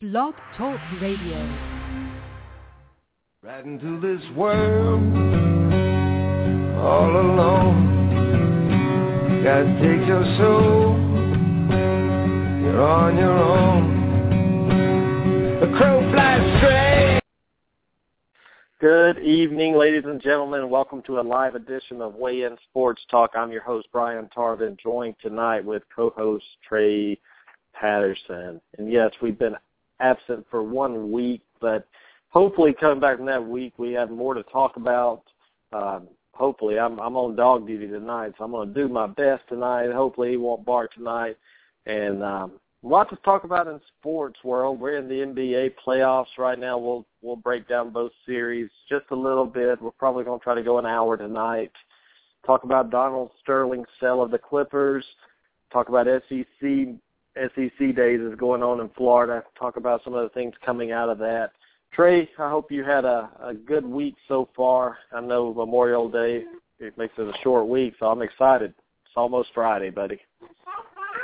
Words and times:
Blog 0.00 0.34
Talk 0.56 0.78
Radio. 1.02 1.38
Right 3.42 3.64
into 3.64 3.98
this 3.98 4.20
world 4.36 5.02
all 6.78 7.10
alone. 7.20 7.82
Gotta 9.42 9.64
take 9.82 10.06
your 10.06 10.22
soul. 10.38 10.96
You're 12.62 12.80
on 12.80 13.18
your 13.18 13.36
own. 13.36 13.88
The 15.62 15.66
crow 15.76 16.08
flies 16.12 16.58
straight. 16.58 17.20
Good 18.80 19.18
evening, 19.18 19.74
ladies 19.76 20.04
and 20.04 20.22
gentlemen. 20.22 20.70
Welcome 20.70 21.02
to 21.08 21.18
a 21.18 21.22
live 21.22 21.56
edition 21.56 22.00
of 22.00 22.14
Weigh 22.14 22.42
In 22.42 22.56
Sports 22.70 23.02
Talk. 23.10 23.32
I'm 23.34 23.50
your 23.50 23.62
host, 23.62 23.88
Brian 23.90 24.28
Tarvin, 24.32 24.78
joined 24.78 25.16
tonight 25.20 25.64
with 25.64 25.82
co-host 25.92 26.44
Trey 26.68 27.18
Patterson. 27.72 28.60
And 28.78 28.92
yes, 28.92 29.10
we've 29.20 29.36
been 29.36 29.56
absent 30.00 30.46
for 30.50 30.62
one 30.62 31.12
week, 31.12 31.42
but 31.60 31.86
hopefully 32.28 32.74
coming 32.78 33.00
back 33.00 33.16
from 33.16 33.26
that 33.26 33.44
week, 33.44 33.74
we 33.78 33.92
have 33.92 34.10
more 34.10 34.34
to 34.34 34.42
talk 34.44 34.76
about. 34.76 35.22
Um, 35.72 36.08
hopefully, 36.32 36.78
I'm, 36.78 36.98
I'm 37.00 37.16
on 37.16 37.36
dog 37.36 37.66
duty 37.66 37.88
tonight, 37.88 38.32
so 38.38 38.44
I'm 38.44 38.52
going 38.52 38.72
to 38.72 38.74
do 38.74 38.88
my 38.88 39.06
best 39.06 39.42
tonight. 39.48 39.92
Hopefully, 39.92 40.30
he 40.30 40.36
won't 40.36 40.64
bark 40.64 40.92
tonight. 40.94 41.36
And 41.86 42.22
um, 42.22 42.52
a 42.84 42.86
lot 42.86 43.10
to 43.10 43.16
talk 43.16 43.44
about 43.44 43.66
in 43.66 43.80
sports 43.98 44.38
world. 44.44 44.78
We're 44.78 44.98
in 44.98 45.08
the 45.08 45.14
NBA 45.14 45.74
playoffs 45.84 46.38
right 46.38 46.58
now. 46.58 46.78
We'll 46.78 47.06
we'll 47.22 47.36
break 47.36 47.68
down 47.68 47.90
both 47.90 48.12
series 48.24 48.70
just 48.88 49.06
a 49.10 49.16
little 49.16 49.46
bit. 49.46 49.80
We're 49.82 49.90
probably 49.90 50.24
going 50.24 50.38
to 50.38 50.44
try 50.44 50.54
to 50.54 50.62
go 50.62 50.78
an 50.78 50.86
hour 50.86 51.16
tonight. 51.16 51.72
Talk 52.46 52.64
about 52.64 52.90
Donald 52.90 53.30
Sterling's 53.42 53.88
sale 54.00 54.22
of 54.22 54.30
the 54.30 54.38
Clippers. 54.38 55.04
Talk 55.72 55.88
about 55.88 56.06
SEC 56.28 56.94
SEC 57.54 57.94
days 57.94 58.20
is 58.20 58.34
going 58.36 58.62
on 58.62 58.80
in 58.80 58.88
Florida. 58.90 59.44
Talk 59.58 59.76
about 59.76 60.02
some 60.04 60.14
of 60.14 60.22
the 60.22 60.28
things 60.30 60.54
coming 60.64 60.92
out 60.92 61.08
of 61.08 61.18
that. 61.18 61.50
Trey, 61.92 62.28
I 62.38 62.50
hope 62.50 62.70
you 62.70 62.84
had 62.84 63.04
a, 63.04 63.30
a 63.42 63.54
good 63.54 63.84
week 63.84 64.14
so 64.26 64.48
far. 64.54 64.98
I 65.12 65.20
know 65.20 65.54
Memorial 65.54 66.08
Day 66.08 66.44
it 66.80 66.96
makes 66.96 67.14
it 67.18 67.22
a 67.22 67.32
short 67.42 67.66
week, 67.66 67.94
so 67.98 68.06
I'm 68.06 68.22
excited. 68.22 68.70
It's 68.70 69.14
almost 69.16 69.50
Friday, 69.54 69.90
buddy. 69.90 70.20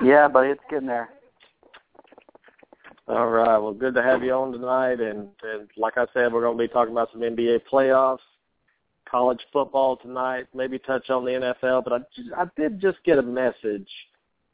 Yeah, 0.02 0.26
buddy, 0.26 0.50
it's 0.50 0.60
getting 0.68 0.88
there. 0.88 1.10
All 3.06 3.28
right. 3.28 3.58
Well, 3.58 3.74
good 3.74 3.94
to 3.94 4.02
have 4.02 4.22
you 4.24 4.32
on 4.32 4.52
tonight. 4.52 5.00
And, 5.00 5.28
and 5.42 5.68
like 5.76 5.98
I 5.98 6.06
said, 6.14 6.32
we're 6.32 6.40
going 6.40 6.56
to 6.56 6.64
be 6.64 6.68
talking 6.68 6.92
about 6.92 7.10
some 7.12 7.20
NBA 7.20 7.60
playoffs, 7.70 8.18
college 9.08 9.40
football 9.52 9.96
tonight, 9.98 10.46
maybe 10.54 10.78
touch 10.78 11.10
on 11.10 11.24
the 11.24 11.32
NFL. 11.62 11.84
But 11.84 11.92
I, 11.92 11.98
just, 12.16 12.30
I 12.36 12.46
did 12.56 12.80
just 12.80 12.98
get 13.04 13.18
a 13.18 13.22
message 13.22 13.88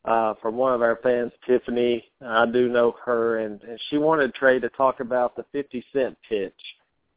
uh, 0.05 0.35
from 0.41 0.57
one 0.57 0.73
of 0.73 0.83
our 0.83 0.99
fans, 1.03 1.33
Tiffany. 1.47 2.05
I 2.25 2.47
do 2.47 2.69
know 2.69 2.95
her, 3.05 3.39
and, 3.39 3.63
and 3.63 3.79
she 3.89 3.99
wanted 3.99 4.35
Trey 4.35 4.59
to 4.61 4.69
talk 4.71 5.01
about 5.01 5.37
the 5.37 5.45
50 5.53 5.85
cent 5.93 6.17
pitch. 6.29 6.55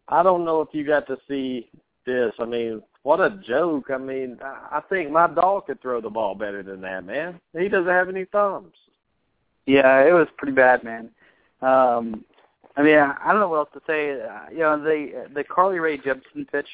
I 0.09 0.21
don't 0.23 0.45
know 0.45 0.61
if 0.61 0.69
you 0.73 0.85
got 0.85 1.07
to 1.07 1.17
see 1.27 1.69
this. 2.05 2.33
I 2.39 2.45
mean, 2.45 2.81
what 3.03 3.19
a 3.19 3.39
joke. 3.47 3.89
I 3.89 3.97
mean, 3.97 4.37
I 4.43 4.81
think 4.89 5.11
my 5.11 5.27
dog 5.27 5.67
could 5.67 5.81
throw 5.81 6.01
the 6.01 6.09
ball 6.09 6.35
better 6.35 6.63
than 6.63 6.81
that, 6.81 7.05
man. 7.05 7.39
He 7.57 7.69
doesn't 7.69 7.87
have 7.87 8.09
any 8.09 8.25
thumbs. 8.25 8.73
Yeah, 9.65 10.05
it 10.05 10.11
was 10.11 10.27
pretty 10.37 10.53
bad, 10.53 10.83
man. 10.83 11.09
Um, 11.61 12.25
I 12.75 12.81
mean, 12.81 12.97
I, 12.97 13.31
don't 13.31 13.39
know 13.39 13.47
what 13.47 13.57
else 13.57 13.69
to 13.73 13.81
say. 13.87 14.11
Uh, 14.11 14.49
you 14.51 14.59
know, 14.59 14.81
the 14.81 15.29
the 15.33 15.43
Carly 15.43 15.79
Rae 15.79 15.97
Jepsen 15.97 16.49
pitch, 16.51 16.67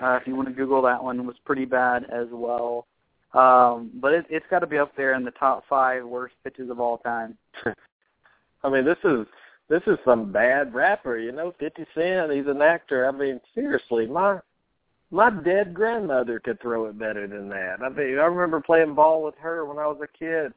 uh, 0.00 0.18
if 0.20 0.26
you 0.26 0.34
want 0.34 0.48
to 0.48 0.54
Google 0.54 0.80
that 0.82 1.02
one, 1.02 1.26
was 1.26 1.36
pretty 1.44 1.64
bad 1.64 2.04
as 2.04 2.28
well. 2.30 2.86
Um, 3.34 3.90
but 3.94 4.12
it, 4.12 4.26
it's 4.30 4.46
got 4.50 4.60
to 4.60 4.66
be 4.66 4.78
up 4.78 4.92
there 4.96 5.14
in 5.14 5.24
the 5.24 5.32
top 5.32 5.64
five 5.68 6.04
worst 6.04 6.34
pitches 6.44 6.70
of 6.70 6.80
all 6.80 6.98
time. 6.98 7.36
I 8.64 8.70
mean, 8.70 8.84
this 8.84 8.98
is 9.04 9.26
this 9.68 9.82
is 9.86 9.98
some 10.04 10.30
bad 10.32 10.74
rapper, 10.74 11.18
you 11.18 11.32
know. 11.32 11.52
Fifty 11.58 11.84
Cent, 11.94 12.32
he's 12.32 12.46
an 12.46 12.62
actor. 12.62 13.06
I 13.06 13.10
mean, 13.10 13.40
seriously, 13.54 14.06
my 14.06 14.38
my 15.10 15.30
dead 15.30 15.74
grandmother 15.74 16.40
could 16.40 16.60
throw 16.60 16.86
it 16.86 16.98
better 16.98 17.26
than 17.26 17.48
that. 17.48 17.76
I 17.82 17.88
mean, 17.88 18.18
I 18.18 18.26
remember 18.26 18.60
playing 18.60 18.94
ball 18.94 19.22
with 19.22 19.34
her 19.40 19.64
when 19.64 19.78
I 19.78 19.86
was 19.86 19.98
a 20.02 20.18
kid 20.18 20.52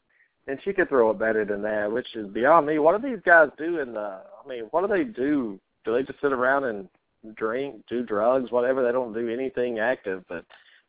and 0.47 0.59
she 0.63 0.73
could 0.73 0.90
throw 0.90 1.12
it 1.12 1.19
better 1.19 1.46
than 1.46 1.62
that, 1.62 1.91
which 1.91 2.16
is 2.16 2.28
beyond 2.28 2.68
me. 2.68 2.79
What 2.79 3.00
do 3.00 3.09
these 3.09 3.22
guys 3.25 3.50
do 3.57 3.79
in 3.79 3.94
the? 3.94 4.22
I 4.44 4.47
mean, 4.47 4.63
what 4.72 4.81
do 4.81 4.88
they 4.88 5.03
do? 5.03 5.59
Do 5.84 5.94
they 5.94 6.03
just 6.03 6.22
sit 6.22 6.31
around 6.31 6.63
and 6.63 6.88
drink, 7.35 7.84
do 7.90 8.03
drugs, 8.03 8.52
whatever? 8.52 8.84
They 8.84 8.91
don't 8.91 9.13
do 9.13 9.29
anything 9.29 9.79
active. 9.79 10.23
But 10.29 10.46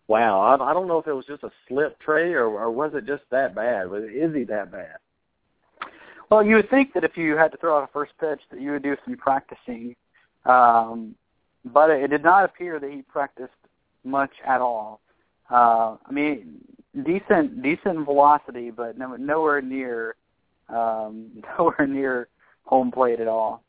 wow, 0.09 0.41
I, 0.41 0.71
I 0.71 0.75
don't 0.75 0.89
know 0.89 0.99
if 0.99 1.07
it 1.07 1.13
was 1.13 1.27
just 1.27 1.45
a 1.45 1.51
slip 1.69 1.99
Trey 2.01 2.33
or, 2.33 2.47
or 2.47 2.71
was 2.71 2.93
it 2.95 3.07
just 3.07 3.23
that 3.31 3.55
bad? 3.55 3.91
Was 3.91 4.05
is 4.05 4.35
he 4.35 4.45
that 4.45 4.73
bad? 4.73 4.97
Well, 6.31 6.45
you 6.45 6.57
would 6.57 6.69
think 6.69 6.93
that 6.95 7.05
if 7.05 7.17
you 7.17 7.37
had 7.37 7.53
to 7.53 7.59
throw 7.59 7.79
out 7.79 7.85
a 7.85 7.93
first 7.93 8.13
pitch, 8.21 8.41
that 8.51 8.61
you 8.61 8.73
would 8.73 8.83
do 8.83 8.97
some 9.05 9.17
practicing, 9.17 9.97
um, 10.45 11.15
but 11.65 11.91
it 11.91 12.09
did 12.09 12.23
not 12.23 12.45
appear 12.45 12.79
that 12.81 12.91
he 12.91 13.03
practiced 13.03 13.53
much 14.05 14.33
at 14.47 14.61
all. 14.61 15.01
Uh, 15.51 15.97
I 16.05 16.13
mean, 16.13 16.59
decent 17.05 17.63
decent 17.63 18.05
velocity, 18.05 18.71
but 18.71 18.99
no, 18.99 19.17
nowhere 19.17 19.63
near 19.63 20.17
um, 20.69 21.31
nowhere 21.59 21.87
near 21.87 22.29
home 22.65 22.91
plate 22.91 23.21
at 23.21 23.29
all. 23.29 23.63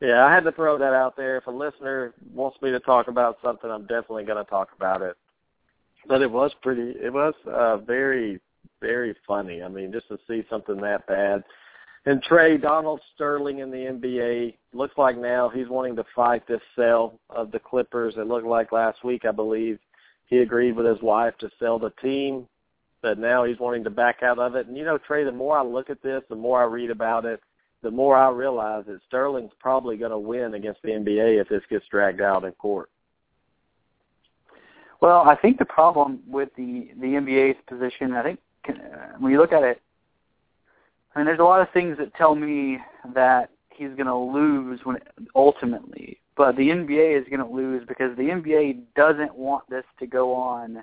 Yeah, 0.00 0.26
I 0.26 0.32
had 0.32 0.44
to 0.44 0.52
throw 0.52 0.76
that 0.78 0.92
out 0.92 1.16
there. 1.16 1.38
If 1.38 1.46
a 1.46 1.50
listener 1.50 2.12
wants 2.34 2.60
me 2.60 2.70
to 2.70 2.80
talk 2.80 3.08
about 3.08 3.38
something, 3.42 3.70
I'm 3.70 3.86
definitely 3.86 4.24
going 4.24 4.44
to 4.44 4.48
talk 4.48 4.68
about 4.76 5.00
it. 5.00 5.16
But 6.08 6.22
it 6.22 6.30
was 6.30 6.52
pretty. 6.62 6.94
It 7.02 7.12
was 7.12 7.34
uh, 7.46 7.78
very 7.78 8.40
very 8.80 9.14
funny. 9.26 9.62
I 9.62 9.68
mean, 9.68 9.92
just 9.92 10.08
to 10.08 10.18
see 10.28 10.44
something 10.50 10.76
that 10.80 11.06
bad. 11.06 11.42
And 12.04 12.22
Trey 12.22 12.56
Donald 12.56 13.00
Sterling 13.14 13.58
in 13.58 13.70
the 13.70 13.78
NBA 13.78 14.54
looks 14.72 14.96
like 14.96 15.18
now 15.18 15.48
he's 15.48 15.68
wanting 15.68 15.96
to 15.96 16.04
fight 16.14 16.46
this 16.46 16.60
sale 16.76 17.18
of 17.30 17.50
the 17.50 17.58
Clippers. 17.58 18.14
It 18.16 18.28
looked 18.28 18.46
like 18.46 18.70
last 18.70 19.02
week, 19.02 19.24
I 19.24 19.32
believe, 19.32 19.80
he 20.26 20.38
agreed 20.38 20.76
with 20.76 20.86
his 20.86 21.02
wife 21.02 21.36
to 21.38 21.50
sell 21.58 21.80
the 21.80 21.90
team 22.02 22.46
but 23.06 23.20
now 23.20 23.44
he's 23.44 23.60
wanting 23.60 23.84
to 23.84 23.90
back 23.90 24.24
out 24.24 24.40
of 24.40 24.56
it. 24.56 24.66
And 24.66 24.76
you 24.76 24.84
know, 24.84 24.98
Trey, 24.98 25.22
the 25.22 25.30
more 25.30 25.56
I 25.56 25.62
look 25.62 25.90
at 25.90 26.02
this, 26.02 26.22
the 26.28 26.34
more 26.34 26.60
I 26.60 26.64
read 26.64 26.90
about 26.90 27.24
it, 27.24 27.40
the 27.82 27.90
more 27.90 28.16
I 28.16 28.30
realize 28.30 28.84
that 28.88 28.98
Sterling's 29.06 29.52
probably 29.60 29.96
going 29.96 30.10
to 30.10 30.18
win 30.18 30.54
against 30.54 30.82
the 30.82 30.90
NBA 30.90 31.40
if 31.40 31.48
this 31.48 31.62
gets 31.70 31.84
dragged 31.88 32.20
out 32.20 32.44
in 32.44 32.50
court. 32.52 32.90
Well, 35.00 35.28
I 35.28 35.36
think 35.36 35.58
the 35.58 35.64
problem 35.64 36.20
with 36.26 36.48
the 36.56 36.90
the 37.00 37.06
NBA's 37.06 37.58
position, 37.66 38.14
I 38.14 38.22
think 38.22 38.40
uh, 38.68 38.72
when 39.18 39.32
you 39.32 39.38
look 39.38 39.52
at 39.52 39.62
it, 39.62 39.80
I 41.14 41.18
mean, 41.18 41.26
there's 41.26 41.38
a 41.38 41.44
lot 41.44 41.60
of 41.60 41.70
things 41.70 41.98
that 41.98 42.14
tell 42.14 42.34
me 42.34 42.78
that 43.14 43.50
he's 43.70 43.90
going 43.90 44.06
to 44.06 44.16
lose 44.16 44.80
when 44.84 44.98
ultimately, 45.34 46.18
but 46.36 46.56
the 46.56 46.68
NBA 46.68 47.20
is 47.20 47.28
going 47.28 47.46
to 47.46 47.54
lose 47.54 47.84
because 47.86 48.16
the 48.16 48.24
NBA 48.24 48.82
doesn't 48.94 49.34
want 49.34 49.68
this 49.68 49.84
to 49.98 50.06
go 50.06 50.34
on 50.34 50.82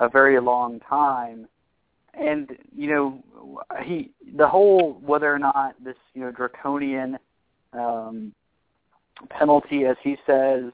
a 0.00 0.08
very 0.08 0.40
long 0.40 0.80
time. 0.80 1.48
And 2.14 2.56
you 2.76 2.88
know 2.88 3.22
he 3.82 4.10
the 4.36 4.46
whole 4.46 5.00
whether 5.02 5.32
or 5.32 5.38
not 5.38 5.74
this 5.82 5.96
you 6.14 6.20
know 6.20 6.30
draconian 6.30 7.18
um 7.72 8.34
penalty 9.30 9.86
as 9.86 9.96
he 10.02 10.16
says 10.26 10.64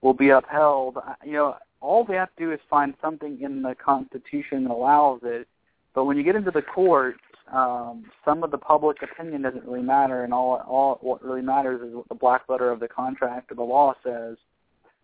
will 0.00 0.14
be 0.14 0.30
upheld 0.30 0.98
you 1.24 1.34
know 1.34 1.54
all 1.80 2.04
they 2.04 2.14
have 2.14 2.34
to 2.36 2.44
do 2.44 2.52
is 2.52 2.60
find 2.68 2.94
something 3.00 3.40
in 3.40 3.62
the 3.62 3.74
constitution 3.74 4.64
that 4.64 4.70
allows 4.70 5.20
it 5.22 5.48
but 5.94 6.04
when 6.04 6.16
you 6.16 6.22
get 6.22 6.36
into 6.36 6.50
the 6.50 6.62
court 6.62 7.16
um 7.52 8.04
some 8.24 8.42
of 8.42 8.50
the 8.50 8.58
public 8.58 8.98
opinion 9.02 9.42
doesn't 9.42 9.64
really 9.64 9.82
matter 9.82 10.24
and 10.24 10.32
all 10.32 10.62
all 10.66 10.98
what 11.00 11.22
really 11.24 11.42
matters 11.42 11.80
is 11.80 11.94
what 11.94 12.08
the 12.08 12.14
black 12.14 12.42
letter 12.48 12.70
of 12.70 12.80
the 12.80 12.88
contract 12.88 13.50
or 13.50 13.54
the 13.54 13.62
law 13.62 13.94
says 14.04 14.36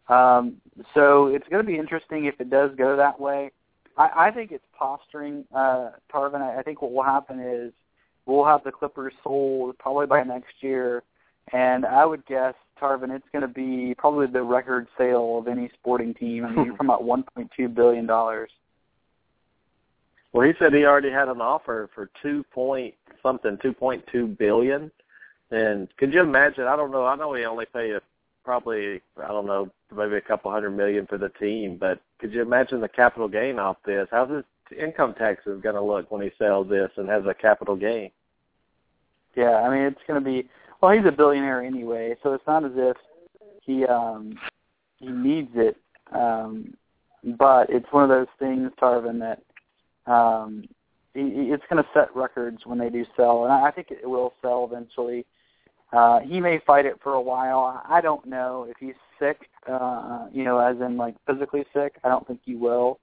um 0.08 0.56
so 0.94 1.26
it's 1.26 1.48
going 1.48 1.64
to 1.64 1.70
be 1.70 1.78
interesting 1.78 2.26
if 2.26 2.40
it 2.40 2.50
does 2.50 2.70
go 2.76 2.96
that 2.96 3.18
way 3.20 3.50
I, 3.96 4.28
I 4.28 4.30
think 4.30 4.52
it's 4.52 4.64
posturing, 4.78 5.44
uh, 5.54 5.90
Tarvin. 6.12 6.40
I, 6.40 6.58
I 6.58 6.62
think 6.62 6.82
what 6.82 6.92
will 6.92 7.02
happen 7.02 7.40
is 7.40 7.72
we'll 8.26 8.44
have 8.44 8.64
the 8.64 8.72
Clippers 8.72 9.14
sold 9.22 9.78
probably 9.78 10.06
by 10.06 10.22
next 10.22 10.54
year, 10.60 11.02
and 11.52 11.84
I 11.86 12.04
would 12.04 12.26
guess 12.26 12.54
Tarvin, 12.80 13.14
it's 13.14 13.26
going 13.32 13.42
to 13.42 13.48
be 13.48 13.94
probably 13.96 14.26
the 14.26 14.42
record 14.42 14.86
sale 14.98 15.38
of 15.38 15.48
any 15.48 15.70
sporting 15.74 16.14
team. 16.14 16.44
I 16.44 16.50
mean, 16.50 16.66
you're 16.66 16.76
talking 16.76 16.86
about 16.86 17.02
1.2 17.38 17.74
billion 17.74 18.06
dollars. 18.06 18.50
Well, 20.32 20.46
he 20.46 20.52
said 20.58 20.74
he 20.74 20.84
already 20.84 21.10
had 21.10 21.28
an 21.28 21.40
offer 21.40 21.88
for 21.94 22.10
two 22.22 22.44
point 22.52 22.94
something, 23.22 23.56
two 23.62 23.72
point 23.72 24.04
two 24.12 24.26
billion. 24.26 24.90
And 25.50 25.88
could 25.96 26.12
you 26.12 26.20
imagine? 26.20 26.64
I 26.64 26.76
don't 26.76 26.90
know. 26.90 27.06
I 27.06 27.16
know 27.16 27.32
he 27.34 27.44
only 27.44 27.66
paid 27.72 27.92
a 27.92 28.00
probably 28.44 29.00
I 29.22 29.28
don't 29.28 29.46
know 29.46 29.70
maybe 29.94 30.16
a 30.16 30.20
couple 30.20 30.50
hundred 30.50 30.70
million 30.70 31.06
for 31.06 31.18
the 31.18 31.30
team. 31.30 31.78
But 31.78 32.00
could 32.18 32.32
you 32.32 32.42
imagine 32.42 32.80
the 32.80 32.88
capital 32.88 33.28
gain 33.28 33.58
off 33.58 33.76
this? 33.86 34.08
How's 34.10 34.30
his 34.30 34.44
income 34.78 35.14
taxes 35.14 35.60
going 35.62 35.74
to 35.74 35.82
look 35.82 36.10
when 36.10 36.22
he 36.22 36.30
sells 36.38 36.68
this 36.68 36.90
and 36.96 37.08
has 37.08 37.24
a 37.26 37.34
capital 37.34 37.76
gain? 37.76 38.10
Yeah, 39.36 39.56
I 39.56 39.70
mean 39.70 39.82
it's 39.84 40.00
going 40.06 40.22
to 40.22 40.24
be 40.24 40.48
well. 40.80 40.92
He's 40.92 41.06
a 41.06 41.12
billionaire 41.12 41.62
anyway, 41.62 42.16
so 42.22 42.32
it's 42.32 42.46
not 42.46 42.64
as 42.64 42.72
if 42.74 42.96
he 43.62 43.84
um 43.86 44.38
he 44.98 45.08
needs 45.08 45.50
it. 45.54 45.76
Um, 46.12 46.74
but 47.38 47.68
it's 47.70 47.86
one 47.90 48.04
of 48.04 48.08
those 48.08 48.28
things, 48.38 48.70
Tarvin, 48.80 49.18
that 49.18 50.10
um, 50.10 50.68
it's 51.14 51.64
going 51.68 51.82
to 51.82 51.88
set 51.92 52.14
records 52.14 52.58
when 52.64 52.78
they 52.78 52.90
do 52.90 53.04
sell, 53.16 53.44
and 53.44 53.52
I 53.52 53.70
think 53.70 53.90
it 53.90 54.08
will 54.08 54.34
sell 54.42 54.68
eventually. 54.70 55.26
Uh, 55.92 56.20
he 56.20 56.40
may 56.40 56.60
fight 56.66 56.84
it 56.84 57.00
for 57.02 57.14
a 57.14 57.20
while. 57.20 57.82
I 57.88 58.00
don't 58.00 58.26
know 58.26 58.66
if 58.68 58.76
he's 58.78 58.94
sick, 59.18 59.48
uh, 59.68 60.26
you 60.32 60.44
know, 60.44 60.58
as 60.58 60.76
in 60.80 60.96
like 60.96 61.14
physically 61.26 61.64
sick. 61.72 61.96
I 62.04 62.08
don't 62.08 62.26
think 62.26 62.40
he 62.44 62.54
will. 62.54 63.00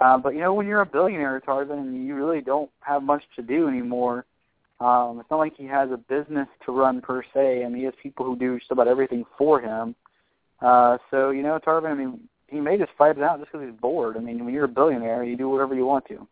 Uh, 0.00 0.18
but 0.18 0.34
you 0.34 0.40
know, 0.40 0.54
when 0.54 0.66
you're 0.66 0.80
a 0.80 0.86
billionaire, 0.86 1.40
Tarvin, 1.40 1.78
and 1.78 2.06
you 2.06 2.14
really 2.14 2.40
don't 2.40 2.70
have 2.80 3.02
much 3.02 3.22
to 3.36 3.42
do 3.42 3.68
anymore, 3.68 4.24
um, 4.82 5.20
it's 5.20 5.30
not 5.30 5.38
like 5.38 5.56
he 5.56 5.66
has 5.66 5.90
a 5.90 5.96
business 5.96 6.48
to 6.66 6.72
run 6.72 7.00
per 7.00 7.22
se. 7.34 7.64
I 7.64 7.68
mean, 7.68 7.78
he 7.78 7.84
has 7.84 7.94
people 8.02 8.26
who 8.26 8.36
do 8.36 8.58
just 8.58 8.70
about 8.70 8.88
everything 8.88 9.24
for 9.38 9.60
him. 9.60 9.94
Uh, 10.60 10.98
so 11.10 11.30
you 11.30 11.42
know, 11.42 11.58
Tarvin, 11.64 11.90
I 11.90 11.94
mean, 11.94 12.20
he 12.48 12.60
may 12.60 12.76
just 12.76 12.92
fight 12.98 13.16
it 13.16 13.22
out 13.22 13.38
just 13.40 13.52
because 13.52 13.66
he's 13.66 13.80
bored. 13.80 14.16
I 14.16 14.20
mean, 14.20 14.44
when 14.44 14.52
you're 14.52 14.64
a 14.64 14.68
billionaire, 14.68 15.24
you 15.24 15.36
do 15.36 15.48
whatever 15.48 15.74
you 15.74 15.86
want 15.86 16.06
to. 16.08 16.26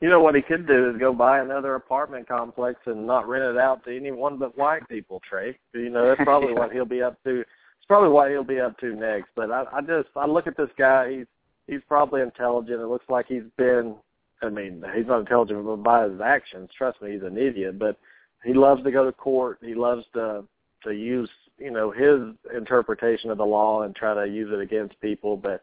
You 0.00 0.10
know 0.10 0.20
what 0.20 0.34
he 0.34 0.42
could 0.42 0.66
do 0.66 0.90
is 0.90 0.98
go 0.98 1.14
buy 1.14 1.40
another 1.40 1.76
apartment 1.76 2.28
complex 2.28 2.78
and 2.86 3.06
not 3.06 3.28
rent 3.28 3.44
it 3.44 3.56
out 3.56 3.84
to 3.84 3.96
anyone 3.96 4.38
but 4.38 4.58
white 4.58 4.86
people, 4.88 5.22
Trey. 5.28 5.56
You 5.72 5.90
know, 5.90 6.08
that's 6.08 6.22
probably 6.24 6.52
yeah. 6.52 6.58
what 6.58 6.72
he'll 6.72 6.84
be 6.84 7.02
up 7.02 7.22
to. 7.24 7.40
It's 7.40 7.86
probably 7.86 8.10
what 8.10 8.30
he'll 8.30 8.44
be 8.44 8.60
up 8.60 8.78
to 8.80 8.94
next. 8.94 9.28
But 9.34 9.50
I, 9.50 9.64
I 9.72 9.80
just 9.80 10.08
I 10.16 10.26
look 10.26 10.46
at 10.46 10.56
this 10.56 10.70
guy. 10.76 11.10
He's 11.10 11.26
he's 11.66 11.80
probably 11.88 12.20
intelligent. 12.20 12.80
It 12.80 12.86
looks 12.86 13.08
like 13.08 13.26
he's 13.28 13.44
been. 13.56 13.96
I 14.42 14.48
mean, 14.48 14.82
he's 14.94 15.06
not 15.06 15.20
intelligent 15.20 15.82
by 15.82 16.08
his 16.08 16.20
actions. 16.20 16.70
Trust 16.76 17.00
me, 17.00 17.12
he's 17.12 17.22
an 17.22 17.38
idiot. 17.38 17.78
But 17.78 17.98
he 18.44 18.52
loves 18.52 18.82
to 18.84 18.90
go 18.90 19.04
to 19.04 19.12
court. 19.12 19.58
He 19.62 19.74
loves 19.74 20.04
to 20.14 20.44
to 20.84 20.92
use 20.92 21.30
you 21.58 21.70
know 21.70 21.90
his 21.90 22.34
interpretation 22.56 23.30
of 23.30 23.38
the 23.38 23.44
law 23.44 23.82
and 23.82 23.96
try 23.96 24.14
to 24.14 24.30
use 24.30 24.50
it 24.52 24.60
against 24.60 25.00
people. 25.00 25.36
But 25.36 25.62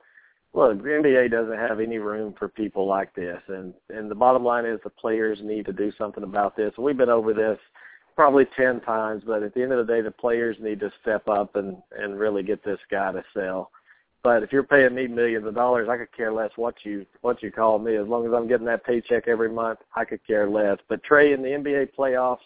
look, 0.53 0.81
the 0.81 0.89
NBA 0.89 1.31
doesn't 1.31 1.57
have 1.57 1.79
any 1.79 1.97
room 1.97 2.33
for 2.37 2.47
people 2.47 2.87
like 2.87 3.13
this, 3.13 3.41
and 3.47 3.73
and 3.89 4.09
the 4.09 4.15
bottom 4.15 4.43
line 4.43 4.65
is 4.65 4.79
the 4.83 4.89
players 4.89 5.39
need 5.41 5.65
to 5.67 5.73
do 5.73 5.91
something 5.97 6.23
about 6.23 6.55
this. 6.55 6.73
We've 6.77 6.97
been 6.97 7.09
over 7.09 7.33
this 7.33 7.59
probably 8.15 8.45
ten 8.57 8.81
times, 8.81 9.23
but 9.25 9.43
at 9.43 9.53
the 9.53 9.61
end 9.61 9.73
of 9.73 9.85
the 9.85 9.93
day, 9.93 10.01
the 10.01 10.11
players 10.11 10.57
need 10.59 10.79
to 10.79 10.91
step 11.01 11.27
up 11.27 11.55
and 11.55 11.77
and 11.97 12.19
really 12.19 12.43
get 12.43 12.63
this 12.63 12.79
guy 12.89 13.11
to 13.11 13.23
sell. 13.33 13.71
But 14.23 14.43
if 14.43 14.51
you're 14.51 14.63
paying 14.63 14.93
me 14.93 15.07
millions 15.07 15.47
of 15.47 15.55
dollars, 15.55 15.89
I 15.89 15.97
could 15.97 16.15
care 16.15 16.31
less 16.31 16.51
what 16.55 16.75
you 16.83 17.05
what 17.21 17.41
you 17.41 17.51
call 17.51 17.79
me. 17.79 17.95
As 17.95 18.07
long 18.07 18.25
as 18.27 18.33
I'm 18.33 18.47
getting 18.47 18.67
that 18.67 18.85
paycheck 18.85 19.27
every 19.27 19.49
month, 19.49 19.79
I 19.95 20.05
could 20.05 20.25
care 20.25 20.49
less. 20.49 20.77
But 20.87 21.03
Trey, 21.03 21.33
in 21.33 21.41
the 21.41 21.49
NBA 21.49 21.89
playoffs, 21.97 22.37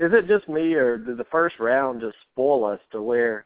is 0.00 0.12
it 0.12 0.26
just 0.26 0.48
me, 0.48 0.74
or 0.74 0.96
did 0.96 1.18
the 1.18 1.26
first 1.30 1.58
round 1.58 2.00
just 2.00 2.16
spoil 2.32 2.64
us 2.64 2.80
to 2.92 3.02
where 3.02 3.44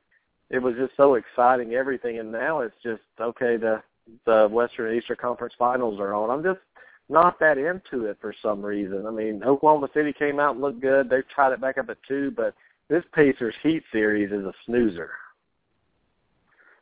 it 0.50 0.61
was 0.61 0.76
just 0.76 0.96
so 0.96 1.14
exciting, 1.14 1.75
everything, 1.75 2.20
and 2.20 2.31
now 2.31 2.61
it's 2.61 2.76
just 2.82 3.02
okay. 3.20 3.56
The 3.56 3.82
the 4.25 4.49
Western 4.50 4.90
and 4.90 5.02
Eastern 5.02 5.17
Conference 5.17 5.55
Finals 5.58 5.99
are 5.99 6.14
on. 6.14 6.31
I'm 6.31 6.44
just 6.44 6.61
not 7.08 7.40
that 7.40 7.58
into 7.58 8.06
it 8.06 8.19
for 8.20 8.34
some 8.40 8.64
reason. 8.64 9.05
I 9.06 9.11
mean, 9.11 9.43
Oklahoma 9.44 9.88
City 9.94 10.12
came 10.12 10.38
out 10.38 10.52
and 10.52 10.61
looked 10.61 10.81
good. 10.81 11.11
They've 11.11 11.28
tried 11.28 11.52
it 11.52 11.61
back 11.61 11.78
up 11.78 11.88
at 11.88 11.99
two, 12.06 12.31
but 12.31 12.55
this 12.88 13.05
Pacers 13.12 13.55
Heat 13.62 13.82
series 13.93 14.31
is 14.31 14.44
a 14.44 14.52
snoozer. 14.64 15.11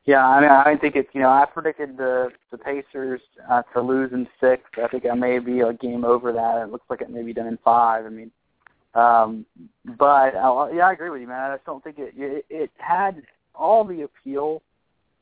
Yeah, 0.06 0.26
I 0.26 0.40
mean, 0.40 0.50
I 0.50 0.76
think 0.76 0.96
it's 0.96 1.08
you 1.14 1.22
know 1.22 1.30
I 1.30 1.46
predicted 1.46 1.96
the 1.96 2.30
the 2.50 2.58
Pacers 2.58 3.22
uh, 3.50 3.62
to 3.72 3.80
lose 3.80 4.12
in 4.12 4.28
six. 4.38 4.62
I 4.82 4.86
think 4.88 5.04
I 5.10 5.14
may 5.14 5.38
be 5.38 5.60
a 5.60 5.72
game 5.72 6.04
over 6.04 6.30
that. 6.32 6.62
It 6.62 6.70
looks 6.70 6.84
like 6.90 7.00
it 7.00 7.10
may 7.10 7.22
be 7.22 7.32
done 7.32 7.46
in 7.46 7.58
five. 7.64 8.04
I 8.04 8.10
mean, 8.10 8.30
um, 8.94 9.46
but 9.98 10.34
uh, 10.34 10.68
yeah, 10.74 10.88
I 10.88 10.92
agree 10.92 11.08
with 11.08 11.22
you, 11.22 11.26
man. 11.26 11.50
I 11.50 11.54
just 11.54 11.64
don't 11.64 11.82
think 11.82 11.98
it 11.98 12.12
it, 12.16 12.44
it 12.50 12.70
had 12.76 13.22
all 13.54 13.82
the 13.82 14.02
appeal 14.02 14.62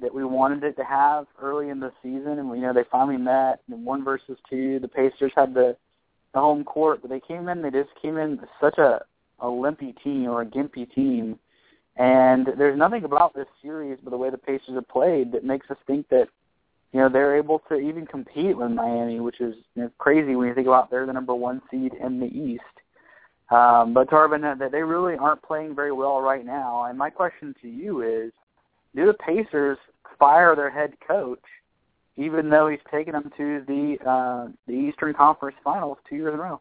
that 0.00 0.12
we 0.12 0.24
wanted 0.24 0.64
it 0.64 0.76
to 0.76 0.84
have 0.84 1.26
early 1.40 1.68
in 1.68 1.78
the 1.78 1.92
season, 2.02 2.40
and 2.40 2.48
you 2.50 2.62
know 2.62 2.72
they 2.72 2.84
finally 2.90 3.18
met 3.18 3.60
in 3.70 3.84
one 3.84 4.02
versus 4.02 4.36
two. 4.50 4.80
The 4.80 4.88
Pacers 4.88 5.32
had 5.36 5.54
the 5.54 5.76
the 6.34 6.40
home 6.40 6.64
court, 6.64 7.02
but 7.02 7.10
they 7.10 7.20
came 7.20 7.48
in. 7.48 7.62
They 7.62 7.70
just 7.70 7.90
came 8.00 8.16
in 8.16 8.40
such 8.60 8.78
a 8.78 9.04
a 9.38 9.48
limpy 9.48 9.94
team 10.02 10.28
or 10.28 10.42
a 10.42 10.46
gimpy 10.46 10.92
team 10.92 11.38
and 11.96 12.48
there's 12.56 12.78
nothing 12.78 13.04
about 13.04 13.34
this 13.34 13.46
series, 13.60 13.98
but 14.02 14.10
the 14.10 14.16
way 14.16 14.30
the 14.30 14.38
Pacers 14.38 14.74
have 14.74 14.88
played, 14.88 15.32
that 15.32 15.44
makes 15.44 15.70
us 15.70 15.76
think 15.86 16.08
that 16.08 16.28
you 16.92 17.00
know 17.00 17.08
they're 17.08 17.36
able 17.36 17.60
to 17.68 17.76
even 17.76 18.06
compete 18.06 18.56
with 18.56 18.70
Miami, 18.70 19.20
which 19.20 19.40
is 19.40 19.54
you 19.74 19.82
know, 19.82 19.90
crazy 19.98 20.34
when 20.36 20.48
you 20.48 20.54
think 20.54 20.66
about 20.66 20.90
they're 20.90 21.06
the 21.06 21.12
number 21.12 21.34
one 21.34 21.60
seed 21.70 21.92
in 22.02 22.20
the 22.20 22.26
East. 22.26 22.62
Um, 23.50 23.92
but 23.92 24.08
Tarvin, 24.08 24.58
that 24.58 24.72
they 24.72 24.82
really 24.82 25.16
aren't 25.16 25.42
playing 25.42 25.74
very 25.74 25.92
well 25.92 26.22
right 26.22 26.44
now. 26.44 26.84
And 26.84 26.96
my 26.96 27.10
question 27.10 27.54
to 27.60 27.68
you 27.68 28.00
is, 28.00 28.32
do 28.94 29.06
the 29.06 29.14
Pacers 29.14 29.76
fire 30.18 30.56
their 30.56 30.70
head 30.70 30.94
coach, 31.06 31.42
even 32.16 32.48
though 32.48 32.68
he's 32.68 32.80
taken 32.90 33.12
them 33.12 33.30
to 33.36 33.62
the 33.66 34.08
uh, 34.08 34.48
the 34.66 34.72
Eastern 34.72 35.12
Conference 35.12 35.56
Finals 35.62 35.98
two 36.08 36.16
years 36.16 36.32
in 36.32 36.40
a 36.40 36.42
row? 36.42 36.60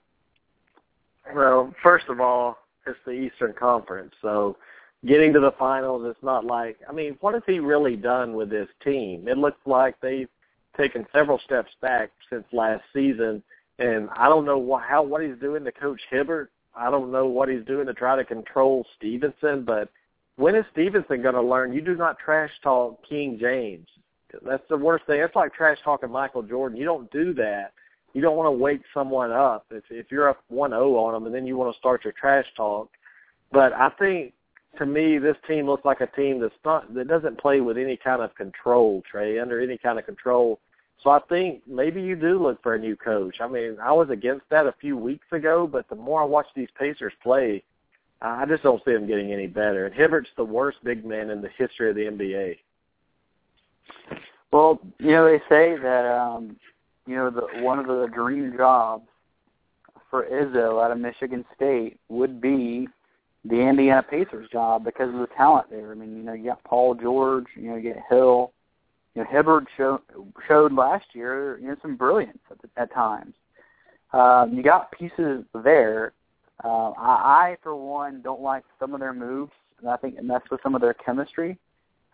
Well, 1.34 1.74
first 1.82 2.06
of 2.10 2.20
all, 2.20 2.58
it's 2.86 2.98
the 3.06 3.12
Eastern 3.12 3.54
Conference, 3.54 4.12
so 4.22 4.58
getting 5.06 5.34
to 5.34 5.40
the 5.40 5.54
finals, 5.58 6.04
it's 6.06 6.24
not 6.24 6.46
like 6.46 6.78
I 6.88 6.92
mean, 6.92 7.18
what 7.22 7.34
has 7.34 7.44
he 7.46 7.60
really 7.60 7.96
done 7.96 8.34
with 8.34 8.50
this 8.50 8.70
team? 8.84 9.28
It 9.28 9.38
looks 9.38 9.60
like 9.66 10.00
they've 10.02 10.30
taken 10.78 11.06
several 11.14 11.40
steps 11.40 11.72
back 11.82 12.12
since 12.30 12.46
last 12.52 12.84
season, 12.94 13.44
and 13.80 14.10
I 14.16 14.30
don't 14.30 14.46
know 14.46 14.78
how 14.78 15.04
what 15.04 15.24
he's 15.24 15.38
doing 15.40 15.64
to 15.66 15.72
Coach 15.72 16.02
Hibbert. 16.10 16.52
I 16.76 16.90
don't 16.90 17.12
know 17.12 17.26
what 17.26 17.50
he's 17.50 17.66
doing 17.66 17.86
to 17.88 17.94
try 17.94 18.16
to 18.16 18.24
control 18.24 18.86
Stephenson, 18.98 19.64
but 19.66 19.90
when 20.38 20.56
is 20.56 20.66
Stephenson 20.72 21.22
going 21.22 21.36
to 21.36 21.42
learn? 21.42 21.74
You 21.74 21.82
do 21.82 21.96
not 21.96 22.18
trash 22.18 22.52
talk 22.64 23.00
King 23.08 23.38
James. 23.40 23.88
That's 24.46 24.64
the 24.70 24.78
worst 24.78 25.06
thing. 25.06 25.20
It's 25.20 25.36
like 25.36 25.54
trash 25.54 25.78
talking 25.84 26.10
Michael 26.10 26.42
Jordan. 26.42 26.78
You 26.78 26.86
don't 26.86 27.12
do 27.12 27.34
that. 27.34 27.74
You 28.14 28.22
don't 28.22 28.38
want 28.38 28.48
to 28.48 28.52
wake 28.52 28.82
someone 28.94 29.32
up 29.32 29.66
if 29.72 29.84
if 29.90 30.08
you're 30.12 30.30
up 30.30 30.44
one 30.48 30.72
zero 30.72 30.96
on 30.98 31.14
them, 31.14 31.26
and 31.26 31.36
then 31.36 31.46
you 31.46 31.58
want 31.58 31.74
to 31.74 31.80
start 31.80 32.04
your 32.04 32.14
trash 32.14 32.46
talk. 32.56 32.90
But 33.52 33.74
I 33.74 33.90
think 34.00 34.34
to 34.78 34.86
me, 34.86 35.18
this 35.18 35.36
team 35.48 35.66
looks 35.66 35.86
like 35.86 36.02
a 36.02 36.08
team 36.08 36.40
that's 36.40 36.54
not 36.64 36.94
that 36.94 37.08
doesn't 37.08 37.40
play 37.40 37.62
with 37.62 37.78
any 37.78 37.98
kind 37.98 38.22
of 38.22 38.34
control, 38.36 39.04
Trey, 39.10 39.40
under 39.40 39.60
any 39.60 39.78
kind 39.78 40.00
of 40.00 40.06
control. 40.06 40.60
So 41.04 41.10
I 41.10 41.20
think 41.30 41.62
maybe 41.68 42.02
you 42.02 42.16
do 42.16 42.42
look 42.42 42.62
for 42.62 42.76
a 42.76 42.80
new 42.80 42.96
coach. 42.96 43.38
I 43.42 43.48
mean, 43.48 43.78
I 43.82 43.92
was 43.92 44.10
against 44.10 44.46
that 44.50 44.68
a 44.68 44.76
few 44.80 44.96
weeks 44.96 45.26
ago, 45.32 45.68
but 45.68 45.90
the 45.90 45.96
more 45.96 46.22
I 46.22 46.26
watch 46.26 46.46
these 46.56 46.70
Pacers 46.78 47.14
play, 47.24 47.64
I 48.22 48.46
just 48.46 48.62
don't 48.62 48.84
see 48.86 48.94
them 48.94 49.08
getting 49.08 49.34
any 49.34 49.48
better. 49.48 49.88
And 49.88 49.96
Hibbert's 49.96 50.30
the 50.38 50.46
worst 50.46 50.78
big 50.84 51.04
man 51.04 51.32
in 51.32 51.42
the 51.42 51.50
history 51.58 51.90
of 51.90 51.96
the 51.96 52.04
NBA. 52.04 52.58
Well, 54.52 54.80
you 55.00 55.12
know 55.12 55.26
they 55.26 55.40
say 55.50 55.76
that 55.82 56.06
um, 56.06 56.58
you 57.08 57.16
know 57.16 57.30
the 57.30 57.64
one 57.64 57.80
of 57.80 57.88
the 57.88 58.08
dream 58.14 58.54
jobs 58.56 59.08
for 60.10 60.26
Izzo 60.26 60.84
out 60.84 60.92
of 60.92 61.00
Michigan 61.00 61.46
State 61.56 62.00
would 62.10 62.42
be 62.42 62.88
the 63.44 63.56
Indiana 63.56 64.04
Pacers 64.04 64.50
job 64.52 64.84
because 64.84 65.10
of 65.10 65.20
the 65.20 65.28
talent 65.36 65.70
there. 65.70 65.92
I 65.92 65.96
mean, 65.96 66.16
you 66.16 66.24
know, 66.24 66.34
you 66.34 66.46
got 66.46 66.64
Paul 66.64 66.96
George, 66.96 67.48
you 67.56 67.70
know, 67.70 67.76
you 67.76 67.82
get 67.94 68.04
Hill. 68.10 68.54
You 69.16 69.24
know, 69.24 69.30
Hibbert 69.30 69.66
show, 69.76 70.00
showed 70.48 70.72
last 70.72 71.08
year, 71.14 71.60
you 71.60 71.68
know, 71.68 71.76
some 71.82 71.98
brilliance 71.98 72.40
at, 72.50 72.58
at 72.78 72.94
times. 72.94 73.34
Um, 74.14 74.54
you 74.54 74.64
got 74.64 74.92
pieces 74.92 75.44
there. 75.64 76.14
Uh, 76.64 76.92
I, 76.92 77.52
I, 77.52 77.58
for 77.62 77.76
one, 77.76 78.22
don't 78.22 78.42
like 78.42 78.64
some 78.80 78.94
of 78.94 79.00
their 79.00 79.14
moves, 79.14 79.52
and 79.80 79.90
I 79.90 79.98
think 79.98 80.16
it 80.16 80.24
messed 80.24 80.50
with 80.50 80.62
some 80.64 80.76
of 80.76 80.82
their 80.82 80.94
chemistry. 80.94 81.58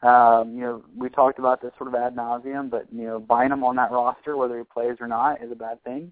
Um, 0.01 0.53
you 0.53 0.61
know, 0.61 0.83
we 0.95 1.09
talked 1.09 1.39
about 1.39 1.61
this 1.61 1.71
sort 1.77 1.89
of 1.89 1.95
ad 1.95 2.15
nauseum, 2.15 2.69
but 2.69 2.85
you 2.91 3.03
know, 3.03 3.19
Bynum 3.19 3.63
on 3.63 3.75
that 3.75 3.91
roster, 3.91 4.37
whether 4.37 4.57
he 4.57 4.63
plays 4.63 4.97
or 4.99 5.07
not, 5.07 5.43
is 5.43 5.51
a 5.51 5.55
bad 5.55 5.83
thing. 5.83 6.11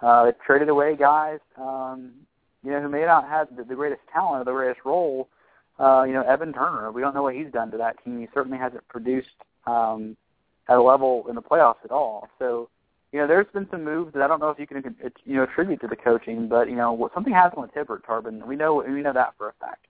Uh, 0.00 0.26
they 0.26 0.32
traded 0.44 0.68
away 0.68 0.96
guys 0.96 1.40
um, 1.56 2.12
you 2.64 2.70
know, 2.70 2.80
who 2.80 2.88
may 2.88 3.04
not 3.04 3.28
have 3.28 3.48
the, 3.56 3.74
greatest 3.74 4.02
talent 4.12 4.42
or 4.42 4.44
the 4.44 4.56
greatest 4.56 4.84
role. 4.84 5.28
Uh, 5.78 6.02
you 6.02 6.12
know, 6.12 6.22
Evan 6.22 6.52
Turner. 6.52 6.90
We 6.90 7.00
don't 7.00 7.14
know 7.14 7.22
what 7.22 7.36
he's 7.36 7.52
done 7.52 7.70
to 7.70 7.76
that 7.78 8.02
team. 8.04 8.20
He 8.20 8.26
certainly 8.34 8.58
hasn't 8.58 8.86
produced 8.88 9.28
um, 9.66 10.16
at 10.68 10.76
a 10.76 10.82
level 10.82 11.24
in 11.28 11.36
the 11.36 11.42
playoffs 11.42 11.84
at 11.84 11.92
all. 11.92 12.28
So, 12.38 12.68
you 13.12 13.20
know, 13.20 13.28
there's 13.28 13.46
been 13.54 13.68
some 13.70 13.84
moves 13.84 14.12
that 14.14 14.22
I 14.22 14.26
don't 14.26 14.40
know 14.40 14.50
if 14.50 14.58
you 14.58 14.66
can, 14.66 14.82
you 15.24 15.36
know, 15.36 15.44
attribute 15.44 15.80
to 15.82 15.86
the 15.86 15.96
coaching, 15.96 16.48
but 16.48 16.68
you 16.68 16.76
know, 16.76 17.10
something 17.14 17.32
happened 17.32 17.62
with 17.62 17.72
Hibbert, 17.74 18.04
Tarvin. 18.04 18.44
We 18.46 18.56
know 18.56 18.84
we 18.86 19.02
know 19.02 19.12
that 19.12 19.34
for 19.38 19.48
a 19.48 19.52
fact. 19.60 19.86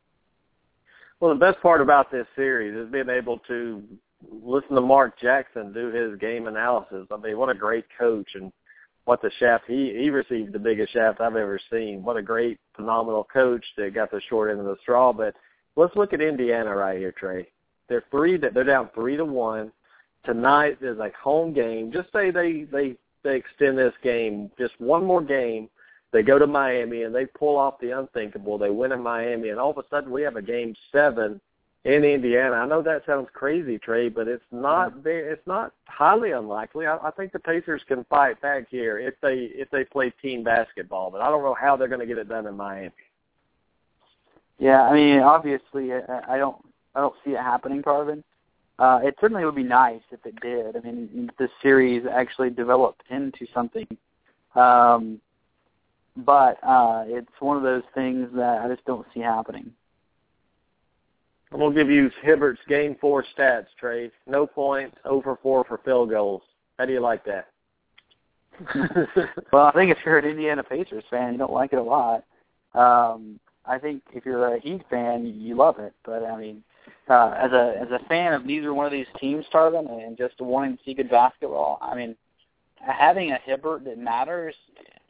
Well, 1.21 1.33
the 1.33 1.41
best 1.41 1.61
part 1.61 1.81
about 1.81 2.13
this 2.13 2.27
series 2.37 2.77
is 2.77 2.93
being 2.93 3.09
able 3.09 3.39
to 3.49 3.83
listen 4.31 4.75
to 4.75 4.81
Mark 4.81 5.19
Jackson 5.19 5.73
do 5.73 5.91
his 5.91 6.19
game 6.19 6.47
analysis. 6.47 7.07
I 7.11 7.17
mean, 7.17 7.39
what 7.39 7.49
a 7.49 7.55
great 7.55 7.87
coach 7.99 8.35
and 8.35 8.53
what 9.09 9.23
the 9.23 9.31
shaft 9.39 9.65
he 9.67 9.95
he 9.99 10.11
received 10.11 10.53
the 10.53 10.59
biggest 10.59 10.93
shaft 10.93 11.23
I've 11.23 11.35
ever 11.35 11.59
seen. 11.73 12.03
What 12.03 12.19
a 12.19 12.23
great, 12.23 12.59
phenomenal 12.77 13.27
coach 13.33 13.65
that 13.79 13.95
got 13.95 14.11
the 14.11 14.21
short 14.29 14.51
end 14.51 14.61
of 14.61 14.67
the 14.67 14.77
straw. 14.83 15.15
But 15.15 15.35
let's 15.77 15.97
look 15.97 16.13
at 16.13 16.21
Indiana 16.21 16.77
right 16.77 16.99
here, 16.99 17.13
Trey. 17.13 17.49
They're 17.89 18.05
three. 18.11 18.37
that 18.37 18.53
They're 18.53 18.65
down 18.65 18.91
three 18.95 19.17
to 19.17 19.25
one. 19.25 19.73
Tonight 20.27 20.77
is 20.83 20.99
a 20.99 21.11
home 21.19 21.55
game. 21.55 21.91
Just 21.91 22.13
say 22.13 22.31
they 22.31 22.67
they 22.71 22.97
they 23.25 23.37
extend 23.37 23.79
this 23.79 23.95
game 24.03 24.51
just 24.59 24.79
one 24.79 25.07
more 25.07 25.23
game. 25.23 25.71
They 26.13 26.23
go 26.23 26.39
to 26.39 26.47
Miami 26.47 27.05
and 27.05 27.15
they 27.15 27.25
pull 27.25 27.57
off 27.57 27.81
the 27.81 27.99
unthinkable. 27.99 28.59
They 28.59 28.69
win 28.69 28.93
in 28.93 29.03
Miami, 29.03 29.49
and 29.49 29.59
all 29.59 29.71
of 29.71 29.79
a 29.79 29.89
sudden 29.89 30.11
we 30.11 30.21
have 30.21 30.37
a 30.37 30.43
game 30.43 30.75
seven 30.93 31.41
in 31.85 32.05
Indiana. 32.05 32.57
I 32.57 32.67
know 32.67 32.83
that 32.83 33.07
sounds 33.07 33.29
crazy, 33.33 33.79
Trey, 33.79 34.09
but 34.09 34.29
it's 34.29 34.45
not 34.51 34.97
very, 34.97 35.33
it's 35.33 35.47
not 35.47 35.73
highly 35.87 36.33
unlikely. 36.33 36.87
I, 36.87 36.97
I 36.99 37.11
think 37.13 37.33
the 37.33 37.39
Pacers 37.39 37.83
can 37.87 38.05
fight 38.05 38.41
back 38.41 38.67
here 38.71 38.99
if 38.99 39.15
they 39.23 39.51
if 39.55 39.71
they 39.71 39.85
play 39.85 40.13
team 40.23 40.43
basketball, 40.43 41.11
but 41.11 41.21
I 41.21 41.29
don't 41.29 41.43
know 41.43 41.57
how 41.59 41.77
they're 41.77 41.89
going 41.89 42.01
to 42.01 42.07
get 42.07 42.19
it 42.19 42.29
done 42.29 42.47
in 42.47 42.57
Miami. 42.57 42.91
Yeah, 44.59 44.83
I 44.83 44.93
mean, 44.93 45.21
obviously, 45.21 45.93
I, 45.93 46.35
I 46.35 46.39
don't, 46.39 46.57
I 46.95 47.01
don't 47.01 47.15
see 47.25 47.31
it 47.31 47.39
happening, 47.39 47.83
Tarvin. 47.83 48.25
Uh, 48.79 49.01
it 49.03 49.17
certainly 49.21 49.45
would 49.45 49.55
be 49.55 49.63
nice 49.63 50.03
if 50.11 50.25
it 50.27 50.41
did. 50.41 50.77
I 50.77 50.81
mean, 50.81 51.29
if 51.31 51.37
this 51.37 51.51
series 51.63 52.05
actually 52.07 52.51
developed 52.51 53.03
into 53.11 53.47
something. 53.55 53.87
Um, 54.55 55.21
but 56.17 56.59
uh, 56.65 57.05
it's 57.07 57.31
one 57.41 57.57
of 57.57 57.63
those 57.63 57.85
things 57.95 58.29
that 58.35 58.63
I 58.63 58.69
just 58.69 58.85
don't 58.85 59.07
see 59.15 59.21
happening. 59.21 59.73
I'm 61.53 61.61
gonna 61.61 61.75
give 61.75 61.91
you 61.91 62.11
Hibbert's 62.23 62.61
game 62.69 62.97
four 63.01 63.25
stats, 63.37 63.67
Trey. 63.79 64.11
No 64.27 64.47
points, 64.47 64.97
over 65.05 65.39
four 65.43 65.65
for 65.65 65.79
field 65.85 66.11
goals. 66.11 66.43
How 66.79 66.85
do 66.85 66.93
you 66.93 67.01
like 67.01 67.25
that? 67.25 67.49
well, 69.53 69.67
I 69.67 69.73
think 69.73 69.91
if 69.91 69.99
you're 70.05 70.19
an 70.19 70.25
Indiana 70.25 70.63
Pacers 70.63 71.05
fan, 71.11 71.33
you 71.33 71.39
don't 71.39 71.53
like 71.53 71.73
it 71.73 71.79
a 71.79 71.83
lot. 71.83 72.25
Um, 72.75 73.39
I 73.65 73.79
think 73.79 74.03
if 74.13 74.27
you're 74.27 74.55
a 74.55 74.61
Heat 74.61 74.83
fan, 74.91 75.27
you 75.27 75.55
love 75.55 75.79
it. 75.79 75.93
But 76.05 76.25
I 76.25 76.37
mean, 76.39 76.63
uh, 77.09 77.35
as 77.39 77.53
a 77.53 77.75
as 77.81 77.89
a 77.91 78.05
fan 78.09 78.35
of 78.35 78.45
neither 78.45 78.75
one 78.75 78.87
of 78.87 78.93
these 78.93 79.07
teams, 79.19 79.45
Tarvin, 79.53 79.89
and 80.05 80.17
just 80.17 80.41
wanting 80.41 80.77
to 80.77 80.83
see 80.85 80.95
good 80.95 81.11
basketball, 81.11 81.79
I 81.81 81.95
mean, 81.95 82.17
having 82.77 83.33
a 83.33 83.39
Hibbert 83.45 83.85
that 83.85 83.99
matters, 83.99 84.55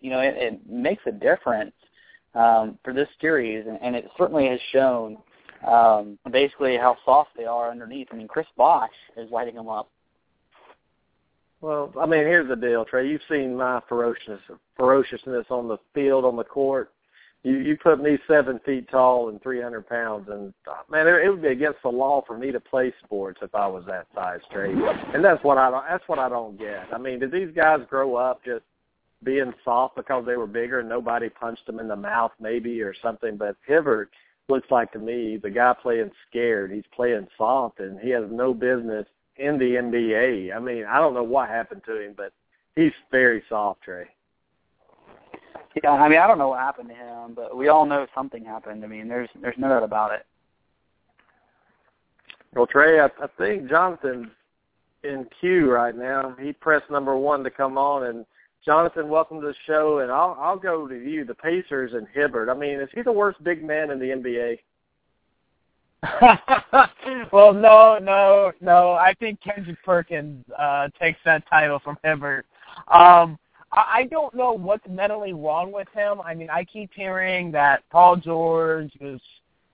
you 0.01 0.11
know, 0.11 0.21
it, 0.21 0.35
it 0.37 0.69
makes 0.69 1.03
a 1.07 1.13
difference 1.13 1.75
um, 2.35 2.79
for 2.85 2.93
this 2.93 3.09
series, 3.21 3.67
and, 3.67 3.79
and 3.83 3.97
it 3.97 4.09
certainly 4.17 4.47
has 4.49 4.61
shown 4.73 5.19
um, 5.67 6.19
basically 6.31 6.77
how 6.77 6.97
soft 7.05 7.31
they 7.37 7.45
are 7.45 7.71
underneath. 7.71 8.09
I 8.13 8.17
mean, 8.17 8.29
Chris 8.29 8.47
Bosh 8.57 8.91
is 9.17 9.31
lighting 9.31 9.55
them 9.55 9.69
up. 9.69 9.91
Well, 11.61 11.93
I 12.01 12.07
mean, 12.07 12.21
here's 12.21 12.49
the 12.49 12.57
deal, 12.57 12.85
Trey. 12.85 13.09
You've 13.09 13.21
seen 13.29 13.57
my 13.57 13.81
ferociousness, 13.89 14.41
ferociousness 14.77 15.47
on 15.51 15.67
the 15.67 15.79
field, 15.93 16.25
on 16.25 16.37
the 16.37 16.45
court. 16.45 16.93
You 17.43 17.57
you 17.59 17.77
put 17.77 18.01
me 18.01 18.19
seven 18.27 18.61
feet 18.65 18.89
tall 18.91 19.29
and 19.29 19.41
300 19.43 19.89
pounds, 19.89 20.29
and 20.29 20.53
uh, 20.69 20.83
man, 20.91 21.07
it, 21.07 21.25
it 21.25 21.31
would 21.31 21.43
be 21.43 21.49
against 21.49 21.79
the 21.83 21.89
law 21.89 22.23
for 22.27 22.37
me 22.37 22.51
to 22.53 22.61
play 22.61 22.93
sports 23.05 23.39
if 23.43 23.55
I 23.55 23.67
was 23.67 23.85
that 23.87 24.07
size, 24.15 24.41
Trey. 24.53 24.73
And 25.15 25.25
that's 25.25 25.43
what 25.45 25.57
I 25.59 25.71
don't. 25.71 25.85
That's 25.89 26.07
what 26.09 26.19
I 26.19 26.29
don't 26.29 26.59
get. 26.59 26.87
I 26.93 26.99
mean, 26.99 27.21
did 27.21 27.33
these 27.33 27.51
guys 27.55 27.81
grow 27.89 28.17
up 28.17 28.45
just 28.45 28.65
being 29.25 29.53
soft 29.65 29.97
because 29.97 30.27
they 30.27 30.37
were 30.37 30.47
bigger 30.47 30.81
and 30.81 30.89
nobody 30.89 31.29
punched 31.29 31.67
them 31.67 31.81
in 31.81 31.89
the 31.89 31.97
mouth, 31.97 32.33
maybe 32.41 32.83
or 32.83 32.95
something? 33.03 33.37
But 33.37 33.57
Hibbert 33.67 34.11
looks 34.49 34.71
like 34.71 34.93
to 34.93 34.99
me 34.99 35.37
the 35.37 35.51
guy 35.51 35.75
playing 35.81 36.11
scared. 36.29 36.73
He's 36.73 36.85
playing 36.95 37.29
soft, 37.37 37.81
and 37.81 37.99
he 38.01 38.11
has 38.11 38.25
no 38.31 38.55
business 38.55 39.07
in 39.37 39.59
the 39.59 39.77
NBA. 39.77 40.55
I 40.55 40.59
mean, 40.59 40.85
I 40.85 40.99
don't 40.99 41.15
know 41.15 41.23
what 41.23 41.49
happened 41.49 41.83
to 41.87 42.01
him, 42.01 42.15
but 42.17 42.33
he's 42.77 42.93
very 43.11 43.43
soft, 43.49 43.83
Trey. 43.83 44.07
Yeah, 45.83 45.91
I 45.91 46.09
mean, 46.09 46.19
I 46.19 46.27
don't 46.27 46.39
know 46.39 46.49
what 46.49 46.61
happened 46.61 46.89
to 46.89 46.95
him, 46.95 47.35
but 47.35 47.57
we 47.57 47.69
all 47.69 47.87
know 47.87 48.07
something 48.15 48.45
happened. 48.45 48.85
I 48.85 48.89
mean, 48.89 49.07
there's 49.07 49.29
there's 49.41 49.59
no 49.59 49.69
doubt 49.69 49.85
about 49.85 50.13
it. 50.13 50.27
Well, 52.55 52.67
Trey, 52.67 53.01
I, 53.01 53.07
I 53.07 53.27
think 53.37 53.69
Jonathan's 53.69 54.29
in 55.05 55.27
queue 55.41 55.71
right 55.71 55.95
now. 55.95 56.35
He 56.41 56.53
pressed 56.53 56.91
number 56.91 57.17
one 57.17 57.45
to 57.45 57.51
come 57.51 57.79
on, 57.79 58.05
and 58.05 58.27
Jonathan, 58.65 59.09
welcome 59.09 59.41
to 59.41 59.47
the 59.47 59.55
show. 59.67 60.01
And 60.01 60.11
I'll 60.11 60.37
I'll 60.41 60.59
go 60.59 60.87
to 60.87 60.95
you, 60.95 61.25
the 61.25 61.35
Pacers 61.35 61.93
and 61.95 62.07
Hibbert. 62.13 62.49
I 62.49 62.55
mean, 62.55 62.81
is 62.81 62.89
he 62.95 63.03
the 63.03 63.13
worst 63.13 63.43
big 63.43 63.65
man 63.65 63.91
in 63.91 63.99
the 63.99 64.07
NBA? 64.07 64.59
well, 67.33 67.53
no, 67.53 67.99
no, 68.01 68.53
no. 68.61 68.93
I 68.93 69.15
think 69.19 69.41
Kendrick 69.41 69.83
Perkins 69.85 70.45
uh, 70.57 70.89
takes 71.01 71.19
that 71.25 71.45
title 71.49 71.81
from 71.81 71.99
Hibbert. 72.05 72.47
Um, 72.89 73.39
I, 73.73 73.85
I 74.01 74.09
don't 74.11 74.35
know 74.35 74.53
what's 74.53 74.87
mentally 74.89 75.33
wrong 75.33 75.73
with 75.73 75.89
him. 75.95 76.21
I 76.25 76.35
mean, 76.35 76.51
I 76.51 76.65
keep 76.65 76.91
hearing 76.95 77.51
that 77.53 77.83
Paul 77.91 78.17
George 78.17 78.93
was 79.01 79.21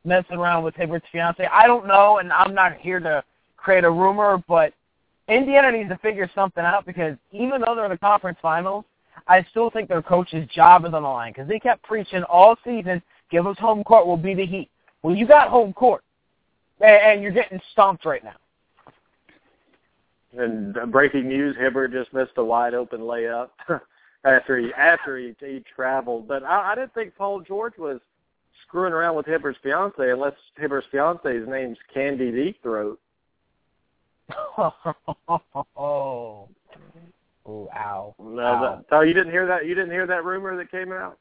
messing 0.04 0.36
around 0.36 0.64
with 0.64 0.74
Hibbert's 0.74 1.06
fiance. 1.12 1.46
I 1.52 1.66
don't 1.66 1.86
know, 1.86 2.18
and 2.18 2.32
I'm 2.32 2.54
not 2.54 2.76
here 2.78 3.00
to 3.00 3.22
create 3.56 3.84
a 3.84 3.90
rumor, 3.90 4.42
but 4.48 4.72
Indiana 5.28 5.72
needs 5.72 5.88
to 5.88 5.98
figure 5.98 6.30
something 6.34 6.64
out 6.64 6.84
because 6.84 7.16
even 7.32 7.62
though 7.62 7.74
they're 7.74 7.86
in 7.86 7.90
the 7.90 7.98
conference 7.98 8.38
finals, 8.42 8.84
I 9.26 9.44
still 9.50 9.70
think 9.70 9.88
their 9.88 10.02
coach's 10.02 10.46
job 10.48 10.84
is 10.84 10.92
on 10.92 11.02
the 11.02 11.08
line 11.08 11.32
because 11.32 11.48
they 11.48 11.58
kept 11.58 11.82
preaching 11.82 12.22
all 12.24 12.56
season, 12.64 13.02
give 13.30 13.46
us 13.46 13.56
home 13.58 13.82
court, 13.84 14.06
we'll 14.06 14.16
be 14.16 14.34
the 14.34 14.44
Heat. 14.44 14.70
Well, 15.02 15.14
you 15.14 15.26
got 15.26 15.48
home 15.48 15.72
court 15.72 16.02
and 16.80 17.22
you're 17.22 17.32
getting 17.32 17.60
stomped 17.72 18.04
right 18.04 18.22
now. 18.24 18.36
And 20.36 20.76
breaking 20.90 21.28
news: 21.28 21.56
Hibbert 21.56 21.92
just 21.92 22.12
missed 22.12 22.32
a 22.36 22.44
wide 22.44 22.74
open 22.74 23.00
layup 23.00 23.50
after 24.24 24.58
he 24.58 24.72
after 24.74 25.16
he, 25.16 25.34
he 25.38 25.62
traveled. 25.74 26.26
But 26.26 26.42
I, 26.42 26.72
I 26.72 26.74
didn't 26.74 26.92
think 26.92 27.14
Paul 27.16 27.40
George 27.40 27.74
was 27.78 28.00
screwing 28.66 28.92
around 28.92 29.14
with 29.14 29.26
Hibbert's 29.26 29.58
fiance 29.62 30.10
unless 30.10 30.34
Hibbert's 30.58 30.88
fiance's 30.90 31.46
name's 31.48 31.78
Candy 31.92 32.32
Deep 32.32 32.60
Throat. 32.62 32.98
oh, 34.58 36.48
oh, 37.46 37.68
ow! 37.76 38.14
No, 38.18 38.40
ow. 38.40 38.76
That, 38.76 38.84
so 38.90 39.00
you 39.02 39.12
didn't 39.12 39.32
hear 39.32 39.46
that? 39.46 39.66
You 39.66 39.74
didn't 39.74 39.90
hear 39.90 40.06
that 40.06 40.24
rumor 40.24 40.56
that 40.56 40.70
came 40.70 40.92
out? 40.92 41.18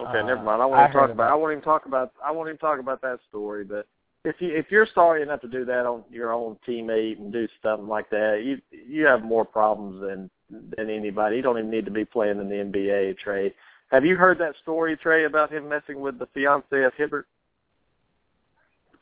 Okay, 0.00 0.18
uh, 0.18 0.26
never 0.26 0.42
mind. 0.42 0.62
I 0.62 0.66
won't 0.66 0.80
even 0.80 0.92
talk 0.92 1.04
about, 1.04 1.10
about. 1.10 1.30
I 1.30 1.34
won't 1.34 1.52
even 1.52 1.64
talk 1.64 1.86
about. 1.86 2.12
I 2.24 2.30
won't 2.30 2.48
even 2.48 2.58
talk 2.58 2.78
about 2.78 3.02
that 3.02 3.18
story. 3.28 3.64
But 3.64 3.86
if 4.24 4.36
you 4.40 4.54
if 4.54 4.66
you're 4.70 4.88
sorry 4.94 5.22
enough 5.22 5.40
to 5.42 5.48
do 5.48 5.64
that 5.64 5.86
on 5.86 6.04
your 6.10 6.32
own 6.32 6.56
teammate 6.66 7.18
and 7.18 7.32
do 7.32 7.48
something 7.62 7.88
like 7.88 8.10
that, 8.10 8.42
you 8.44 8.58
you 8.70 9.06
have 9.06 9.22
more 9.22 9.44
problems 9.44 10.00
than 10.00 10.30
than 10.76 10.90
anybody. 10.90 11.36
You 11.36 11.42
don't 11.42 11.58
even 11.58 11.70
need 11.70 11.84
to 11.84 11.90
be 11.90 12.04
playing 12.04 12.40
in 12.40 12.48
the 12.48 12.56
NBA, 12.56 13.18
Trey. 13.18 13.54
Have 13.90 14.04
you 14.04 14.16
heard 14.16 14.38
that 14.38 14.54
story, 14.62 14.96
Trey, 14.96 15.24
about 15.24 15.52
him 15.52 15.68
messing 15.68 16.00
with 16.00 16.18
the 16.18 16.26
fiance 16.26 16.82
of 16.84 16.92
Hibbert? 16.96 17.26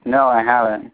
No, 0.08 0.28
I 0.28 0.42
haven't. 0.42 0.92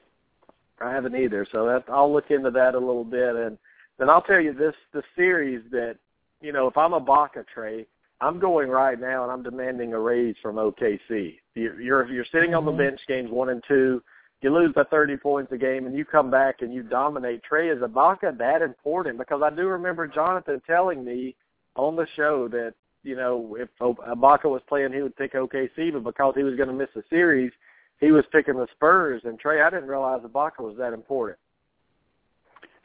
I 0.81 0.91
haven't 0.91 1.17
either. 1.17 1.47
So 1.51 1.67
that 1.67 1.85
I'll 1.89 2.13
look 2.13 2.31
into 2.31 2.51
that 2.51 2.75
a 2.75 2.79
little 2.79 3.05
bit, 3.05 3.37
and 3.37 3.57
then 3.99 4.11
I'll 4.11 4.23
tell 4.23 4.41
you 4.41 4.53
this: 4.53 4.75
the 4.93 5.03
series 5.17 5.63
that 5.71 5.97
you 6.41 6.53
know, 6.53 6.67
if 6.67 6.77
I'm 6.77 6.91
Ibaka 6.91 7.47
Trey, 7.53 7.87
I'm 8.21 8.39
going 8.39 8.69
right 8.69 9.01
now 9.01 9.23
and 9.23 9.33
I'm 9.33 9.43
demanding 9.43 9.93
a 9.93 9.99
raise 9.99 10.37
from 10.43 10.57
OKC. 10.57 11.37
You're 11.55 11.81
you're, 11.81 12.13
you're 12.13 12.27
sitting 12.33 12.55
on 12.55 12.65
the 12.65 12.71
mm-hmm. 12.71 12.79
bench 12.79 13.01
games 13.09 13.31
one 13.31 13.51
and 13.51 13.63
two. 13.67 14.03
You 14.43 14.53
lose 14.53 14.75
by 14.75 14.85
30 14.85 15.17
points 15.17 15.53
a 15.53 15.57
game, 15.57 15.87
and 15.87 15.97
you 15.97 16.05
come 16.05 16.31
back 16.31 16.57
and 16.61 16.75
you 16.75 16.83
dominate. 16.83 17.43
Trey, 17.45 17.71
is 17.71 17.81
Ibaka 17.81 18.37
that 18.37 18.61
important? 18.61 19.17
Because 19.17 19.41
I 19.43 19.49
do 19.49 19.69
remember 19.69 20.07
Jonathan 20.07 20.61
telling 20.67 21.03
me 21.03 21.35
on 21.77 21.97
the 21.97 22.07
show 22.15 22.49
that 22.49 22.75
you 23.03 23.17
know 23.17 23.57
if 23.59 23.69
Ibaka 23.81 24.45
was 24.45 24.61
playing, 24.69 24.93
he 24.93 25.01
would 25.01 25.17
pick 25.17 25.35
OKC, 25.35 25.93
but 25.93 26.05
because 26.05 26.35
he 26.37 26.43
was 26.43 26.57
going 26.57 26.69
to 26.69 26.75
miss 26.75 26.91
the 26.95 27.05
series, 27.09 27.53
he 28.01 28.13
was 28.13 28.25
picking 28.33 28.55
the 28.55 28.67
Spurs. 28.75 29.23
And 29.25 29.39
Trey, 29.39 29.63
I 29.63 29.71
didn't 29.71 29.89
realize 29.89 30.21
Ibaka 30.23 30.61
was 30.61 30.77
that 30.79 30.93
important. 30.93 31.39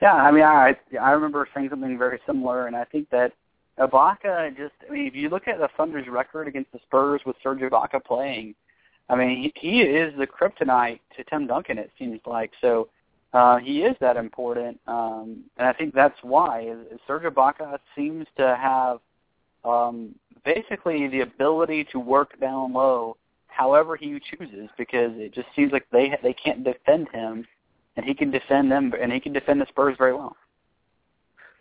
Yeah, 0.01 0.13
I 0.13 0.31
mean, 0.31 0.43
I 0.43 0.77
I 0.99 1.11
remember 1.11 1.47
saying 1.53 1.69
something 1.71 1.97
very 1.97 2.19
similar, 2.25 2.67
and 2.67 2.75
I 2.75 2.85
think 2.85 3.09
that 3.09 3.33
Ibaka 3.79 4.55
just, 4.55 4.73
I 4.87 4.93
mean, 4.93 5.07
if 5.07 5.15
you 5.15 5.29
look 5.29 5.47
at 5.47 5.59
the 5.59 5.69
Thunder's 5.77 6.07
record 6.07 6.47
against 6.47 6.71
the 6.71 6.79
Spurs 6.85 7.21
with 7.25 7.35
Serge 7.41 7.59
Ibaka 7.59 8.03
playing, 8.03 8.55
I 9.09 9.15
mean, 9.15 9.51
he, 9.53 9.53
he 9.55 9.81
is 9.81 10.13
the 10.17 10.27
kryptonite 10.27 10.99
to 11.17 11.23
Tim 11.25 11.47
Duncan, 11.47 11.77
it 11.77 11.91
seems 11.97 12.19
like. 12.25 12.51
So 12.61 12.89
uh, 13.33 13.57
he 13.57 13.81
is 13.83 13.95
that 13.99 14.17
important, 14.17 14.79
um, 14.87 15.43
and 15.57 15.67
I 15.67 15.73
think 15.73 15.93
that's 15.93 16.17
why 16.21 16.75
Serge 17.07 17.23
Ibaka 17.23 17.79
seems 17.95 18.25
to 18.37 18.55
have 18.55 18.99
um, 19.65 20.15
basically 20.45 21.07
the 21.07 21.21
ability 21.21 21.85
to 21.91 21.99
work 21.99 22.39
down 22.39 22.73
low 22.73 23.17
however 23.49 23.95
he 23.95 24.19
chooses 24.19 24.69
because 24.77 25.11
it 25.15 25.33
just 25.33 25.47
seems 25.55 25.71
like 25.71 25.85
they 25.91 26.17
they 26.23 26.33
can't 26.33 26.63
defend 26.63 27.09
him, 27.09 27.45
and 27.95 28.05
he 28.05 28.13
can 28.13 28.31
defend 28.31 28.71
them, 28.71 28.93
and 28.99 29.11
he 29.11 29.19
can 29.19 29.33
defend 29.33 29.61
the 29.61 29.65
Spurs 29.67 29.95
very 29.97 30.13
well. 30.13 30.35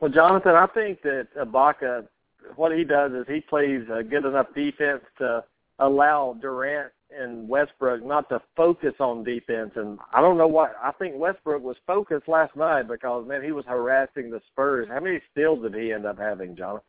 Well, 0.00 0.10
Jonathan, 0.10 0.54
I 0.54 0.66
think 0.68 1.02
that 1.02 1.28
Ibaka, 1.36 2.06
what 2.54 2.76
he 2.76 2.84
does 2.84 3.12
is 3.12 3.24
he 3.26 3.40
plays 3.40 3.82
a 3.92 4.02
good 4.02 4.24
enough 4.24 4.46
defense 4.54 5.02
to 5.18 5.42
allow 5.80 6.36
Durant 6.40 6.92
and 7.16 7.48
Westbrook 7.48 8.04
not 8.04 8.28
to 8.28 8.40
focus 8.56 8.94
on 9.00 9.24
defense. 9.24 9.72
And 9.76 9.98
I 10.12 10.20
don't 10.20 10.38
know 10.38 10.46
what 10.46 10.74
I 10.82 10.92
think 10.92 11.16
Westbrook 11.16 11.62
was 11.62 11.76
focused 11.86 12.28
last 12.28 12.54
night 12.54 12.86
because 12.86 13.26
man, 13.26 13.42
he 13.42 13.52
was 13.52 13.64
harassing 13.66 14.30
the 14.30 14.40
Spurs. 14.52 14.88
How 14.88 15.00
many 15.00 15.20
steals 15.32 15.62
did 15.62 15.74
he 15.74 15.92
end 15.92 16.06
up 16.06 16.18
having, 16.18 16.54
Jonathan? 16.54 16.84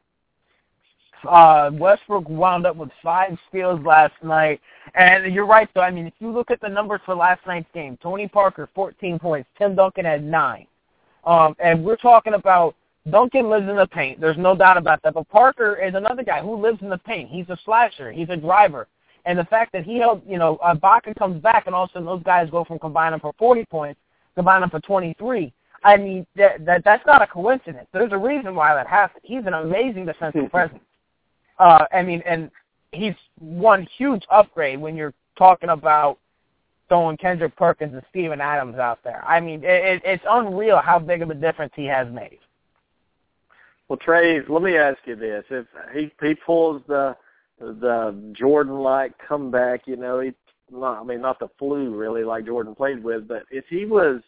Uh, 1.27 1.71
Westbrook 1.73 2.27
wound 2.29 2.65
up 2.65 2.75
with 2.75 2.89
five 3.03 3.37
steals 3.47 3.79
last 3.85 4.13
night, 4.23 4.61
and 4.95 5.33
you're 5.33 5.45
right. 5.45 5.69
though. 5.73 5.81
I 5.81 5.91
mean, 5.91 6.07
if 6.07 6.13
you 6.19 6.31
look 6.31 6.51
at 6.51 6.61
the 6.61 6.69
numbers 6.69 7.01
for 7.05 7.15
last 7.15 7.45
night's 7.47 7.69
game, 7.73 7.97
Tony 8.01 8.27
Parker 8.27 8.69
14 8.75 9.19
points, 9.19 9.49
Tim 9.57 9.75
Duncan 9.75 10.05
had 10.05 10.23
nine, 10.23 10.67
um, 11.25 11.55
and 11.59 11.83
we're 11.83 11.97
talking 11.97 12.33
about 12.33 12.75
Duncan 13.09 13.49
lives 13.49 13.69
in 13.69 13.75
the 13.75 13.87
paint. 13.87 14.19
There's 14.19 14.37
no 14.37 14.55
doubt 14.55 14.77
about 14.77 15.01
that. 15.03 15.13
But 15.13 15.29
Parker 15.29 15.75
is 15.75 15.95
another 15.95 16.23
guy 16.23 16.41
who 16.41 16.55
lives 16.55 16.81
in 16.81 16.89
the 16.89 16.97
paint. 16.97 17.29
He's 17.29 17.49
a 17.49 17.57
slasher. 17.65 18.11
He's 18.11 18.29
a 18.29 18.37
driver. 18.37 18.87
And 19.25 19.37
the 19.37 19.45
fact 19.45 19.71
that 19.73 19.83
he 19.83 19.97
held, 19.97 20.21
you 20.27 20.37
know, 20.37 20.57
uh, 20.57 20.73
Baca 20.73 21.13
comes 21.13 21.41
back 21.41 21.65
and 21.65 21.75
all 21.75 21.83
of 21.83 21.89
a 21.91 21.93
sudden 21.93 22.05
those 22.05 22.23
guys 22.23 22.49
go 22.49 22.63
from 22.63 22.79
combining 22.79 23.19
for 23.19 23.33
40 23.37 23.65
points, 23.65 23.99
combining 24.35 24.69
for 24.69 24.79
23. 24.79 25.53
I 25.83 25.97
mean, 25.97 26.25
that, 26.35 26.65
that 26.65 26.83
that's 26.83 27.05
not 27.05 27.21
a 27.21 27.27
coincidence. 27.27 27.87
There's 27.93 28.11
a 28.11 28.17
reason 28.17 28.55
why 28.55 28.73
that 28.73 28.87
happened. 28.87 29.21
He's 29.23 29.45
an 29.45 29.53
amazing 29.53 30.05
defensive 30.05 30.49
presence. 30.51 30.79
Uh, 31.59 31.85
I 31.91 32.01
mean, 32.03 32.23
and 32.25 32.49
he's 32.91 33.15
one 33.39 33.87
huge 33.97 34.23
upgrade 34.31 34.79
when 34.79 34.95
you're 34.95 35.13
talking 35.37 35.69
about 35.69 36.17
throwing 36.87 37.17
Kendrick 37.17 37.55
Perkins 37.55 37.93
and 37.93 38.03
Steven 38.09 38.41
Adams 38.41 38.77
out 38.77 38.99
there. 39.03 39.23
I 39.27 39.39
mean, 39.39 39.63
it, 39.63 39.67
it, 39.85 40.01
it's 40.05 40.23
unreal 40.27 40.79
how 40.83 40.99
big 40.99 41.21
of 41.21 41.29
a 41.29 41.35
difference 41.35 41.73
he 41.75 41.85
has 41.85 42.11
made. 42.11 42.39
Well, 43.87 43.97
Trey, 43.97 44.41
let 44.47 44.61
me 44.61 44.77
ask 44.77 44.99
you 45.05 45.15
this: 45.15 45.43
if 45.49 45.65
he 45.93 46.11
he 46.21 46.35
pulls 46.35 46.81
the 46.87 47.15
the 47.59 48.33
Jordan-like 48.33 49.13
comeback, 49.27 49.87
you 49.87 49.95
know, 49.95 50.19
he 50.19 50.31
not 50.71 51.01
I 51.01 51.03
mean 51.03 51.21
not 51.21 51.39
the 51.39 51.49
flu 51.57 51.95
really 51.95 52.23
like 52.23 52.45
Jordan 52.45 52.75
played 52.75 53.03
with, 53.03 53.27
but 53.27 53.43
if 53.49 53.65
he 53.67 53.85
was 53.85 54.21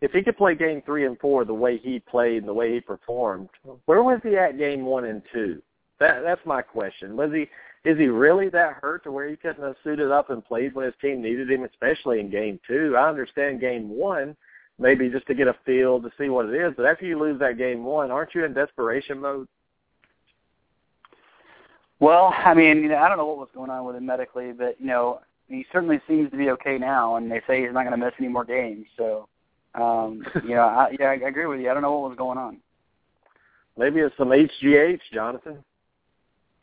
if 0.00 0.12
he 0.12 0.22
could 0.22 0.36
play 0.36 0.54
game 0.54 0.82
three 0.84 1.06
and 1.06 1.18
four 1.20 1.44
the 1.44 1.54
way 1.54 1.78
he 1.78 2.00
played 2.00 2.38
and 2.38 2.48
the 2.48 2.54
way 2.54 2.74
he 2.74 2.80
performed, 2.80 3.48
where 3.86 4.02
was 4.02 4.20
he 4.22 4.36
at 4.36 4.58
game 4.58 4.84
one 4.84 5.04
and 5.04 5.22
two? 5.32 5.62
That 5.98 6.22
that's 6.22 6.44
my 6.44 6.62
question. 6.62 7.16
Was 7.16 7.32
he 7.32 7.48
is 7.88 7.96
he 7.98 8.06
really 8.06 8.48
that 8.50 8.74
hurt 8.82 9.04
to 9.04 9.12
where 9.12 9.28
he 9.28 9.36
couldn't 9.36 9.62
have 9.62 9.76
suited 9.84 10.10
up 10.10 10.30
and 10.30 10.44
played 10.44 10.74
when 10.74 10.86
his 10.86 10.94
team 11.00 11.22
needed 11.22 11.50
him, 11.50 11.64
especially 11.64 12.20
in 12.20 12.30
game 12.30 12.58
two? 12.66 12.96
I 12.96 13.08
understand 13.08 13.60
game 13.60 13.88
one, 13.88 14.36
maybe 14.78 15.08
just 15.08 15.26
to 15.28 15.34
get 15.34 15.46
a 15.46 15.56
feel 15.64 16.00
to 16.00 16.10
see 16.18 16.28
what 16.28 16.46
it 16.46 16.54
is, 16.54 16.74
but 16.76 16.84
after 16.84 17.06
you 17.06 17.18
lose 17.18 17.38
that 17.38 17.58
game 17.58 17.84
one, 17.84 18.10
aren't 18.10 18.34
you 18.34 18.44
in 18.44 18.52
desperation 18.52 19.20
mode? 19.20 19.46
Well, 22.00 22.34
I 22.36 22.54
mean, 22.54 22.78
you 22.82 22.88
know, 22.88 22.96
I 22.96 23.08
don't 23.08 23.16
know 23.18 23.26
what 23.26 23.38
was 23.38 23.48
going 23.54 23.70
on 23.70 23.84
with 23.86 23.96
him 23.96 24.04
medically, 24.04 24.52
but 24.52 24.78
you 24.80 24.86
know, 24.86 25.20
he 25.48 25.64
certainly 25.72 26.00
seems 26.08 26.30
to 26.30 26.36
be 26.36 26.50
okay 26.50 26.78
now, 26.78 27.16
and 27.16 27.30
they 27.30 27.40
say 27.46 27.62
he's 27.62 27.72
not 27.72 27.84
going 27.84 27.98
to 27.98 28.04
miss 28.04 28.14
any 28.18 28.28
more 28.28 28.44
games. 28.44 28.86
So, 28.96 29.28
um, 29.74 30.22
yeah, 30.46 30.64
I, 30.64 30.96
yeah, 30.98 31.06
I 31.06 31.14
agree 31.14 31.46
with 31.46 31.60
you. 31.60 31.70
I 31.70 31.74
don't 31.74 31.82
know 31.82 31.98
what 31.98 32.10
was 32.10 32.18
going 32.18 32.36
on. 32.36 32.58
Maybe 33.78 34.00
it's 34.00 34.16
some 34.16 34.28
HGH, 34.28 35.00
Jonathan. 35.12 35.62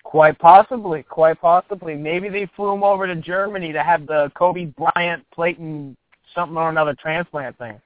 Quite 0.03 0.38
possibly, 0.38 1.03
quite 1.03 1.39
possibly. 1.39 1.95
Maybe 1.95 2.29
they 2.29 2.48
flew 2.55 2.74
him 2.74 2.83
over 2.83 3.07
to 3.07 3.15
Germany 3.15 3.72
to 3.74 3.83
have 3.83 4.05
the 4.05 4.31
Kobe 4.36 4.65
Bryant 4.65 5.25
Platon 5.33 5.98
something 6.36 6.57
or 6.57 6.69
another 6.69 6.95
transplant 7.00 7.57
thing. 7.57 7.79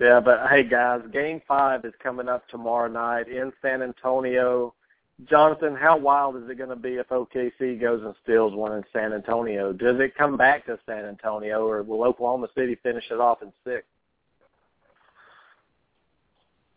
Yeah, 0.00 0.20
but 0.20 0.48
hey 0.50 0.64
guys, 0.68 1.00
game 1.12 1.40
five 1.46 1.84
is 1.84 1.92
coming 2.02 2.28
up 2.28 2.46
tomorrow 2.48 2.88
night 2.88 3.28
in 3.28 3.52
San 3.62 3.82
Antonio. 3.82 4.74
Jonathan, 5.28 5.76
how 5.76 5.96
wild 5.96 6.36
is 6.36 6.48
it 6.48 6.58
going 6.58 6.70
to 6.70 6.76
be 6.76 6.94
if 6.94 7.08
OKC 7.08 7.80
goes 7.80 8.02
and 8.02 8.14
steals 8.24 8.54
one 8.54 8.72
in 8.72 8.82
San 8.92 9.12
Antonio? 9.12 9.72
Does 9.72 10.00
it 10.00 10.16
come 10.16 10.36
back 10.36 10.66
to 10.66 10.78
San 10.86 11.04
Antonio, 11.04 11.64
or 11.64 11.82
will 11.84 12.02
Oklahoma 12.02 12.48
City 12.56 12.76
finish 12.82 13.04
it 13.10 13.20
off 13.20 13.42
in 13.42 13.52
six? 13.64 13.84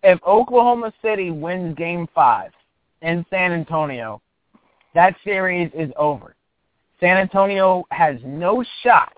If 0.04 0.20
Oklahoma 0.24 0.94
City 1.01 1.32
wins 1.32 1.75
Game 1.75 2.08
Five 2.13 2.51
in 3.02 3.25
San 3.30 3.52
Antonio, 3.52 4.22
that 4.94 5.16
series 5.24 5.72
is 5.74 5.92
over. 5.98 6.36
San 7.00 7.18
Antonio 7.18 7.86
has 7.92 8.18
no 8.24 8.64
shot, 8.84 9.18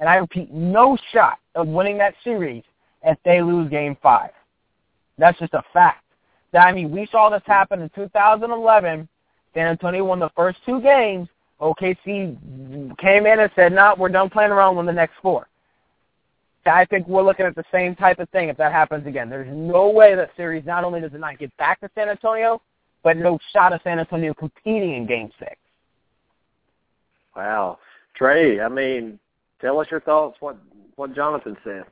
and 0.00 0.08
I 0.08 0.16
repeat, 0.16 0.50
no 0.50 0.96
shot 1.12 1.38
of 1.54 1.68
winning 1.68 1.98
that 1.98 2.14
series 2.24 2.64
if 3.04 3.16
they 3.24 3.40
lose 3.42 3.70
Game 3.70 3.96
Five. 4.02 4.30
That's 5.16 5.38
just 5.38 5.54
a 5.54 5.62
fact. 5.72 6.04
I 6.58 6.72
mean, 6.72 6.90
we 6.90 7.06
saw 7.10 7.28
this 7.28 7.42
happen 7.46 7.82
in 7.82 7.90
2011. 7.90 9.08
San 9.54 9.66
Antonio 9.66 10.04
won 10.04 10.18
the 10.18 10.30
first 10.34 10.58
two 10.64 10.80
games. 10.80 11.28
OKC 11.60 12.96
came 12.98 13.26
in 13.26 13.40
and 13.40 13.50
said, 13.54 13.72
"No, 13.72 13.90
nah, 13.90 13.94
we're 13.96 14.08
done 14.08 14.30
playing 14.30 14.52
around 14.52 14.76
with 14.76 14.86
the 14.86 14.92
next 14.92 15.14
four. 15.20 15.48
I 16.66 16.84
think 16.84 17.08
we're 17.08 17.22
looking 17.22 17.46
at 17.46 17.54
the 17.54 17.64
same 17.72 17.94
type 17.94 18.18
of 18.18 18.28
thing 18.30 18.48
if 18.48 18.56
that 18.58 18.72
happens 18.72 19.06
again. 19.06 19.30
There's 19.30 19.48
no 19.50 19.88
way 19.88 20.14
that 20.14 20.30
series 20.36 20.64
not 20.66 20.84
only 20.84 21.00
does 21.00 21.14
it 21.14 21.20
not 21.20 21.38
get 21.38 21.56
back 21.56 21.80
to 21.80 21.90
San 21.94 22.08
Antonio, 22.08 22.60
but 23.08 23.16
no 23.16 23.38
shot 23.54 23.72
of 23.72 23.80
San 23.84 23.98
Antonio 23.98 24.34
competing 24.34 24.94
in 24.94 25.06
Game 25.06 25.30
Six. 25.38 25.56
Wow, 27.34 27.78
Trey. 28.14 28.60
I 28.60 28.68
mean, 28.68 29.18
tell 29.62 29.80
us 29.80 29.86
your 29.90 30.00
thoughts. 30.00 30.36
What 30.40 30.58
what 30.96 31.14
Jonathan 31.14 31.56
said. 31.64 31.84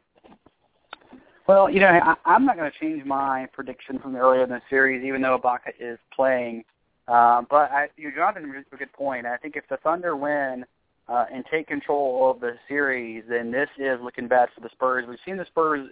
Well, 1.47 1.71
you 1.71 1.81
know, 1.81 1.87
I, 1.87 2.17
I'm 2.27 2.45
not 2.45 2.59
going 2.59 2.71
to 2.71 2.79
change 2.79 3.03
my 3.07 3.47
prediction 3.55 3.99
from 3.99 4.15
earlier 4.15 4.43
in 4.43 4.51
the 4.51 4.61
series, 4.69 5.07
even 5.07 5.23
though 5.23 5.39
Ibaka 5.39 5.73
is 5.81 5.99
playing. 6.15 6.65
Uh, 7.09 7.41
but 7.49 7.71
I, 7.71 7.89
you, 7.97 8.13
Jonathan 8.15 8.51
raised 8.51 8.67
a 8.75 8.77
good 8.77 8.93
point. 8.93 9.25
I 9.25 9.39
think 9.39 9.57
if 9.57 9.67
the 9.71 9.79
Thunder 9.79 10.17
win 10.17 10.67
uh, 11.09 11.25
and 11.33 11.47
take 11.51 11.67
control 11.67 12.31
of 12.31 12.41
the 12.41 12.57
series, 12.69 13.25
then 13.27 13.51
this 13.51 13.71
is 13.79 13.99
looking 14.03 14.29
bad 14.29 14.51
for 14.55 14.61
the 14.61 14.69
Spurs. 14.69 15.07
We've 15.09 15.19
seen 15.25 15.39
the 15.39 15.47
Spurs 15.47 15.89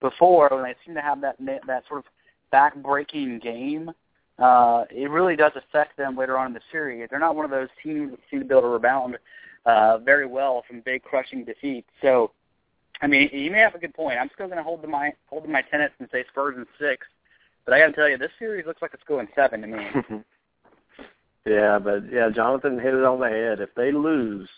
before 0.00 0.48
when 0.50 0.62
they 0.62 0.74
seem 0.86 0.94
to 0.94 1.02
have 1.02 1.20
that 1.20 1.36
that 1.66 1.82
sort 1.88 1.98
of 1.98 2.04
back-breaking 2.50 3.40
game. 3.40 3.90
Uh, 4.42 4.84
it 4.90 5.08
really 5.10 5.36
does 5.36 5.52
affect 5.54 5.96
them 5.96 6.16
later 6.16 6.36
on 6.36 6.48
in 6.48 6.52
the 6.52 6.60
series. 6.72 7.06
They're 7.08 7.18
not 7.18 7.36
one 7.36 7.44
of 7.44 7.50
those 7.50 7.68
teams 7.82 8.10
that 8.10 8.20
seem 8.30 8.40
to 8.40 8.44
be 8.44 8.52
able 8.52 8.62
to 8.62 8.68
rebound 8.68 9.16
uh, 9.66 9.98
very 9.98 10.26
well 10.26 10.64
from 10.66 10.80
big 10.80 11.02
crushing 11.02 11.44
defeats. 11.44 11.88
So 12.00 12.32
I 13.02 13.08
mean, 13.08 13.28
you 13.32 13.50
may 13.50 13.58
have 13.58 13.74
a 13.74 13.78
good 13.78 13.94
point. 13.94 14.18
I'm 14.18 14.30
still 14.32 14.46
going 14.46 14.58
to 14.58 14.62
hold 14.62 14.80
to 14.82 14.88
my 14.88 15.12
hold 15.26 15.42
to 15.42 15.50
my 15.50 15.62
tenets 15.62 15.94
and 15.98 16.08
say 16.12 16.24
Spurs 16.30 16.54
in 16.56 16.64
six, 16.78 17.06
but 17.64 17.74
I 17.74 17.80
got 17.80 17.88
to 17.88 17.92
tell 17.92 18.08
you, 18.08 18.16
this 18.16 18.30
series 18.38 18.64
looks 18.64 18.80
like 18.80 18.94
it's 18.94 19.02
going 19.08 19.26
seven 19.34 19.60
to 19.62 19.66
me. 19.66 19.86
yeah, 21.46 21.80
but 21.80 22.10
yeah, 22.12 22.30
Jonathan 22.30 22.78
hit 22.78 22.94
it 22.94 23.04
on 23.04 23.18
the 23.18 23.28
head. 23.28 23.60
If 23.60 23.74
they 23.74 23.90
lose, 23.90 24.48